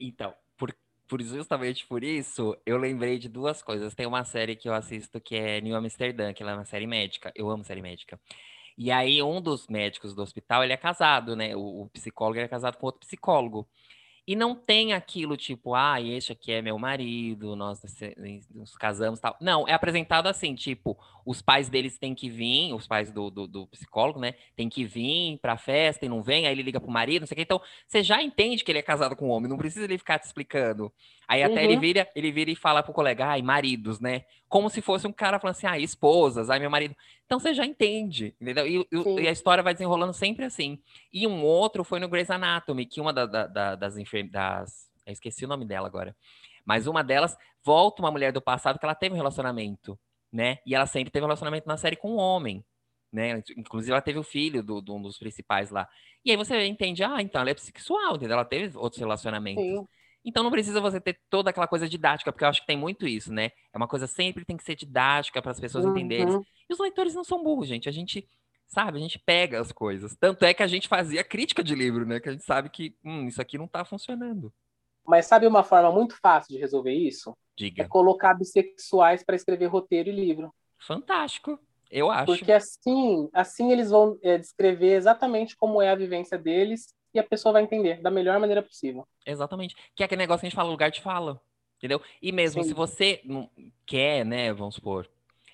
Então, 0.00 0.32
por 1.12 1.22
justamente 1.22 1.86
por 1.86 2.02
isso, 2.02 2.56
eu 2.64 2.78
lembrei 2.78 3.18
de 3.18 3.28
duas 3.28 3.62
coisas. 3.62 3.94
Tem 3.94 4.06
uma 4.06 4.24
série 4.24 4.56
que 4.56 4.66
eu 4.66 4.72
assisto 4.72 5.20
que 5.20 5.36
é 5.36 5.60
New 5.60 5.76
Amsterdã, 5.76 6.32
que 6.32 6.42
ela 6.42 6.52
é 6.52 6.54
uma 6.54 6.64
série 6.64 6.86
médica. 6.86 7.30
Eu 7.34 7.50
amo 7.50 7.62
série 7.62 7.82
médica. 7.82 8.18
E 8.78 8.90
aí, 8.90 9.22
um 9.22 9.38
dos 9.42 9.66
médicos 9.68 10.14
do 10.14 10.22
hospital, 10.22 10.64
ele 10.64 10.72
é 10.72 10.76
casado, 10.78 11.36
né? 11.36 11.54
O, 11.54 11.82
o 11.82 11.90
psicólogo 11.90 12.40
é 12.40 12.48
casado 12.48 12.78
com 12.78 12.86
outro 12.86 13.00
psicólogo. 13.00 13.68
E 14.24 14.36
não 14.36 14.54
tem 14.54 14.92
aquilo 14.92 15.36
tipo, 15.36 15.74
ah, 15.74 16.00
este 16.00 16.30
aqui 16.30 16.52
é 16.52 16.62
meu 16.62 16.78
marido, 16.78 17.56
nós 17.56 17.80
nos 18.54 18.76
casamos 18.76 19.18
tal. 19.18 19.36
Não, 19.40 19.66
é 19.66 19.72
apresentado 19.72 20.28
assim, 20.28 20.54
tipo, 20.54 20.96
os 21.26 21.42
pais 21.42 21.68
deles 21.68 21.98
têm 21.98 22.14
que 22.14 22.30
vir, 22.30 22.72
os 22.72 22.86
pais 22.86 23.10
do, 23.10 23.30
do, 23.30 23.48
do 23.48 23.66
psicólogo, 23.66 24.20
né? 24.20 24.34
Tem 24.54 24.68
que 24.68 24.84
vir 24.84 25.38
pra 25.38 25.56
festa 25.56 26.06
e 26.06 26.08
não 26.08 26.22
vem, 26.22 26.46
aí 26.46 26.52
ele 26.52 26.62
liga 26.62 26.80
pro 26.80 26.90
marido, 26.90 27.22
não 27.22 27.26
sei 27.26 27.34
o 27.34 27.36
que. 27.36 27.42
Então, 27.42 27.60
você 27.86 28.00
já 28.02 28.22
entende 28.22 28.62
que 28.62 28.70
ele 28.70 28.78
é 28.78 28.82
casado 28.82 29.16
com 29.16 29.26
um 29.26 29.30
homem, 29.30 29.50
não 29.50 29.58
precisa 29.58 29.84
ele 29.84 29.98
ficar 29.98 30.20
te 30.20 30.26
explicando. 30.26 30.92
Aí 31.26 31.42
até 31.42 31.54
uhum. 31.54 31.70
ele 31.70 31.76
vira, 31.78 32.08
ele 32.14 32.30
vira 32.30 32.50
e 32.50 32.56
fala 32.56 32.82
pro 32.82 32.92
colega, 32.92 33.26
ai, 33.26 33.42
maridos, 33.42 33.98
né? 33.98 34.24
Como 34.52 34.68
se 34.68 34.82
fosse 34.82 35.06
um 35.06 35.12
cara 35.14 35.40
falando 35.40 35.56
assim, 35.56 35.66
ah, 35.66 35.78
esposas, 35.78 36.50
ai, 36.50 36.58
meu 36.58 36.68
marido. 36.68 36.94
Então 37.24 37.40
você 37.40 37.54
já 37.54 37.64
entende, 37.64 38.36
entendeu? 38.38 38.66
E, 38.66 38.86
e, 39.22 39.26
a 39.26 39.32
história 39.32 39.62
vai 39.62 39.72
desenrolando 39.72 40.12
sempre 40.12 40.44
assim. 40.44 40.78
E 41.10 41.26
um 41.26 41.42
outro 41.42 41.82
foi 41.82 41.98
no 41.98 42.06
Grey's 42.06 42.30
Anatomy, 42.30 42.84
que 42.84 43.00
uma 43.00 43.14
da, 43.14 43.24
da, 43.24 43.46
da, 43.46 43.74
das 43.76 43.96
enfermeiras. 43.96 44.90
Esqueci 45.06 45.46
o 45.46 45.48
nome 45.48 45.64
dela 45.64 45.86
agora. 45.86 46.14
Mas 46.66 46.86
uma 46.86 47.02
delas 47.02 47.34
volta 47.64 48.02
uma 48.02 48.10
mulher 48.10 48.30
do 48.30 48.42
passado 48.42 48.78
que 48.78 48.84
ela 48.84 48.94
teve 48.94 49.14
um 49.14 49.16
relacionamento, 49.16 49.98
né? 50.30 50.58
E 50.66 50.74
ela 50.74 50.84
sempre 50.84 51.10
teve 51.10 51.24
um 51.24 51.28
relacionamento 51.28 51.66
na 51.66 51.78
série 51.78 51.96
com 51.96 52.10
um 52.10 52.18
homem, 52.18 52.62
né? 53.10 53.42
Inclusive 53.56 53.92
ela 53.92 54.02
teve 54.02 54.18
o 54.18 54.22
filho 54.22 54.62
do, 54.62 54.82
do 54.82 54.94
um 54.94 55.00
dos 55.00 55.18
principais 55.18 55.70
lá. 55.70 55.88
E 56.22 56.30
aí 56.30 56.36
você 56.36 56.62
entende, 56.66 57.02
ah, 57.02 57.22
então 57.22 57.40
ela 57.40 57.48
é 57.48 57.54
bissexual, 57.54 58.16
entendeu? 58.16 58.34
Ela 58.34 58.44
teve 58.44 58.76
outros 58.76 59.00
relacionamentos. 59.00 59.64
Sim. 59.64 59.88
Então 60.24 60.42
não 60.42 60.50
precisa 60.50 60.80
você 60.80 61.00
ter 61.00 61.18
toda 61.28 61.50
aquela 61.50 61.66
coisa 61.66 61.88
didática, 61.88 62.32
porque 62.32 62.44
eu 62.44 62.48
acho 62.48 62.60
que 62.60 62.66
tem 62.66 62.76
muito 62.76 63.06
isso, 63.06 63.32
né? 63.32 63.50
É 63.72 63.76
uma 63.76 63.88
coisa 63.88 64.06
sempre 64.06 64.44
tem 64.44 64.56
que 64.56 64.62
ser 64.62 64.76
didática 64.76 65.42
para 65.42 65.50
as 65.50 65.60
pessoas 65.60 65.84
uhum. 65.84 65.90
entenderem. 65.92 66.40
E 66.68 66.72
os 66.72 66.78
leitores 66.78 67.14
não 67.14 67.24
são 67.24 67.42
burros, 67.42 67.66
gente. 67.66 67.88
A 67.88 67.92
gente 67.92 68.26
sabe, 68.68 68.98
a 68.98 69.00
gente 69.00 69.18
pega 69.18 69.60
as 69.60 69.72
coisas. 69.72 70.16
Tanto 70.18 70.44
é 70.44 70.54
que 70.54 70.62
a 70.62 70.66
gente 70.66 70.88
fazia 70.88 71.24
crítica 71.24 71.62
de 71.62 71.74
livro, 71.74 72.06
né? 72.06 72.20
Que 72.20 72.28
a 72.28 72.32
gente 72.32 72.44
sabe 72.44 72.70
que 72.70 72.96
hum, 73.04 73.26
isso 73.26 73.40
aqui 73.42 73.58
não 73.58 73.66
está 73.66 73.84
funcionando. 73.84 74.52
Mas 75.04 75.26
sabe 75.26 75.46
uma 75.46 75.64
forma 75.64 75.90
muito 75.90 76.16
fácil 76.20 76.54
de 76.54 76.60
resolver 76.60 76.92
isso? 76.92 77.36
Diga. 77.56 77.82
É 77.82 77.88
colocar 77.88 78.34
bissexuais 78.34 79.24
para 79.24 79.36
escrever 79.36 79.66
roteiro 79.66 80.08
e 80.08 80.12
livro. 80.12 80.54
Fantástico. 80.78 81.58
Eu 81.90 82.10
acho. 82.10 82.26
Porque 82.26 82.52
assim, 82.52 83.28
assim 83.34 83.70
eles 83.70 83.90
vão 83.90 84.18
é, 84.22 84.38
descrever 84.38 84.94
exatamente 84.94 85.54
como 85.56 85.82
é 85.82 85.90
a 85.90 85.96
vivência 85.96 86.38
deles 86.38 86.94
e 87.14 87.18
a 87.18 87.24
pessoa 87.24 87.52
vai 87.52 87.62
entender 87.62 88.00
da 88.00 88.10
melhor 88.10 88.38
maneira 88.38 88.62
possível. 88.62 89.06
Exatamente. 89.26 89.76
Que 89.94 90.02
é 90.02 90.06
aquele 90.06 90.20
negócio 90.20 90.40
que 90.40 90.46
a 90.46 90.48
gente 90.48 90.56
fala, 90.56 90.70
lugar 90.70 90.90
de 90.90 91.00
fala. 91.00 91.40
Entendeu? 91.78 92.00
E 92.20 92.30
mesmo 92.30 92.62
Sim. 92.62 92.68
se 92.68 92.74
você 92.74 93.20
não 93.24 93.50
quer, 93.84 94.24
né, 94.24 94.52
vamos 94.52 94.76
supor, 94.76 95.08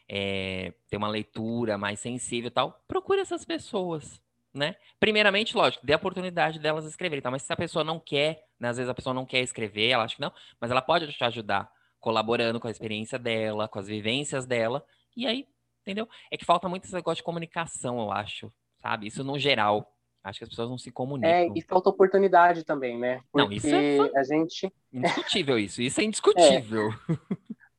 é, 0.08 0.74
ter 0.88 0.96
uma 0.96 1.08
leitura 1.08 1.78
mais 1.78 2.00
sensível 2.00 2.48
e 2.48 2.50
tal, 2.50 2.82
procure 2.86 3.20
essas 3.20 3.44
pessoas, 3.44 4.20
né? 4.52 4.76
Primeiramente, 5.00 5.56
lógico, 5.56 5.86
dê 5.86 5.94
a 5.94 5.96
oportunidade 5.96 6.58
delas 6.58 6.84
escreverem, 6.84 7.22
tá? 7.22 7.30
mas 7.30 7.42
se 7.42 7.52
a 7.52 7.56
pessoa 7.56 7.82
não 7.82 7.98
quer, 7.98 8.46
né, 8.60 8.68
às 8.68 8.76
vezes 8.76 8.90
a 8.90 8.94
pessoa 8.94 9.14
não 9.14 9.24
quer 9.24 9.40
escrever, 9.40 9.88
ela 9.88 10.04
acha 10.04 10.16
que 10.16 10.20
não, 10.20 10.32
mas 10.60 10.70
ela 10.70 10.82
pode 10.82 11.10
te 11.10 11.24
ajudar 11.24 11.70
colaborando 12.00 12.60
com 12.60 12.68
a 12.68 12.70
experiência 12.70 13.18
dela, 13.18 13.68
com 13.68 13.78
as 13.78 13.86
vivências 13.86 14.46
dela, 14.46 14.84
e 15.16 15.26
aí, 15.26 15.46
entendeu? 15.82 16.08
É 16.30 16.36
que 16.36 16.44
falta 16.44 16.68
muito 16.68 16.84
esse 16.84 16.94
negócio 16.94 17.16
de 17.16 17.24
comunicação, 17.24 17.98
eu 18.00 18.12
acho, 18.12 18.52
sabe? 18.76 19.06
Isso 19.06 19.24
no 19.24 19.38
geral. 19.38 19.94
Acho 20.28 20.40
que 20.40 20.44
as 20.44 20.50
pessoas 20.50 20.68
não 20.68 20.76
se 20.76 20.90
comunicam. 20.90 21.30
É, 21.30 21.48
e 21.54 21.62
falta 21.62 21.88
oportunidade 21.88 22.62
também, 22.62 22.98
né? 22.98 23.22
Porque 23.32 23.48
não, 23.48 23.52
isso 23.52 23.74
é 24.14 24.18
a 24.18 24.22
gente. 24.22 24.70
Indiscutível 24.92 25.58
isso, 25.58 25.80
isso 25.80 26.00
é 26.00 26.04
indiscutível. 26.04 26.90
É, 26.90 27.16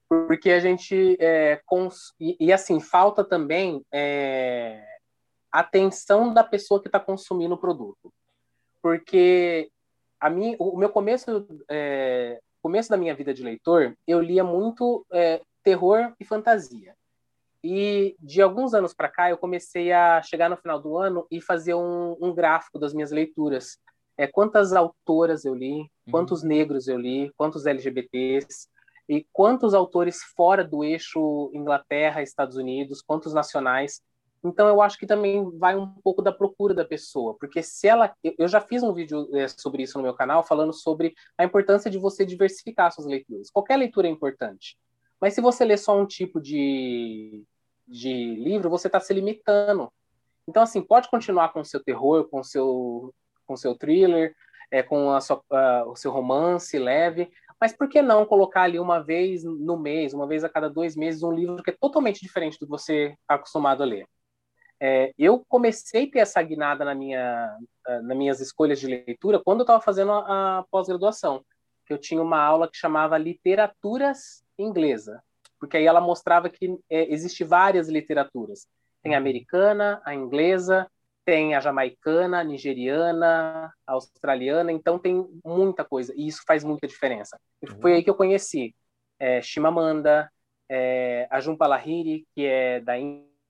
porque 0.09 0.49
a 0.49 0.59
gente. 0.59 1.15
É, 1.19 1.61
cons... 1.65 2.13
e, 2.19 2.35
e, 2.39 2.51
assim, 2.51 2.79
falta 2.79 3.23
também 3.23 3.85
é, 3.93 4.83
atenção 5.51 6.33
da 6.33 6.43
pessoa 6.43 6.81
que 6.81 6.87
está 6.87 6.99
consumindo 6.99 7.53
o 7.53 7.59
produto. 7.59 8.11
Porque 8.81 9.69
a 10.19 10.27
mim, 10.27 10.55
o 10.57 10.75
meu 10.75 10.89
começo, 10.89 11.47
é, 11.69 12.39
começo 12.63 12.89
da 12.89 12.97
minha 12.97 13.13
vida 13.13 13.31
de 13.31 13.43
leitor, 13.43 13.95
eu 14.07 14.19
lia 14.19 14.43
muito 14.43 15.05
é, 15.13 15.39
terror 15.63 16.13
e 16.19 16.25
fantasia. 16.25 16.95
E 17.63 18.15
de 18.19 18.41
alguns 18.41 18.73
anos 18.73 18.93
para 18.93 19.09
cá, 19.09 19.29
eu 19.29 19.37
comecei 19.37 19.91
a 19.91 20.21
chegar 20.21 20.49
no 20.49 20.57
final 20.57 20.79
do 20.79 20.97
ano 20.97 21.27
e 21.29 21.41
fazer 21.41 21.73
um, 21.73 22.15
um 22.21 22.33
gráfico 22.33 22.79
das 22.79 22.93
minhas 22.93 23.11
leituras. 23.11 23.77
É, 24.17 24.27
quantas 24.27 24.73
autoras 24.73 25.45
eu 25.45 25.53
li, 25.53 25.79
uhum. 25.79 25.87
quantos 26.11 26.41
uhum. 26.41 26.49
negros 26.49 26.87
eu 26.87 26.97
li, 26.97 27.31
quantos 27.37 27.65
LGBTs, 27.65 28.67
e 29.09 29.25
quantos 29.33 29.73
autores 29.73 30.21
fora 30.35 30.63
do 30.63 30.83
eixo 30.83 31.49
Inglaterra, 31.53 32.21
Estados 32.21 32.55
Unidos, 32.55 33.01
quantos 33.01 33.33
nacionais. 33.33 34.01
Então, 34.43 34.67
eu 34.67 34.81
acho 34.81 34.97
que 34.97 35.07
também 35.07 35.49
vai 35.57 35.75
um 35.75 35.87
pouco 36.03 36.21
da 36.21 36.31
procura 36.31 36.73
da 36.73 36.85
pessoa, 36.85 37.35
porque 37.37 37.61
se 37.63 37.87
ela. 37.87 38.13
Eu 38.23 38.47
já 38.47 38.61
fiz 38.61 38.83
um 38.83 38.93
vídeo 38.93 39.27
é, 39.35 39.47
sobre 39.47 39.83
isso 39.83 39.97
no 39.97 40.03
meu 40.03 40.13
canal, 40.13 40.43
falando 40.43 40.71
sobre 40.71 41.13
a 41.37 41.43
importância 41.43 41.89
de 41.89 41.97
você 41.97 42.23
diversificar 42.23 42.91
suas 42.91 43.07
leituras. 43.07 43.49
Qualquer 43.49 43.77
leitura 43.77 44.07
é 44.07 44.11
importante. 44.11 44.77
Mas 45.19 45.33
se 45.33 45.41
você 45.41 45.65
lê 45.65 45.77
só 45.77 45.99
um 45.99 46.05
tipo 46.05 46.39
de, 46.39 47.43
de 47.87 48.35
livro, 48.35 48.69
você 48.69 48.87
está 48.87 48.99
se 48.99 49.13
limitando. 49.13 49.91
Então, 50.47 50.63
assim, 50.63 50.81
pode 50.81 51.09
continuar 51.09 51.49
com 51.49 51.61
o 51.61 51.65
seu 51.65 51.83
terror, 51.83 52.27
com 52.29 52.39
o 52.39 52.43
seu, 52.43 53.13
com 53.45 53.53
o 53.53 53.57
seu 53.57 53.75
thriller, 53.75 54.35
é, 54.71 54.81
com 54.81 55.11
a 55.11 55.21
sua, 55.21 55.43
o 55.87 55.95
seu 55.95 56.11
romance 56.11 56.77
leve, 56.77 57.31
mas 57.59 57.73
por 57.73 57.89
que 57.89 58.01
não 58.01 58.25
colocar 58.25 58.63
ali 58.63 58.79
uma 58.79 58.99
vez 58.99 59.43
no 59.43 59.77
mês, 59.77 60.13
uma 60.13 60.27
vez 60.27 60.43
a 60.43 60.49
cada 60.49 60.69
dois 60.69 60.95
meses, 60.95 61.23
um 61.23 61.31
livro 61.31 61.61
que 61.61 61.71
é 61.71 61.77
totalmente 61.79 62.21
diferente 62.21 62.57
do 62.57 62.65
que 62.65 62.71
você 62.71 63.15
está 63.21 63.35
acostumado 63.35 63.83
a 63.83 63.85
ler? 63.85 64.07
É, 64.81 65.11
eu 65.17 65.43
comecei 65.49 66.05
a 66.05 66.11
ter 66.11 66.19
essa 66.19 66.41
guinada 66.41 66.85
na 66.85 66.95
minha, 66.95 67.57
nas 68.03 68.17
minhas 68.17 68.39
escolhas 68.39 68.79
de 68.79 68.87
leitura 68.87 69.41
quando 69.43 69.59
eu 69.59 69.63
estava 69.63 69.81
fazendo 69.81 70.13
a, 70.13 70.59
a 70.59 70.63
pós-graduação, 70.71 71.43
eu 71.89 71.97
tinha 71.97 72.21
uma 72.21 72.39
aula 72.41 72.69
que 72.69 72.77
chamava 72.77 73.17
Literaturas 73.17 74.43
Inglesa, 74.61 75.23
porque 75.59 75.77
aí 75.77 75.85
ela 75.85 76.01
mostrava 76.01 76.49
que 76.49 76.77
é, 76.89 77.11
existe 77.11 77.43
várias 77.43 77.89
literaturas. 77.89 78.67
Tem 79.01 79.15
a 79.15 79.17
americana, 79.17 80.01
a 80.05 80.13
inglesa, 80.13 80.89
tem 81.25 81.55
a 81.55 81.59
jamaicana, 81.59 82.39
a 82.39 82.43
nigeriana, 82.43 83.73
a 83.85 83.93
australiana, 83.93 84.71
então 84.71 84.97
tem 84.97 85.27
muita 85.45 85.85
coisa, 85.85 86.13
e 86.15 86.27
isso 86.27 86.43
faz 86.45 86.63
muita 86.63 86.87
diferença. 86.87 87.39
E 87.61 87.67
foi 87.67 87.93
aí 87.93 88.03
que 88.03 88.09
eu 88.09 88.15
conheci 88.15 88.75
é, 89.19 89.41
Shimamanda, 89.41 90.31
é, 90.67 91.27
a 91.29 91.39
Jhumpa 91.39 91.67
Lahiri, 91.67 92.25
que 92.35 92.45
é 92.45 92.79
da 92.79 92.95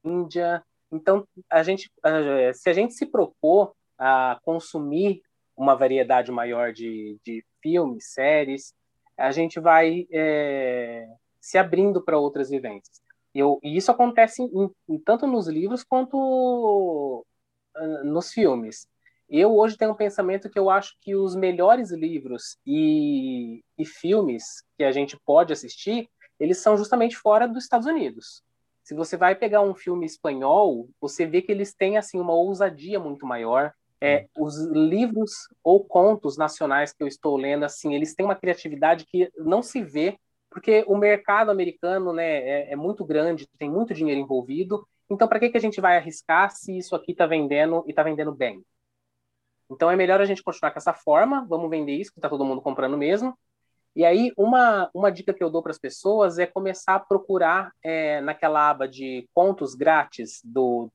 Índia, 0.03 0.63
então, 0.91 1.27
a 1.49 1.61
gente, 1.63 1.91
se 2.53 2.69
a 2.69 2.73
gente 2.73 2.93
se 2.93 3.05
propor 3.05 3.73
a 3.97 4.39
consumir 4.43 5.21
uma 5.55 5.75
variedade 5.75 6.31
maior 6.31 6.71
de, 6.71 7.19
de 7.23 7.45
filmes, 7.61 8.13
séries, 8.13 8.73
a 9.19 9.31
gente 9.31 9.59
vai 9.59 10.07
é, 10.11 11.07
se 11.39 11.57
abrindo 11.57 12.03
para 12.03 12.17
outras 12.17 12.49
vivências. 12.49 13.01
Eu, 13.33 13.59
e 13.63 13.77
isso 13.77 13.91
acontece 13.91 14.41
em, 14.41 14.69
em, 14.87 14.99
tanto 14.99 15.27
nos 15.27 15.47
livros 15.47 15.83
quanto 15.83 17.25
uh, 17.75 18.03
nos 18.03 18.31
filmes. 18.31 18.87
Eu 19.29 19.55
hoje 19.55 19.77
tenho 19.77 19.91
um 19.91 19.95
pensamento 19.95 20.49
que 20.49 20.57
eu 20.57 20.69
acho 20.69 20.95
que 21.01 21.15
os 21.15 21.35
melhores 21.35 21.91
livros 21.91 22.57
e, 22.65 23.63
e 23.77 23.85
filmes 23.85 24.63
que 24.75 24.83
a 24.83 24.91
gente 24.91 25.15
pode 25.23 25.53
assistir, 25.53 26.09
eles 26.39 26.57
são 26.57 26.75
justamente 26.75 27.15
fora 27.15 27.47
dos 27.47 27.63
Estados 27.63 27.85
Unidos. 27.85 28.43
Se 28.83 28.95
você 28.95 29.15
vai 29.15 29.35
pegar 29.35 29.61
um 29.61 29.75
filme 29.75 30.05
espanhol, 30.05 30.89
você 30.99 31.27
vê 31.27 31.43
que 31.43 31.51
eles 31.51 31.75
têm 31.75 31.97
assim 31.97 32.19
uma 32.19 32.33
ousadia 32.33 32.99
muito 32.99 33.23
maior. 33.23 33.71
É, 34.01 34.27
os 34.37 34.57
livros 34.71 35.31
ou 35.63 35.83
contos 35.83 36.37
nacionais 36.37 36.93
que 36.93 37.03
eu 37.03 37.07
estou 37.07 37.35
lendo, 37.35 37.65
assim, 37.65 37.93
eles 37.93 38.15
têm 38.15 38.25
uma 38.25 38.35
criatividade 38.35 39.05
que 39.05 39.29
não 39.37 39.61
se 39.61 39.83
vê, 39.83 40.17
porque 40.49 40.83
o 40.87 40.97
mercado 40.97 41.51
americano, 41.51 42.13
né, 42.13 42.37
é, 42.37 42.73
é 42.73 42.75
muito 42.75 43.05
grande, 43.05 43.47
tem 43.57 43.69
muito 43.69 43.93
dinheiro 43.93 44.21
envolvido. 44.21 44.87
Então, 45.09 45.27
para 45.27 45.39
que 45.39 45.49
que 45.49 45.57
a 45.57 45.61
gente 45.61 45.81
vai 45.81 45.97
arriscar 45.97 46.51
se 46.51 46.77
isso 46.77 46.95
aqui 46.95 47.11
está 47.11 47.25
vendendo 47.25 47.83
e 47.87 47.91
está 47.91 48.03
vendendo 48.03 48.33
bem? 48.33 48.63
Então, 49.69 49.91
é 49.91 49.95
melhor 49.95 50.19
a 50.21 50.25
gente 50.25 50.43
continuar 50.43 50.71
com 50.71 50.79
essa 50.79 50.93
forma. 50.93 51.45
Vamos 51.47 51.69
vender 51.69 51.93
isso 51.93 52.11
que 52.11 52.19
está 52.19 52.29
todo 52.29 52.45
mundo 52.45 52.61
comprando 52.61 52.97
mesmo. 52.97 53.37
E 53.95 54.05
aí, 54.05 54.31
uma, 54.37 54.89
uma 54.93 55.11
dica 55.11 55.33
que 55.33 55.43
eu 55.43 55.49
dou 55.49 55.61
para 55.61 55.71
as 55.71 55.79
pessoas 55.79 56.39
é 56.39 56.45
começar 56.45 56.95
a 56.95 56.99
procurar 56.99 57.71
é, 57.83 58.21
naquela 58.21 58.69
aba 58.69 58.87
de 58.87 59.27
contos 59.33 59.75
grátis 59.75 60.41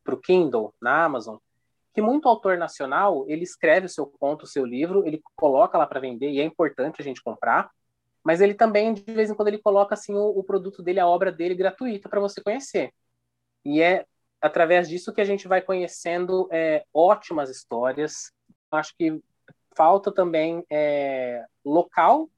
para 0.03 0.15
o 0.15 0.21
Kindle, 0.23 0.73
na 0.81 1.05
Amazon, 1.05 1.37
que 1.95 2.03
muito 2.03 2.29
autor 2.29 2.59
nacional, 2.59 3.25
ele 3.29 3.45
escreve 3.45 3.87
o 3.87 3.89
seu 3.89 4.07
conto, 4.07 4.43
o 4.43 4.49
seu 4.49 4.67
livro, 4.67 5.07
ele 5.07 5.23
coloca 5.37 5.79
lá 5.79 5.87
para 5.87 6.01
vender, 6.01 6.31
e 6.31 6.41
é 6.41 6.45
importante 6.45 7.01
a 7.01 7.05
gente 7.05 7.23
comprar, 7.23 7.71
mas 8.23 8.41
ele 8.41 8.55
também, 8.55 8.93
de 8.93 9.03
vez 9.03 9.31
em 9.31 9.35
quando, 9.35 9.49
ele 9.49 9.59
coloca 9.59 9.95
assim, 9.95 10.15
o, 10.15 10.39
o 10.39 10.43
produto 10.43 10.83
dele, 10.83 10.99
a 10.99 11.07
obra 11.07 11.31
dele, 11.31 11.55
gratuita 11.55 12.09
para 12.09 12.21
você 12.21 12.43
conhecer. 12.43 12.93
E 13.65 13.81
é 13.81 14.05
através 14.41 14.89
disso 14.89 15.13
que 15.13 15.21
a 15.21 15.25
gente 15.25 15.49
vai 15.49 15.63
conhecendo 15.63 16.49
é, 16.51 16.85
ótimas 16.93 17.49
histórias. 17.49 18.33
Acho 18.71 18.95
que 18.97 19.23
falta 19.75 20.13
também 20.13 20.65
é, 20.71 21.45
local 21.65 22.29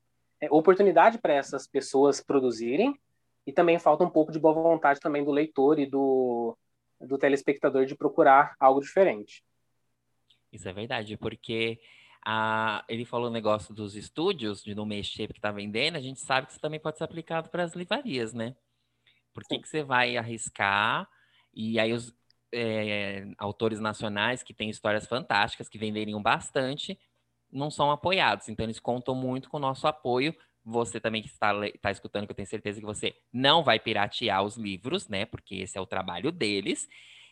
é, 0.41 0.49
oportunidade 0.51 1.19
para 1.19 1.35
essas 1.35 1.67
pessoas 1.67 2.21
produzirem 2.21 2.99
e 3.47 3.53
também 3.53 3.79
falta 3.79 4.05
um 4.05 4.11
pouco 4.11 4.33
de 4.33 4.39
boa 4.39 4.55
vontade 4.55 5.01
também 5.01 5.25
do 5.25 5.31
leitor 5.31 5.79
e 5.79 5.87
do, 5.87 6.57
do 7.01 7.19
telespectador 7.19 7.87
de 7.87 7.95
procurar 7.95 8.55
algo 8.59 8.81
diferente. 8.81 9.45
Isso 10.53 10.69
é 10.69 10.73
verdade, 10.73 11.17
porque 11.17 11.81
a, 12.25 12.85
ele 12.89 13.05
falou 13.05 13.29
o 13.29 13.33
negócio 13.33 13.75
dos 13.75 13.95
estúdios, 13.95 14.63
de 14.63 14.75
não 14.75 14.87
mexer 14.87 15.27
porque 15.27 15.39
está 15.39 15.51
vendendo, 15.51 15.97
a 15.97 16.01
gente 16.01 16.21
sabe 16.21 16.47
que 16.47 16.53
isso 16.53 16.61
também 16.61 16.81
pode 16.81 16.99
ser 16.99 17.05
aplicado 17.05 17.51
para 17.51 17.63
as 17.63 17.75
livrarias, 17.75 18.33
né? 18.33 18.57
Por 19.35 19.45
que, 19.45 19.59
que 19.59 19.69
você 19.69 19.83
vai 19.83 20.17
arriscar 20.17 21.09
e 21.53 21.79
aí 21.79 21.93
os 21.93 22.15
é, 22.53 23.27
autores 23.39 23.81
nacionais 23.81 24.43
que 24.43 24.55
têm 24.55 24.71
histórias 24.71 25.07
fantásticas, 25.07 25.69
que 25.69 25.79
venderiam 25.79 26.23
bastante, 26.23 26.99
não 27.51 27.71
são 27.71 27.91
apoiados. 27.91 28.49
Então, 28.49 28.65
eles 28.65 28.81
contam 28.81 29.15
muito 29.15 29.49
com 29.49 29.57
o 29.57 29.61
nosso 29.61 29.87
apoio. 29.87 30.35
Você 30.69 30.99
também 30.99 31.23
que 31.23 31.29
está, 31.29 31.55
está 31.69 31.93
escutando, 31.93 32.27
que 32.27 32.33
eu 32.33 32.37
tenho 32.37 32.49
certeza 32.49 32.81
que 32.81 32.87
você 32.87 33.15
não 33.33 33.63
vai 33.63 33.79
piratear 33.79 34.43
os 34.43 34.57
livros, 34.57 35.07
né? 35.07 35.25
Porque 35.25 35.55
esse 35.55 35.79
é 35.79 35.81
o 35.81 35.87
trabalho 35.87 36.33
deles. 36.33 36.89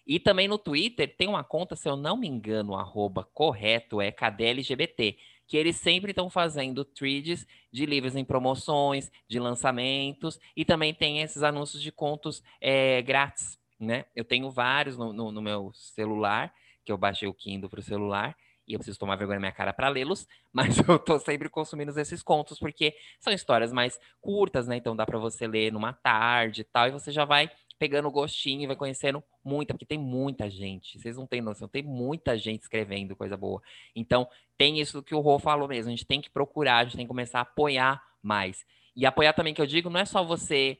E 0.07 0.21
também 0.21 0.47
no 0.47 0.57
Twitter 0.57 1.17
tem 1.17 1.27
uma 1.27 1.43
conta, 1.43 1.75
se 1.75 1.89
eu 1.89 1.97
não 1.97 2.17
me 2.17 2.29
engano, 2.29 2.77
arroba 2.77 3.25
correto, 3.25 4.01
é 4.01 4.13
KDLGBT, 4.13 5.17
que 5.49 5.57
eles 5.57 5.77
sempre 5.77 6.13
estão 6.13 6.31
fazendo 6.31 6.85
threads 6.85 7.45
de 7.73 7.85
livros 7.87 8.15
em 8.15 8.25
promoções, 8.25 9.11
de 9.29 9.41
lançamentos, 9.41 10.39
e 10.55 10.65
também 10.65 10.95
tem 10.95 11.21
esses 11.21 11.43
anúncios 11.43 11.83
de 11.83 11.91
contos 11.91 12.41
é, 12.61 13.03
grátis, 13.03 13.59
né? 13.81 14.05
Eu 14.15 14.25
tenho 14.25 14.49
vários 14.49 14.97
no, 14.97 15.13
no, 15.13 15.33
no 15.33 15.43
meu 15.43 15.73
celular, 15.75 16.55
que 16.85 16.93
eu 16.93 16.99
baixei 16.99 17.27
o 17.27 17.35
Kindle 17.35 17.69
para 17.69 17.81
o 17.81 17.83
celular, 17.83 18.37
e 18.67 18.75
eu 18.75 18.79
preciso 18.79 18.99
tomar 18.99 19.17
vergonha 19.17 19.37
na 19.37 19.41
minha 19.41 19.53
cara 19.53 19.73
para 19.73 19.89
lê-los, 19.89 20.27
mas 20.53 20.77
eu 20.79 20.99
tô 20.99 21.19
sempre 21.19 21.49
consumindo 21.49 21.99
esses 21.99 22.23
contos 22.23 22.59
porque 22.59 22.95
são 23.21 23.33
histórias 23.33 23.73
mais 23.73 23.99
curtas, 24.21 24.67
né? 24.67 24.77
Então 24.77 24.97
dá 24.97 25.05
para 25.05 25.19
você 25.19 25.47
ler 25.47 25.73
numa 25.73 25.93
tarde 25.93 26.63
e 26.63 26.65
tal, 26.65 26.89
e 26.89 26.91
você 26.91 27.13
já 27.13 27.25
vai 27.25 27.51
pegando 27.79 28.09
o 28.09 28.11
gostinho 28.11 28.63
e 28.63 28.67
vai 28.67 28.77
conhecendo 28.77 29.23
muita, 29.45 29.75
porque 29.75 29.85
tem 29.85 29.99
muita 29.99 30.49
gente. 30.49 30.99
Vocês 30.99 31.17
não 31.17 31.27
têm 31.27 31.41
noção, 31.41 31.69
tem 31.69 31.83
muita 31.83 32.39
gente 32.39 32.63
escrevendo 32.63 33.17
coisa 33.17 33.37
boa. 33.37 33.61
Então, 33.95 34.29
tem 34.57 34.81
isso 34.81 35.03
que 35.03 35.15
o 35.15 35.21
Rô 35.21 35.39
falou 35.39 35.69
mesmo, 35.69 35.89
a 35.89 35.91
gente 35.91 36.07
tem 36.07 36.21
que 36.21 36.31
procurar, 36.31 36.79
a 36.79 36.85
gente 36.85 36.97
tem 36.97 37.05
que 37.05 37.09
começar 37.09 37.41
a 37.41 37.43
apoiar 37.43 38.03
mais. 38.23 38.65
E 38.97 39.05
apoiar 39.05 39.33
também 39.33 39.53
que 39.53 39.61
eu 39.61 39.67
digo, 39.67 39.91
não 39.91 40.01
é 40.01 40.05
só 40.05 40.25
você 40.25 40.79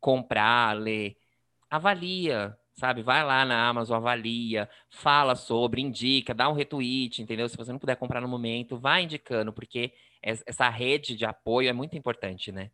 comprar, 0.00 0.76
ler, 0.76 1.16
avalia, 1.68 2.56
sabe? 2.80 3.02
Vai 3.02 3.22
lá 3.22 3.44
na 3.44 3.68
Amazon, 3.68 3.98
avalia, 3.98 4.68
fala 4.88 5.36
sobre, 5.36 5.82
indica, 5.82 6.34
dá 6.34 6.48
um 6.48 6.54
retweet, 6.54 7.20
entendeu? 7.20 7.48
Se 7.48 7.56
você 7.56 7.70
não 7.70 7.78
puder 7.78 7.96
comprar 7.96 8.22
no 8.22 8.28
momento, 8.28 8.78
vai 8.78 9.02
indicando, 9.02 9.52
porque 9.52 9.92
essa 10.22 10.68
rede 10.68 11.14
de 11.14 11.26
apoio 11.26 11.68
é 11.68 11.72
muito 11.72 11.96
importante, 11.96 12.50
né? 12.50 12.70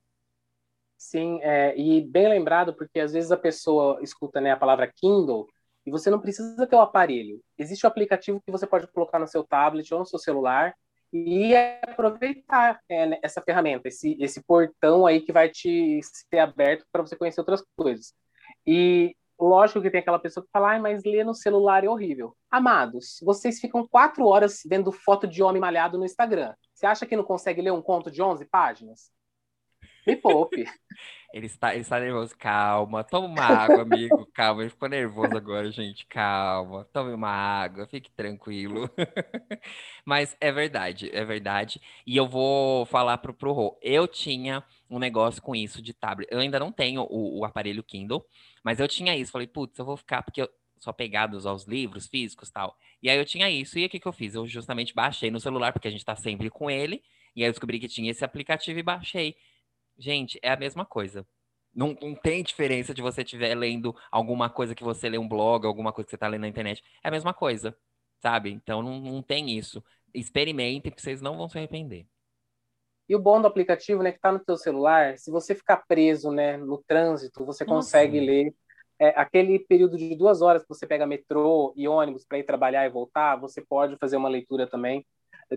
Sim, 0.97 1.41
é, 1.43 1.77
e 1.77 2.01
bem 2.01 2.29
lembrado, 2.29 2.73
porque 2.73 3.01
às 3.01 3.13
vezes 3.13 3.31
a 3.31 3.37
pessoa 3.37 4.01
escuta 4.01 4.41
né, 4.41 4.53
a 4.53 4.57
palavra 4.57 4.91
Kindle 4.91 5.47
e 5.85 5.91
você 5.91 6.09
não 6.09 6.21
precisa 6.21 6.67
ter 6.67 6.77
o 6.77 6.81
aparelho. 6.81 7.41
Existe 7.59 7.85
o 7.85 7.89
um 7.89 7.91
aplicativo 7.91 8.41
que 8.41 8.51
você 8.51 8.67
pode 8.67 8.87
colocar 8.93 9.19
no 9.19 9.27
seu 9.27 9.45
tablet 9.45 9.93
ou 9.93 10.01
no 10.01 10.07
seu 10.07 10.19
celular 10.19 10.75
e 11.13 11.55
aproveitar 11.83 12.81
é, 12.89 13.07
né, 13.07 13.19
essa 13.23 13.43
ferramenta, 13.43 13.89
esse, 13.89 14.17
esse 14.21 14.43
portão 14.43 15.07
aí 15.07 15.21
que 15.21 15.33
vai 15.33 15.49
te 15.49 16.01
ser 16.03 16.39
aberto 16.39 16.87
para 16.91 17.03
você 17.03 17.17
conhecer 17.17 17.41
outras 17.41 17.63
coisas. 17.77 18.15
E 18.67 19.15
Lógico 19.39 19.83
que 19.83 19.91
tem 19.91 20.01
aquela 20.01 20.19
pessoa 20.19 20.45
que 20.45 20.51
fala, 20.51 20.75
ah, 20.75 20.81
mas 20.81 21.05
ler 21.05 21.25
no 21.25 21.35
celular 21.35 21.85
é 21.85 21.89
horrível. 21.89 22.35
Amados, 22.51 23.19
vocês 23.23 23.61
ficam 23.61 23.87
quatro 23.87 24.27
horas 24.27 24.63
vendo 24.67 24.91
foto 24.91 25.27
de 25.27 25.43
homem 25.43 25.61
malhado 25.61 25.99
no 25.99 26.05
Instagram. 26.05 26.55
Você 26.73 26.87
acha 26.87 27.07
que 27.07 27.17
não 27.17 27.25
consegue 27.25 27.61
ler 27.61 27.73
um 27.73 27.83
conto 27.83 28.11
de 28.11 28.23
11 28.23 28.47
páginas? 28.47 29.11
Me 30.07 30.17
poupe. 30.17 30.65
Ele 31.35 31.47
está, 31.47 31.75
ele 31.75 31.83
está 31.83 32.01
nervoso. 32.01 32.35
Calma, 32.39 33.05
toma 33.05 33.27
uma 33.27 33.43
água, 33.43 33.83
amigo. 33.83 34.27
Calma, 34.33 34.63
ele 34.63 34.71
ficou 34.71 34.89
nervoso 34.89 35.37
agora, 35.37 35.71
gente. 35.71 36.07
Calma, 36.07 36.89
tome 36.91 37.13
uma 37.13 37.29
água, 37.29 37.87
fique 37.87 38.11
tranquilo. 38.11 38.89
Mas 40.03 40.35
é 40.41 40.51
verdade, 40.51 41.11
é 41.13 41.23
verdade. 41.27 41.79
E 42.07 42.17
eu 42.17 42.27
vou 42.27 42.87
falar 42.87 43.19
pro, 43.19 43.35
pro 43.35 43.53
Rô. 43.53 43.79
Eu 43.83 44.09
tinha 44.09 44.65
um 44.89 44.99
negócio 44.99 45.43
com 45.43 45.55
isso 45.55 45.83
de 45.83 45.93
tablet. 45.93 46.29
Eu 46.31 46.39
ainda 46.39 46.59
não 46.59 46.73
tenho 46.73 47.03
o, 47.03 47.41
o 47.41 47.45
aparelho 47.45 47.83
Kindle, 47.83 48.25
mas 48.63 48.81
eu 48.81 48.89
tinha 48.89 49.17
isso. 49.17 49.33
Falei, 49.33 49.47
putz, 49.47 49.79
eu 49.79 49.85
vou 49.85 49.97
ficar, 49.97 50.23
porque 50.23 50.43
eu 50.43 50.49
sou 50.79 50.91
apegado 50.91 51.37
aos 51.49 51.65
livros 51.65 52.07
físicos 52.07 52.51
tal. 52.51 52.77
E 53.03 53.11
aí 53.11 53.19
eu 53.19 53.25
tinha 53.25 53.51
isso. 53.51 53.79
E 53.79 53.87
o 53.87 53.89
que, 53.89 54.01
que 54.01 54.07
eu 54.07 54.13
fiz? 54.13 54.35
Eu 54.35 54.47
justamente 54.47 54.95
baixei 54.95 55.31
no 55.31 55.41
celular, 55.41 55.73
porque 55.73 55.89
a 55.89 55.91
gente 55.91 56.05
tá 56.05 56.17
sempre 56.17 56.51
com 56.51 56.71
ele. 56.71 57.03
E 57.35 57.43
aí 57.43 57.49
eu 57.49 57.53
descobri 57.53 57.79
que 57.79 57.89
tinha 57.89 58.11
esse 58.11 58.25
aplicativo 58.25 58.79
e 58.79 58.83
baixei. 58.83 59.37
Gente, 59.99 60.39
é 60.43 60.51
a 60.51 60.57
mesma 60.57 60.85
coisa. 60.85 61.27
Não, 61.75 61.97
não 62.01 62.15
tem 62.15 62.43
diferença 62.43 62.95
de 62.95 63.03
você 63.03 63.23
estiver 63.23 63.55
lendo 63.55 63.95
alguma 64.11 64.49
coisa 64.49 64.75
que 64.75 64.83
você 64.85 65.09
lê 65.09 65.19
um 65.19 65.29
blog, 65.29 65.67
alguma 65.67 65.93
coisa 65.93 66.07
que 66.07 66.11
você 66.11 66.17
está 66.17 66.29
lendo 66.29 66.43
na 66.43 66.49
internet. 66.49 66.83
É 67.05 67.09
a 67.09 67.11
mesma 67.11 67.35
coisa, 67.35 67.77
sabe? 68.21 68.51
Então 68.51 68.83
não, 68.83 68.99
não 69.01 69.23
tem 69.23 69.51
isso. 69.59 69.85
Experimentem, 70.15 70.91
porque 70.91 71.03
vocês 71.03 71.21
não 71.21 71.37
vão 71.37 71.49
se 71.49 71.59
arrepender. 71.59 72.07
E 73.09 73.15
o 73.15 73.21
bom 73.21 73.41
do 73.41 73.47
aplicativo, 73.47 74.03
né, 74.03 74.11
que 74.11 74.19
está 74.19 74.33
no 74.33 74.39
teu 74.41 74.57
celular, 74.57 75.17
se 75.17 75.31
você 75.31 75.55
ficar 75.55 75.85
preso, 75.87 76.33
né, 76.33 76.57
no 76.57 76.79
trânsito, 76.87 77.45
você 77.45 77.65
Nossa. 77.65 77.77
consegue 77.77 78.21
ler 78.21 78.55
é, 78.99 79.09
aquele 79.11 79.59
período 79.59 79.97
de 79.97 80.15
duas 80.17 80.43
horas 80.43 80.63
que 80.63 80.69
você 80.69 80.87
pega 80.87 81.07
metrô 81.07 81.73
e 81.77 81.87
ônibus 81.87 82.25
para 82.25 82.39
ir 82.39 82.45
trabalhar 82.45 82.85
e 82.87 82.91
voltar, 82.91 83.37
você 83.37 83.61
pode 83.61 83.97
fazer 83.97 84.17
uma 84.17 84.29
leitura 84.29 84.67
também. 84.67 85.07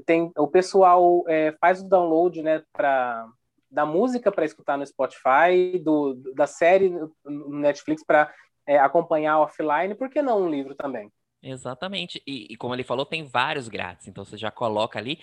Tem, 0.05 0.31
o 0.37 0.47
pessoal 0.47 1.23
é, 1.27 1.55
faz 1.59 1.81
o 1.81 1.89
download 1.89 2.43
né, 2.43 2.61
pra, 2.71 3.27
da 3.71 3.85
música 3.85 4.31
para 4.31 4.45
escutar 4.45 4.77
no 4.77 4.85
Spotify, 4.85 5.79
do, 5.83 6.15
da 6.35 6.45
série 6.45 6.89
no 7.25 7.59
Netflix 7.59 8.03
para 8.05 8.31
é, 8.67 8.77
acompanhar 8.77 9.39
offline, 9.39 9.95
por 9.95 10.09
que 10.09 10.21
não 10.21 10.43
um 10.43 10.49
livro 10.49 10.75
também? 10.75 11.11
Exatamente. 11.41 12.21
E, 12.27 12.47
e, 12.53 12.57
como 12.57 12.73
ele 12.73 12.83
falou, 12.83 13.05
tem 13.05 13.23
vários 13.23 13.67
grátis. 13.67 14.07
Então 14.07 14.25
você 14.25 14.37
já 14.37 14.51
coloca 14.51 14.99
ali 14.99 15.19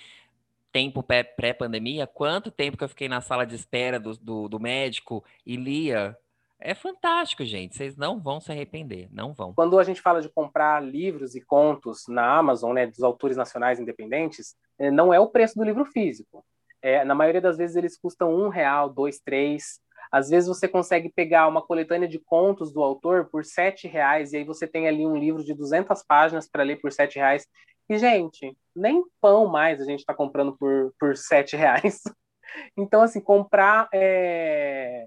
tempo 0.72 1.02
pré-pandemia, 1.02 2.06
quanto 2.06 2.50
tempo 2.50 2.76
que 2.76 2.84
eu 2.84 2.88
fiquei 2.88 3.08
na 3.08 3.20
sala 3.20 3.46
de 3.46 3.54
espera 3.54 3.98
do, 3.98 4.16
do, 4.16 4.48
do 4.48 4.60
médico 4.60 5.24
e 5.44 5.56
lia 5.56 6.16
é 6.58 6.74
fantástico, 6.74 7.44
gente. 7.44 7.76
Vocês 7.76 7.96
não 7.96 8.18
vão 8.18 8.40
se 8.40 8.50
arrepender, 8.50 9.08
não 9.12 9.34
vão. 9.34 9.52
Quando 9.52 9.78
a 9.78 9.84
gente 9.84 10.00
fala 10.00 10.22
de 10.22 10.28
comprar 10.28 10.82
livros 10.82 11.34
e 11.34 11.40
contos 11.40 12.04
na 12.08 12.38
Amazon, 12.38 12.72
né, 12.72 12.86
dos 12.86 13.02
autores 13.02 13.36
nacionais 13.36 13.78
independentes, 13.78 14.56
eh, 14.78 14.90
não 14.90 15.12
é 15.12 15.20
o 15.20 15.28
preço 15.28 15.56
do 15.56 15.64
livro 15.64 15.84
físico. 15.84 16.44
É, 16.80 17.04
na 17.04 17.14
maioria 17.14 17.40
das 17.40 17.56
vezes 17.56 17.76
eles 17.76 17.98
custam 17.98 18.34
um 18.34 18.48
real, 18.48 18.88
dois, 18.88 19.18
três. 19.18 19.80
Às 20.10 20.30
vezes 20.30 20.48
você 20.48 20.68
consegue 20.68 21.10
pegar 21.10 21.46
uma 21.48 21.60
coletânea 21.60 22.08
de 22.08 22.18
contos 22.18 22.72
do 22.72 22.82
autor 22.82 23.26
por 23.26 23.44
sete 23.44 23.86
reais 23.86 24.32
e 24.32 24.38
aí 24.38 24.44
você 24.44 24.66
tem 24.66 24.88
ali 24.88 25.04
um 25.04 25.16
livro 25.16 25.44
de 25.44 25.52
200 25.52 26.02
páginas 26.04 26.48
para 26.48 26.62
ler 26.62 26.80
por 26.80 26.92
sete 26.92 27.16
reais. 27.16 27.46
E 27.88 27.98
gente, 27.98 28.56
nem 28.74 29.04
pão 29.20 29.46
mais 29.46 29.80
a 29.80 29.84
gente 29.84 30.00
está 30.00 30.14
comprando 30.14 30.56
por 30.56 30.92
por 30.98 31.16
sete 31.16 31.56
reais. 31.56 32.02
Então 32.74 33.02
assim 33.02 33.20
comprar 33.20 33.86
é 33.92 35.06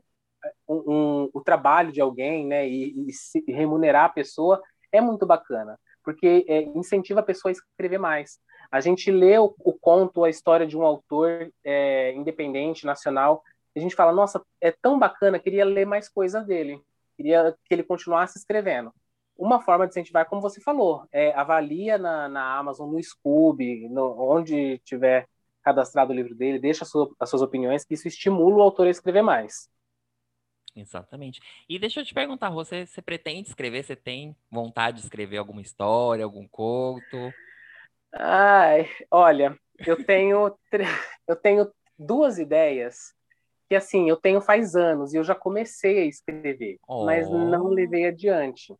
um, 0.67 0.75
um, 0.75 1.29
o 1.33 1.41
trabalho 1.41 1.91
de 1.91 2.01
alguém, 2.01 2.45
né, 2.45 2.67
e, 2.67 3.07
e 3.47 3.51
remunerar 3.51 4.05
a 4.05 4.09
pessoa 4.09 4.61
é 4.91 5.01
muito 5.01 5.25
bacana, 5.25 5.79
porque 6.03 6.45
é, 6.47 6.63
incentiva 6.63 7.19
a 7.19 7.23
pessoa 7.23 7.51
a 7.51 7.53
escrever 7.53 7.97
mais. 7.97 8.39
A 8.71 8.79
gente 8.79 9.11
lê 9.11 9.37
o, 9.37 9.53
o 9.59 9.73
conto, 9.73 10.23
a 10.23 10.29
história 10.29 10.65
de 10.65 10.77
um 10.77 10.83
autor 10.83 11.51
é, 11.63 12.13
independente, 12.13 12.85
nacional, 12.85 13.43
e 13.75 13.79
a 13.79 13.81
gente 13.81 13.95
fala, 13.95 14.11
nossa, 14.11 14.41
é 14.61 14.71
tão 14.71 14.97
bacana, 14.97 15.39
queria 15.39 15.65
ler 15.65 15.85
mais 15.85 16.09
coisas 16.09 16.45
dele, 16.45 16.81
queria 17.15 17.55
que 17.65 17.73
ele 17.73 17.83
continuasse 17.83 18.37
escrevendo. 18.37 18.93
Uma 19.39 19.61
forma 19.61 19.85
de 19.85 19.91
incentivar, 19.91 20.27
como 20.27 20.41
você 20.41 20.59
falou, 20.59 21.07
é, 21.13 21.31
avalia 21.33 21.97
na, 21.97 22.27
na 22.27 22.57
Amazon, 22.57 22.91
no 22.91 23.01
Scoob, 23.01 23.87
no, 23.87 24.13
onde 24.19 24.79
tiver 24.79 25.25
cadastrado 25.63 26.11
o 26.11 26.15
livro 26.15 26.35
dele, 26.35 26.59
deixa 26.59 26.83
sua, 26.83 27.09
as 27.17 27.29
suas 27.29 27.41
opiniões, 27.41 27.85
que 27.85 27.93
isso 27.93 28.05
estimula 28.05 28.57
o 28.57 28.61
autor 28.61 28.87
a 28.87 28.89
escrever 28.89 29.21
mais. 29.21 29.69
Exatamente. 30.75 31.39
E 31.69 31.79
deixa 31.79 32.01
eu 32.01 32.05
te 32.05 32.13
perguntar, 32.13 32.49
você, 32.49 32.85
você 32.85 33.01
pretende 33.01 33.47
escrever? 33.47 33.81
Você 33.81 33.95
tem 33.95 34.35
vontade 34.51 34.97
de 34.97 35.03
escrever 35.03 35.37
alguma 35.37 35.61
história, 35.61 36.25
algum 36.25 36.45
conto? 36.45 37.33
Ai, 38.13 38.89
olha, 39.09 39.57
eu 39.87 40.03
tenho 40.05 40.53
eu 41.27 41.35
tenho 41.35 41.71
duas 41.97 42.37
ideias 42.37 43.13
que 43.69 43.75
assim 43.75 44.09
eu 44.09 44.17
tenho 44.17 44.41
faz 44.41 44.75
anos 44.75 45.13
e 45.13 45.17
eu 45.17 45.23
já 45.23 45.35
comecei 45.35 45.99
a 45.99 46.05
escrever, 46.05 46.77
oh. 46.87 47.05
mas 47.05 47.29
não 47.29 47.67
levei 47.67 48.05
adiante. 48.07 48.75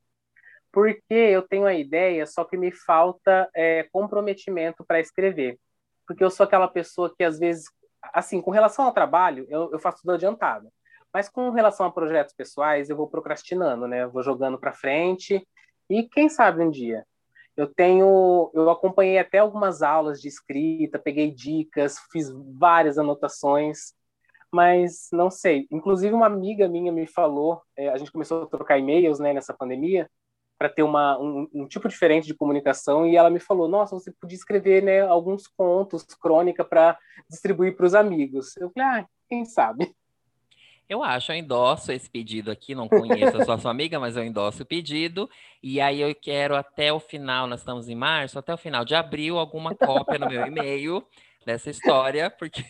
Porque 0.80 1.14
eu 1.14 1.42
tenho 1.42 1.66
a 1.66 1.74
ideia, 1.74 2.26
só 2.26 2.46
que 2.46 2.56
me 2.56 2.72
falta 2.72 3.50
é, 3.54 3.84
comprometimento 3.92 4.82
para 4.86 5.02
escrever. 5.02 5.60
Porque 6.08 6.24
eu 6.24 6.30
sou 6.30 6.46
aquela 6.46 6.70
pessoa 6.70 7.14
que 7.14 7.22
às 7.22 7.38
vezes, 7.38 7.66
assim, 8.14 8.42
com 8.42 8.50
relação 8.50 8.86
ao 8.86 8.94
trabalho, 8.94 9.46
eu, 9.50 9.70
eu 9.74 9.78
faço 9.78 9.98
tudo 9.98 10.14
adiantado. 10.14 10.70
Mas 11.14 11.28
com 11.28 11.50
relação 11.50 11.86
a 11.86 11.92
projetos 11.92 12.34
pessoais, 12.34 12.90
eu 12.90 12.96
vou 12.96 13.10
procrastinando, 13.10 13.90
né? 13.90 14.04
Eu 14.04 14.10
vou 14.10 14.24
jogando 14.24 14.58
para 14.58 14.72
frente 14.72 15.46
e 15.90 16.04
quem 16.04 16.30
sabe 16.30 16.64
um 16.64 16.72
dia. 16.72 17.06
Eu 17.58 17.68
tenho, 17.68 18.50
eu 18.54 18.70
acompanhei 18.70 19.20
até 19.20 19.40
algumas 19.40 19.82
aulas 19.82 20.22
de 20.22 20.30
escrita, 20.30 20.98
peguei 20.98 21.30
dicas, 21.30 21.98
fiz 22.10 22.32
várias 22.58 22.98
anotações, 22.98 23.94
mas 24.50 25.10
não 25.12 25.30
sei. 25.30 25.68
Inclusive 25.70 26.14
uma 26.14 26.28
amiga 26.28 26.70
minha 26.70 26.90
me 26.90 27.06
falou, 27.06 27.62
é, 27.76 27.90
a 27.90 27.98
gente 27.98 28.14
começou 28.14 28.44
a 28.44 28.48
trocar 28.48 28.80
e-mails, 28.80 29.20
né, 29.20 29.34
nessa 29.34 29.54
pandemia, 29.54 30.10
para 30.60 30.68
ter 30.70 30.84
uma, 30.84 31.18
um, 31.18 31.48
um, 31.54 31.68
tipo 31.68 31.88
diferente 31.88 32.28
de 32.28 32.34
comunicação 32.34 33.08
e 33.08 33.16
ela 33.16 33.30
me 33.30 33.40
falou 33.40 33.70
nossa 33.70 33.96
você 33.96 34.12
podia 34.12 34.36
escrever 34.36 34.84
né 34.84 35.00
alguns 35.00 35.48
contos 35.48 36.04
crônica 36.04 36.66
para 36.66 37.00
distribuir 37.30 37.78
para 37.78 37.86
os 37.86 37.96
amigos 37.96 38.56
eu 38.58 38.70
falei 38.70 38.90
ah 38.90 39.08
quem 39.30 39.46
sabe 39.46 39.96
eu 40.90 41.04
acho, 41.04 41.32
eu 41.32 41.36
endosso 41.36 41.92
esse 41.92 42.10
pedido 42.10 42.50
aqui, 42.50 42.74
não 42.74 42.90
conheço 42.90 43.38
a 43.38 43.46
sua, 43.46 43.60
sua 43.60 43.70
amiga, 43.70 44.00
mas 44.00 44.18
eu 44.18 44.24
endosso 44.24 44.64
o 44.64 44.66
pedido. 44.66 45.30
E 45.62 45.80
aí 45.80 46.02
eu 46.02 46.16
quero 46.16 46.56
até 46.56 46.92
o 46.92 47.00
final, 47.00 47.46
nós 47.46 47.60
estamos 47.60 47.88
em 47.88 47.94
março, 47.94 48.40
até 48.40 48.52
o 48.52 48.58
final 48.58 48.84
de 48.84 48.96
abril, 48.96 49.38
alguma 49.38 49.76
cópia 49.76 50.18
no 50.18 50.28
meu 50.28 50.48
e-mail 50.48 51.06
dessa 51.46 51.70
história, 51.70 52.28
porque 52.32 52.64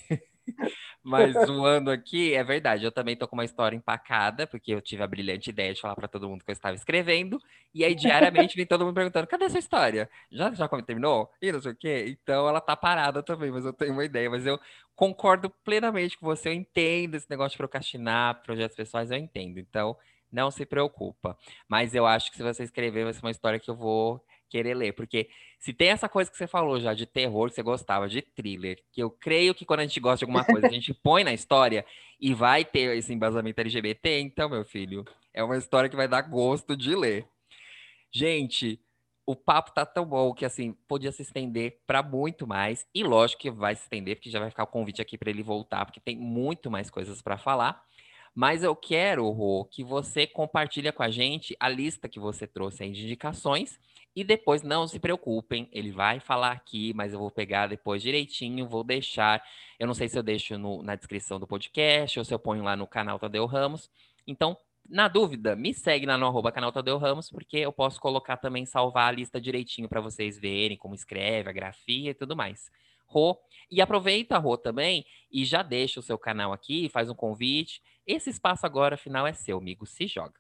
mas 1.04 1.34
zoando 1.46 1.92
aqui, 1.92 2.34
é 2.34 2.44
verdade, 2.44 2.84
eu 2.84 2.92
também 2.92 3.16
tô 3.16 3.28
com 3.28 3.36
uma 3.36 3.46
história 3.46 3.76
empacada, 3.76 4.46
porque 4.48 4.74
eu 4.74 4.82
tive 4.82 5.04
a 5.04 5.08
brilhante 5.08 5.50
ideia 5.50 5.74
de 5.74 5.82
falar 5.82 5.96
para 5.96 6.08
todo 6.08 6.28
mundo 6.28 6.44
que 6.44 6.52
eu 6.52 6.54
estava 6.54 6.76
escrevendo, 6.76 7.42
e 7.74 7.86
aí 7.86 7.94
diariamente 7.94 8.56
vem 8.56 8.66
todo 8.66 8.86
mundo 8.86 8.96
perguntando: 8.96 9.28
cadê 9.28 9.46
essa 9.46 9.60
história? 9.60 10.10
Já, 10.32 10.52
já 10.54 10.68
terminou? 10.82 11.32
E 11.42 11.52
não 11.52 11.62
sei 11.62 11.72
o 11.72 11.76
quê. 11.76 12.06
Então 12.08 12.48
ela 12.48 12.60
tá 12.62 12.76
parada 12.76 13.22
também, 13.22 13.52
mas 13.52 13.66
eu 13.66 13.74
tenho 13.74 13.94
uma 13.94 14.06
ideia. 14.06 14.30
Mas 14.30 14.46
eu 14.46 14.60
concordo 14.96 15.50
plenamente 15.64 16.18
com 16.18 16.26
você, 16.26 16.50
eu 16.50 16.54
entendo 16.54 17.16
esse 17.16 17.30
negócio 17.30 17.52
de 17.52 17.58
procrastinar, 17.58 18.42
projetos 18.44 18.76
pessoais, 18.76 19.12
eu 19.12 19.18
entendo. 19.18 19.60
Então, 19.60 19.96
não 20.32 20.52
se 20.52 20.66
preocupa. 20.66 21.38
Mas 21.68 21.96
eu 21.96 22.06
acho 22.06 22.32
que 22.32 22.38
se 22.38 22.44
você 22.44 22.64
escrever, 22.64 23.04
vai 23.04 23.14
ser 23.14 23.24
uma 23.24 23.32
história 23.32 23.60
que 23.60 23.70
eu 23.70 23.76
vou 23.76 24.24
querer 24.50 24.74
ler. 24.74 24.94
Porque 24.94 25.30
se 25.60 25.74
tem 25.74 25.90
essa 25.90 26.10
coisa 26.10 26.30
que 26.30 26.38
você 26.38 26.48
falou 26.48 26.80
já 26.80 26.94
de 26.94 27.06
terror, 27.06 27.50
que 27.50 27.56
você 27.56 27.64
gostava, 27.64 28.08
de 28.08 28.22
thriller, 28.22 28.84
que 28.92 29.02
eu 29.02 29.10
creio 29.10 29.54
que 29.54 29.66
quando 29.66 29.82
a 29.82 29.86
gente 29.86 30.00
gosta 30.00 30.18
de 30.18 30.26
alguma 30.26 30.44
coisa, 30.44 30.68
a 30.68 30.72
gente 30.72 30.94
põe 31.04 31.24
na 31.24 31.34
história 31.34 31.86
e 32.20 32.34
vai 32.34 32.66
ter 32.66 32.98
esse 32.98 33.14
embasamento 33.14 33.62
LGBT, 33.62 34.20
então, 34.20 34.50
meu 34.50 34.66
filho, 34.66 35.06
é 35.34 35.44
uma 35.44 35.58
história 35.58 35.90
que 35.90 35.96
vai 35.96 36.08
dar 36.08 36.22
gosto 36.22 36.76
de 36.76 36.96
ler. 36.96 37.26
Gente, 38.12 38.82
o 39.26 39.36
papo 39.36 39.72
tá 39.72 39.86
tão 39.86 40.06
bom 40.06 40.34
que 40.34 40.44
assim 40.44 40.74
podia 40.88 41.12
se 41.12 41.22
estender 41.22 41.80
para 41.86 42.02
muito 42.02 42.48
mais 42.48 42.88
e 42.96 43.04
lógico 43.04 43.44
que 43.44 43.52
vai 43.52 43.76
se 43.76 43.84
estender 43.84 44.16
porque 44.16 44.32
já 44.32 44.40
vai 44.40 44.50
ficar 44.50 44.64
o 44.64 44.68
convite 44.68 45.04
aqui 45.04 45.20
para 45.20 45.30
ele 45.30 45.44
voltar 45.44 45.86
porque 45.86 46.00
tem 46.00 46.18
muito 46.18 46.72
mais 46.72 46.90
coisas 46.90 47.22
para 47.22 47.38
falar. 47.38 47.84
Mas 48.34 48.64
eu 48.64 48.76
quero, 48.76 49.30
Rô, 49.30 49.66
que 49.66 49.84
você 49.84 50.26
compartilhe 50.26 50.92
com 50.92 51.04
a 51.04 51.10
gente 51.10 51.56
a 51.60 51.70
lista 51.70 52.10
que 52.10 52.20
você 52.20 52.48
trouxe 52.48 52.84
aí 52.84 52.92
de 52.92 53.04
indicações 53.04 53.80
e 54.16 54.24
depois 54.24 54.62
não 54.62 54.88
se 54.88 55.00
preocupem, 55.00 55.70
ele 55.72 55.92
vai 55.92 56.20
falar 56.20 56.52
aqui, 56.52 56.94
mas 56.94 57.14
eu 57.14 57.20
vou 57.20 57.32
pegar 57.32 57.68
depois 57.68 58.02
direitinho, 58.02 58.68
vou 58.68 58.84
deixar. 58.84 59.44
Eu 59.80 59.88
não 59.88 59.94
sei 59.94 60.10
se 60.10 60.18
eu 60.18 60.24
deixo 60.24 60.58
no, 60.58 60.82
na 60.82 60.96
descrição 60.96 61.40
do 61.40 61.48
podcast 61.48 62.18
ou 62.20 62.26
se 62.26 62.34
eu 62.34 62.40
ponho 62.40 62.64
lá 62.64 62.76
no 62.76 62.88
canal 62.88 63.20
Tadeu 63.20 63.46
Ramos. 63.46 63.90
Então, 64.28 64.58
na 64.90 65.08
dúvida, 65.08 65.56
me 65.56 65.74
segue 65.74 66.06
lá 66.06 66.18
no 66.18 66.26
arroba 66.26 66.52
canal 66.52 66.72
Tadeu 66.72 66.98
Ramos, 66.98 67.30
porque 67.30 67.58
eu 67.58 67.72
posso 67.72 68.02
colocar 68.02 68.38
também, 68.38 68.66
salvar 68.66 69.10
a 69.10 69.12
lista 69.12 69.40
direitinho 69.40 69.88
para 69.88 70.02
vocês 70.02 70.38
verem 70.40 70.78
como 70.78 70.96
escreve, 70.96 71.50
a 71.50 71.54
grafia 71.54 72.12
e 72.12 72.14
tudo 72.16 72.36
mais. 72.36 72.72
Rô, 73.06 73.40
e 73.72 73.82
aproveita, 73.82 74.38
Rô, 74.38 74.58
também, 74.58 75.06
e 75.32 75.46
já 75.46 75.64
deixa 75.64 76.00
o 76.00 76.04
seu 76.04 76.18
canal 76.18 76.52
aqui, 76.52 76.90
faz 76.90 77.10
um 77.10 77.16
convite. 77.16 77.82
Esse 78.06 78.30
espaço 78.30 78.66
agora, 78.66 78.98
final, 78.98 79.28
é 79.28 79.34
seu, 79.34 79.58
amigo. 79.60 79.86
Se 79.86 80.08
joga. 80.08 80.40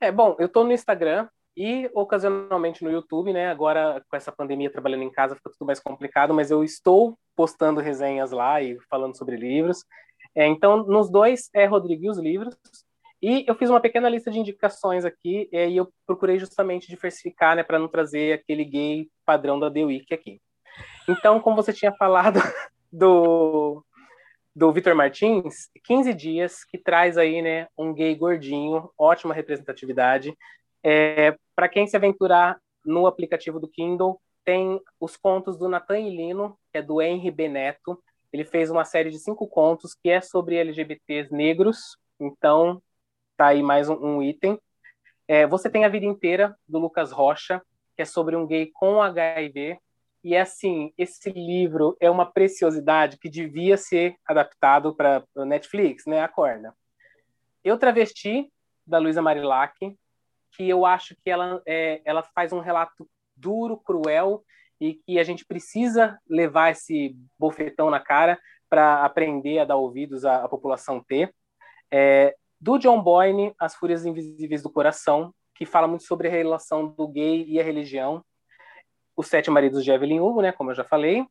É, 0.00 0.12
bom, 0.12 0.36
eu 0.38 0.48
tô 0.48 0.62
no 0.62 0.72
Instagram, 0.72 1.28
e 1.56 1.90
ocasionalmente 1.94 2.84
no 2.84 2.90
YouTube, 2.90 3.32
né? 3.32 3.48
Agora 3.48 4.04
com 4.08 4.16
essa 4.16 4.30
pandemia 4.30 4.70
trabalhando 4.70 5.04
em 5.04 5.10
casa 5.10 5.34
fica 5.34 5.50
tudo 5.50 5.66
mais 5.66 5.80
complicado, 5.80 6.34
mas 6.34 6.50
eu 6.50 6.62
estou 6.62 7.18
postando 7.34 7.80
resenhas 7.80 8.30
lá 8.30 8.60
e 8.60 8.78
falando 8.90 9.16
sobre 9.16 9.36
livros. 9.36 9.84
É, 10.34 10.46
então, 10.46 10.84
nos 10.84 11.10
dois 11.10 11.48
é 11.54 11.64
Rodrigo 11.64 12.04
e 12.04 12.10
os 12.10 12.18
livros. 12.18 12.54
E 13.22 13.44
eu 13.48 13.54
fiz 13.54 13.70
uma 13.70 13.80
pequena 13.80 14.08
lista 14.10 14.30
de 14.30 14.38
indicações 14.38 15.04
aqui 15.04 15.48
é, 15.50 15.68
e 15.68 15.78
eu 15.78 15.88
procurei 16.06 16.38
justamente 16.38 16.88
diversificar, 16.88 17.56
né, 17.56 17.62
para 17.62 17.78
não 17.78 17.88
trazer 17.88 18.34
aquele 18.34 18.64
gay 18.64 19.08
padrão 19.24 19.58
da 19.58 19.70
The 19.70 19.84
Week 19.84 20.12
aqui. 20.12 20.38
Então, 21.08 21.40
como 21.40 21.56
você 21.56 21.72
tinha 21.72 21.92
falado 21.92 22.38
do 22.92 23.82
do 24.54 24.72
Vitor 24.72 24.94
Martins, 24.94 25.68
15 25.84 26.14
dias, 26.14 26.64
que 26.64 26.78
traz 26.78 27.18
aí, 27.18 27.42
né, 27.42 27.68
um 27.76 27.92
gay 27.92 28.14
gordinho, 28.14 28.88
ótima 28.96 29.34
representatividade, 29.34 30.34
é, 30.82 31.36
Para 31.54 31.68
quem 31.68 31.86
se 31.86 31.96
aventurar 31.96 32.58
no 32.84 33.06
aplicativo 33.06 33.58
do 33.58 33.68
Kindle, 33.68 34.20
tem 34.44 34.80
os 35.00 35.16
contos 35.16 35.58
do 35.58 35.68
Nathan 35.68 35.98
Lino, 35.98 36.56
que 36.72 36.78
é 36.78 36.82
do 36.82 37.02
Henry 37.02 37.30
Beneto. 37.30 38.00
Ele 38.32 38.44
fez 38.44 38.70
uma 38.70 38.84
série 38.84 39.10
de 39.10 39.18
cinco 39.18 39.46
contos 39.48 39.94
que 39.94 40.08
é 40.08 40.20
sobre 40.20 40.56
LGBTs 40.56 41.34
negros 41.34 41.98
Então, 42.20 42.80
tá 43.36 43.48
aí 43.48 43.62
mais 43.62 43.88
um, 43.88 43.94
um 43.94 44.22
item. 44.22 44.58
É, 45.28 45.46
você 45.46 45.68
tem 45.68 45.84
a 45.84 45.88
vida 45.88 46.06
inteira 46.06 46.56
do 46.68 46.78
Lucas 46.78 47.10
Rocha, 47.10 47.60
que 47.96 48.02
é 48.02 48.04
sobre 48.04 48.36
um 48.36 48.46
gay 48.46 48.70
com 48.72 49.02
HIV. 49.02 49.78
E 50.22 50.36
assim, 50.36 50.92
esse 50.96 51.30
livro 51.30 51.96
é 52.00 52.10
uma 52.10 52.26
preciosidade 52.26 53.18
que 53.18 53.28
devia 53.28 53.76
ser 53.76 54.16
adaptado 54.24 54.94
para 54.94 55.24
Netflix, 55.36 56.04
né? 56.06 56.20
Acorda. 56.20 56.74
Eu 57.64 57.78
Travesti, 57.78 58.50
da 58.86 58.98
Luísa 58.98 59.20
Marilac, 59.20 59.74
que 60.52 60.68
eu 60.68 60.86
acho 60.86 61.14
que 61.22 61.30
ela, 61.30 61.60
é, 61.66 62.00
ela 62.04 62.22
faz 62.22 62.52
um 62.52 62.60
relato 62.60 63.08
duro, 63.36 63.76
cruel, 63.76 64.42
e 64.80 64.94
que 64.94 65.18
a 65.18 65.24
gente 65.24 65.44
precisa 65.44 66.18
levar 66.28 66.70
esse 66.70 67.16
bofetão 67.38 67.90
na 67.90 68.00
cara 68.00 68.38
para 68.68 69.04
aprender 69.04 69.58
a 69.58 69.64
dar 69.64 69.76
ouvidos 69.76 70.24
à, 70.24 70.44
à 70.44 70.48
população 70.48 71.02
ter. 71.02 71.34
É, 71.90 72.34
do 72.60 72.78
John 72.78 73.02
Boyne, 73.02 73.54
As 73.58 73.74
Fúrias 73.74 74.04
Invisíveis 74.04 74.62
do 74.62 74.70
Coração, 74.70 75.32
que 75.54 75.64
fala 75.64 75.88
muito 75.88 76.04
sobre 76.04 76.28
a 76.28 76.30
relação 76.30 76.88
do 76.88 77.08
gay 77.08 77.44
e 77.46 77.60
a 77.60 77.62
religião. 77.62 78.24
Os 79.16 79.28
Sete 79.28 79.50
Maridos 79.50 79.84
de 79.84 79.90
Evelyn 79.90 80.20
Hugo, 80.20 80.42
né, 80.42 80.52
como 80.52 80.70
eu 80.70 80.74
já 80.74 80.84
falei. 80.84 81.24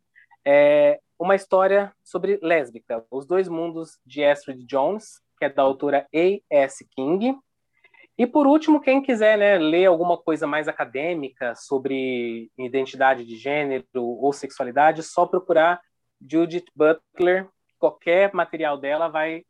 É 0.46 1.00
uma 1.18 1.36
história 1.36 1.94
sobre 2.04 2.40
lésbica, 2.42 3.06
Os 3.10 3.26
Dois 3.26 3.48
Mundos 3.48 4.00
de 4.06 4.24
Astrid 4.24 4.66
Jones, 4.66 5.22
que 5.38 5.46
é 5.46 5.50
da 5.50 5.64
autora 5.64 6.08
A.S. 6.14 6.86
King. 6.96 7.38
E 8.18 8.26
por 8.26 8.48
último, 8.48 8.80
quem 8.80 9.02
quiser 9.02 9.38
né, 9.38 9.58
ler 9.58 9.86
alguma 9.88 10.18
coisa 10.18 10.48
mais 10.48 10.68
acadêmica 10.68 11.54
sobre 11.56 12.50
identidade 12.58 13.26
de 13.26 13.36
gênero 13.36 13.86
ou 13.94 14.32
sexualidade, 14.32 15.04
só 15.04 15.26
procurar 15.26 15.82
Judith 16.22 16.66
Butler. 16.74 17.50
Qualquer 17.78 18.34
material 18.34 18.78
dela 18.78 19.10
vai 19.10 19.44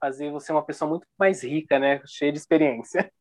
fazer 0.00 0.30
você 0.30 0.52
uma 0.52 0.64
pessoa 0.64 0.88
muito 0.88 1.06
mais 1.18 1.44
rica, 1.44 1.78
né, 1.78 2.00
cheia 2.06 2.32
de 2.32 2.38
experiência. 2.38 3.12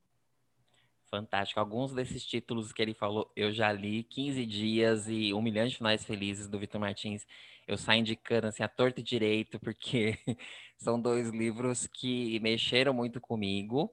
Fantástico. 1.09 1.59
Alguns 1.59 1.93
desses 1.93 2.25
títulos 2.25 2.71
que 2.71 2.81
ele 2.81 2.93
falou, 2.93 3.31
eu 3.35 3.51
já 3.51 3.71
li 3.71 4.03
15 4.03 4.45
dias 4.45 5.07
e 5.07 5.33
um 5.33 5.41
milhão 5.41 5.67
de 5.67 5.77
finais 5.77 6.03
felizes 6.03 6.47
do 6.47 6.59
Vitor 6.59 6.79
Martins. 6.79 7.25
Eu 7.67 7.77
saio 7.77 8.01
indicando 8.01 8.47
assim 8.47 8.63
a 8.63 8.67
torta 8.67 8.99
e 8.99 9.03
direito, 9.03 9.59
porque 9.59 10.17
são 10.77 10.99
dois 10.99 11.29
livros 11.29 11.87
que 11.87 12.39
mexeram 12.41 12.93
muito 12.93 13.19
comigo. 13.21 13.89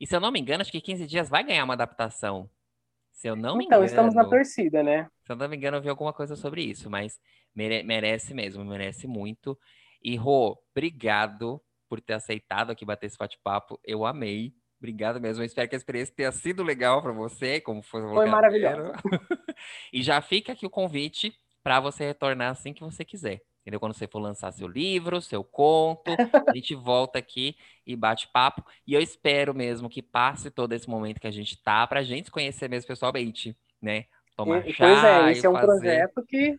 E 0.00 0.06
se 0.06 0.16
eu 0.16 0.20
não 0.20 0.32
me 0.32 0.40
engano, 0.40 0.62
acho 0.62 0.72
que 0.72 0.80
15 0.80 1.06
dias 1.06 1.28
vai 1.28 1.44
ganhar 1.44 1.62
uma 1.62 1.74
adaptação. 1.74 2.48
Se 3.12 3.28
eu 3.28 3.36
não 3.36 3.56
me 3.56 3.66
então, 3.66 3.80
engano. 3.80 3.92
Então, 3.92 4.06
estamos 4.06 4.14
na 4.14 4.24
torcida, 4.24 4.82
né? 4.82 5.08
Se 5.26 5.30
eu 5.30 5.36
não 5.36 5.46
me 5.46 5.56
engano, 5.56 5.76
eu 5.76 5.82
vi 5.82 5.90
alguma 5.90 6.12
coisa 6.12 6.34
sobre 6.36 6.62
isso, 6.62 6.88
mas 6.88 7.20
mere 7.54 7.82
merece 7.82 8.32
mesmo, 8.32 8.64
merece 8.64 9.06
muito. 9.06 9.58
E, 10.02 10.16
Rô, 10.16 10.58
obrigado 10.74 11.62
por 11.86 12.00
ter 12.00 12.14
aceitado 12.14 12.70
aqui 12.70 12.84
bater 12.84 13.06
esse 13.06 13.18
bate-papo. 13.18 13.78
Eu 13.84 14.06
amei. 14.06 14.54
Obrigado 14.78 15.20
mesmo. 15.20 15.42
Eu 15.42 15.46
espero 15.46 15.68
que 15.68 15.74
a 15.74 15.78
experiência 15.78 16.14
tenha 16.16 16.32
sido 16.32 16.62
legal 16.62 17.02
para 17.02 17.12
você, 17.12 17.60
como 17.60 17.82
foi 17.82 18.00
Foi 18.00 18.26
maravilhoso. 18.26 18.92
e 19.92 20.02
já 20.02 20.22
fica 20.22 20.52
aqui 20.52 20.64
o 20.64 20.70
convite 20.70 21.34
para 21.62 21.78
você 21.78 22.06
retornar 22.06 22.52
assim 22.52 22.72
que 22.72 22.80
você 22.80 23.04
quiser. 23.04 23.42
Entendeu? 23.70 23.78
Quando 23.78 23.94
você 23.94 24.08
for 24.08 24.18
lançar 24.18 24.50
seu 24.50 24.66
livro, 24.66 25.22
seu 25.22 25.44
conto, 25.44 26.10
a 26.48 26.52
gente 26.52 26.74
volta 26.74 27.20
aqui 27.20 27.54
e 27.86 27.94
bate 27.94 28.26
papo. 28.32 28.64
E 28.84 28.92
eu 28.92 29.00
espero 29.00 29.54
mesmo 29.54 29.88
que 29.88 30.02
passe 30.02 30.50
todo 30.50 30.72
esse 30.72 30.90
momento 30.90 31.20
que 31.20 31.26
a 31.28 31.30
gente 31.30 31.56
tá 31.62 31.86
pra 31.86 32.02
gente 32.02 32.24
se 32.24 32.30
conhecer 32.32 32.68
mesmo 32.68 32.88
pessoalmente, 32.88 33.56
né? 33.80 34.06
Tomar 34.36 34.66
e, 34.66 34.72
chá. 34.72 34.84
Pois 34.84 35.04
é, 35.04 35.32
esse 35.32 35.46
é 35.46 35.48
um 35.48 35.52
fazer... 35.52 35.66
projeto 35.66 36.26
que 36.26 36.58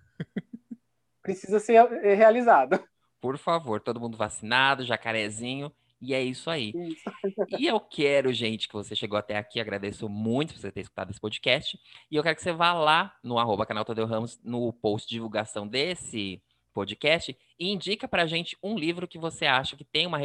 precisa 1.21 1.59
ser 1.59 1.85
realizado. 2.15 2.81
Por 3.19 3.37
favor, 3.37 3.81
todo 3.81 3.99
mundo 3.99 4.15
vacinado, 4.15 4.85
jacarezinho. 4.85 5.69
E 6.01 6.13
é 6.13 6.23
isso 6.23 6.49
aí. 6.49 6.71
Isso. 6.73 7.03
e 7.59 7.67
eu 7.67 7.79
quero, 7.79 8.31
gente, 8.31 8.69
que 8.69 8.73
você 8.73 8.95
chegou 8.95 9.19
até 9.19 9.37
aqui. 9.37 9.59
Agradeço 9.59 10.07
muito 10.07 10.53
por 10.53 10.61
você 10.61 10.71
ter 10.71 10.79
escutado 10.79 11.11
esse 11.11 11.19
podcast. 11.19 11.77
E 12.09 12.15
eu 12.15 12.23
quero 12.23 12.37
que 12.37 12.41
você 12.41 12.53
vá 12.53 12.71
lá 12.71 13.13
no 13.21 13.37
arroba 13.37 13.65
canal 13.65 13.83
Tadeu 13.83 14.05
Ramos, 14.05 14.39
no 14.41 14.71
post 14.71 15.09
de 15.09 15.15
divulgação 15.15 15.67
desse 15.67 16.41
podcast, 16.73 17.37
e 17.59 17.69
indica 17.69 18.07
pra 18.07 18.25
gente 18.25 18.57
um 18.61 18.77
livro 18.77 19.07
que 19.07 19.17
você 19.17 19.45
acha 19.45 19.75
que 19.75 19.83
tem 19.83 20.07
uma 20.07 20.19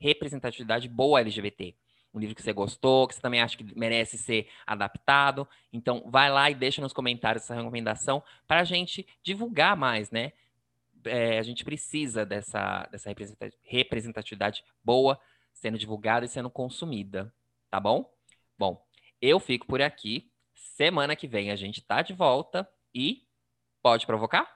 representatividade 0.00 0.88
boa 0.88 1.20
LGBT. 1.20 1.74
Um 2.12 2.20
livro 2.20 2.34
que 2.34 2.42
você 2.42 2.52
gostou, 2.52 3.08
que 3.08 3.14
você 3.14 3.20
também 3.20 3.40
acha 3.40 3.56
que 3.56 3.76
merece 3.76 4.16
ser 4.16 4.48
adaptado. 4.64 5.48
Então, 5.72 6.04
vai 6.06 6.30
lá 6.30 6.48
e 6.48 6.54
deixa 6.54 6.80
nos 6.80 6.92
comentários 6.92 7.42
essa 7.42 7.54
recomendação 7.54 8.22
para 8.46 8.60
a 8.60 8.64
gente 8.64 9.04
divulgar 9.22 9.76
mais, 9.76 10.10
né? 10.12 10.32
é, 11.06 11.38
a 11.38 11.42
gente 11.42 11.64
precisa 11.64 12.24
dessa, 12.24 12.88
dessa 12.90 13.10
representatividade 13.62 14.64
boa 14.82 15.18
sendo 15.52 15.78
divulgada 15.78 16.26
e 16.26 16.28
sendo 16.28 16.50
consumida, 16.50 17.32
tá 17.70 17.78
bom? 17.78 18.12
Bom, 18.58 18.84
eu 19.20 19.38
fico 19.38 19.66
por 19.66 19.80
aqui. 19.80 20.30
Semana 20.54 21.14
que 21.14 21.28
vem 21.28 21.50
a 21.50 21.56
gente 21.56 21.82
tá 21.82 22.02
de 22.02 22.12
volta 22.12 22.68
e 22.94 23.26
pode 23.82 24.06
provocar? 24.06 24.53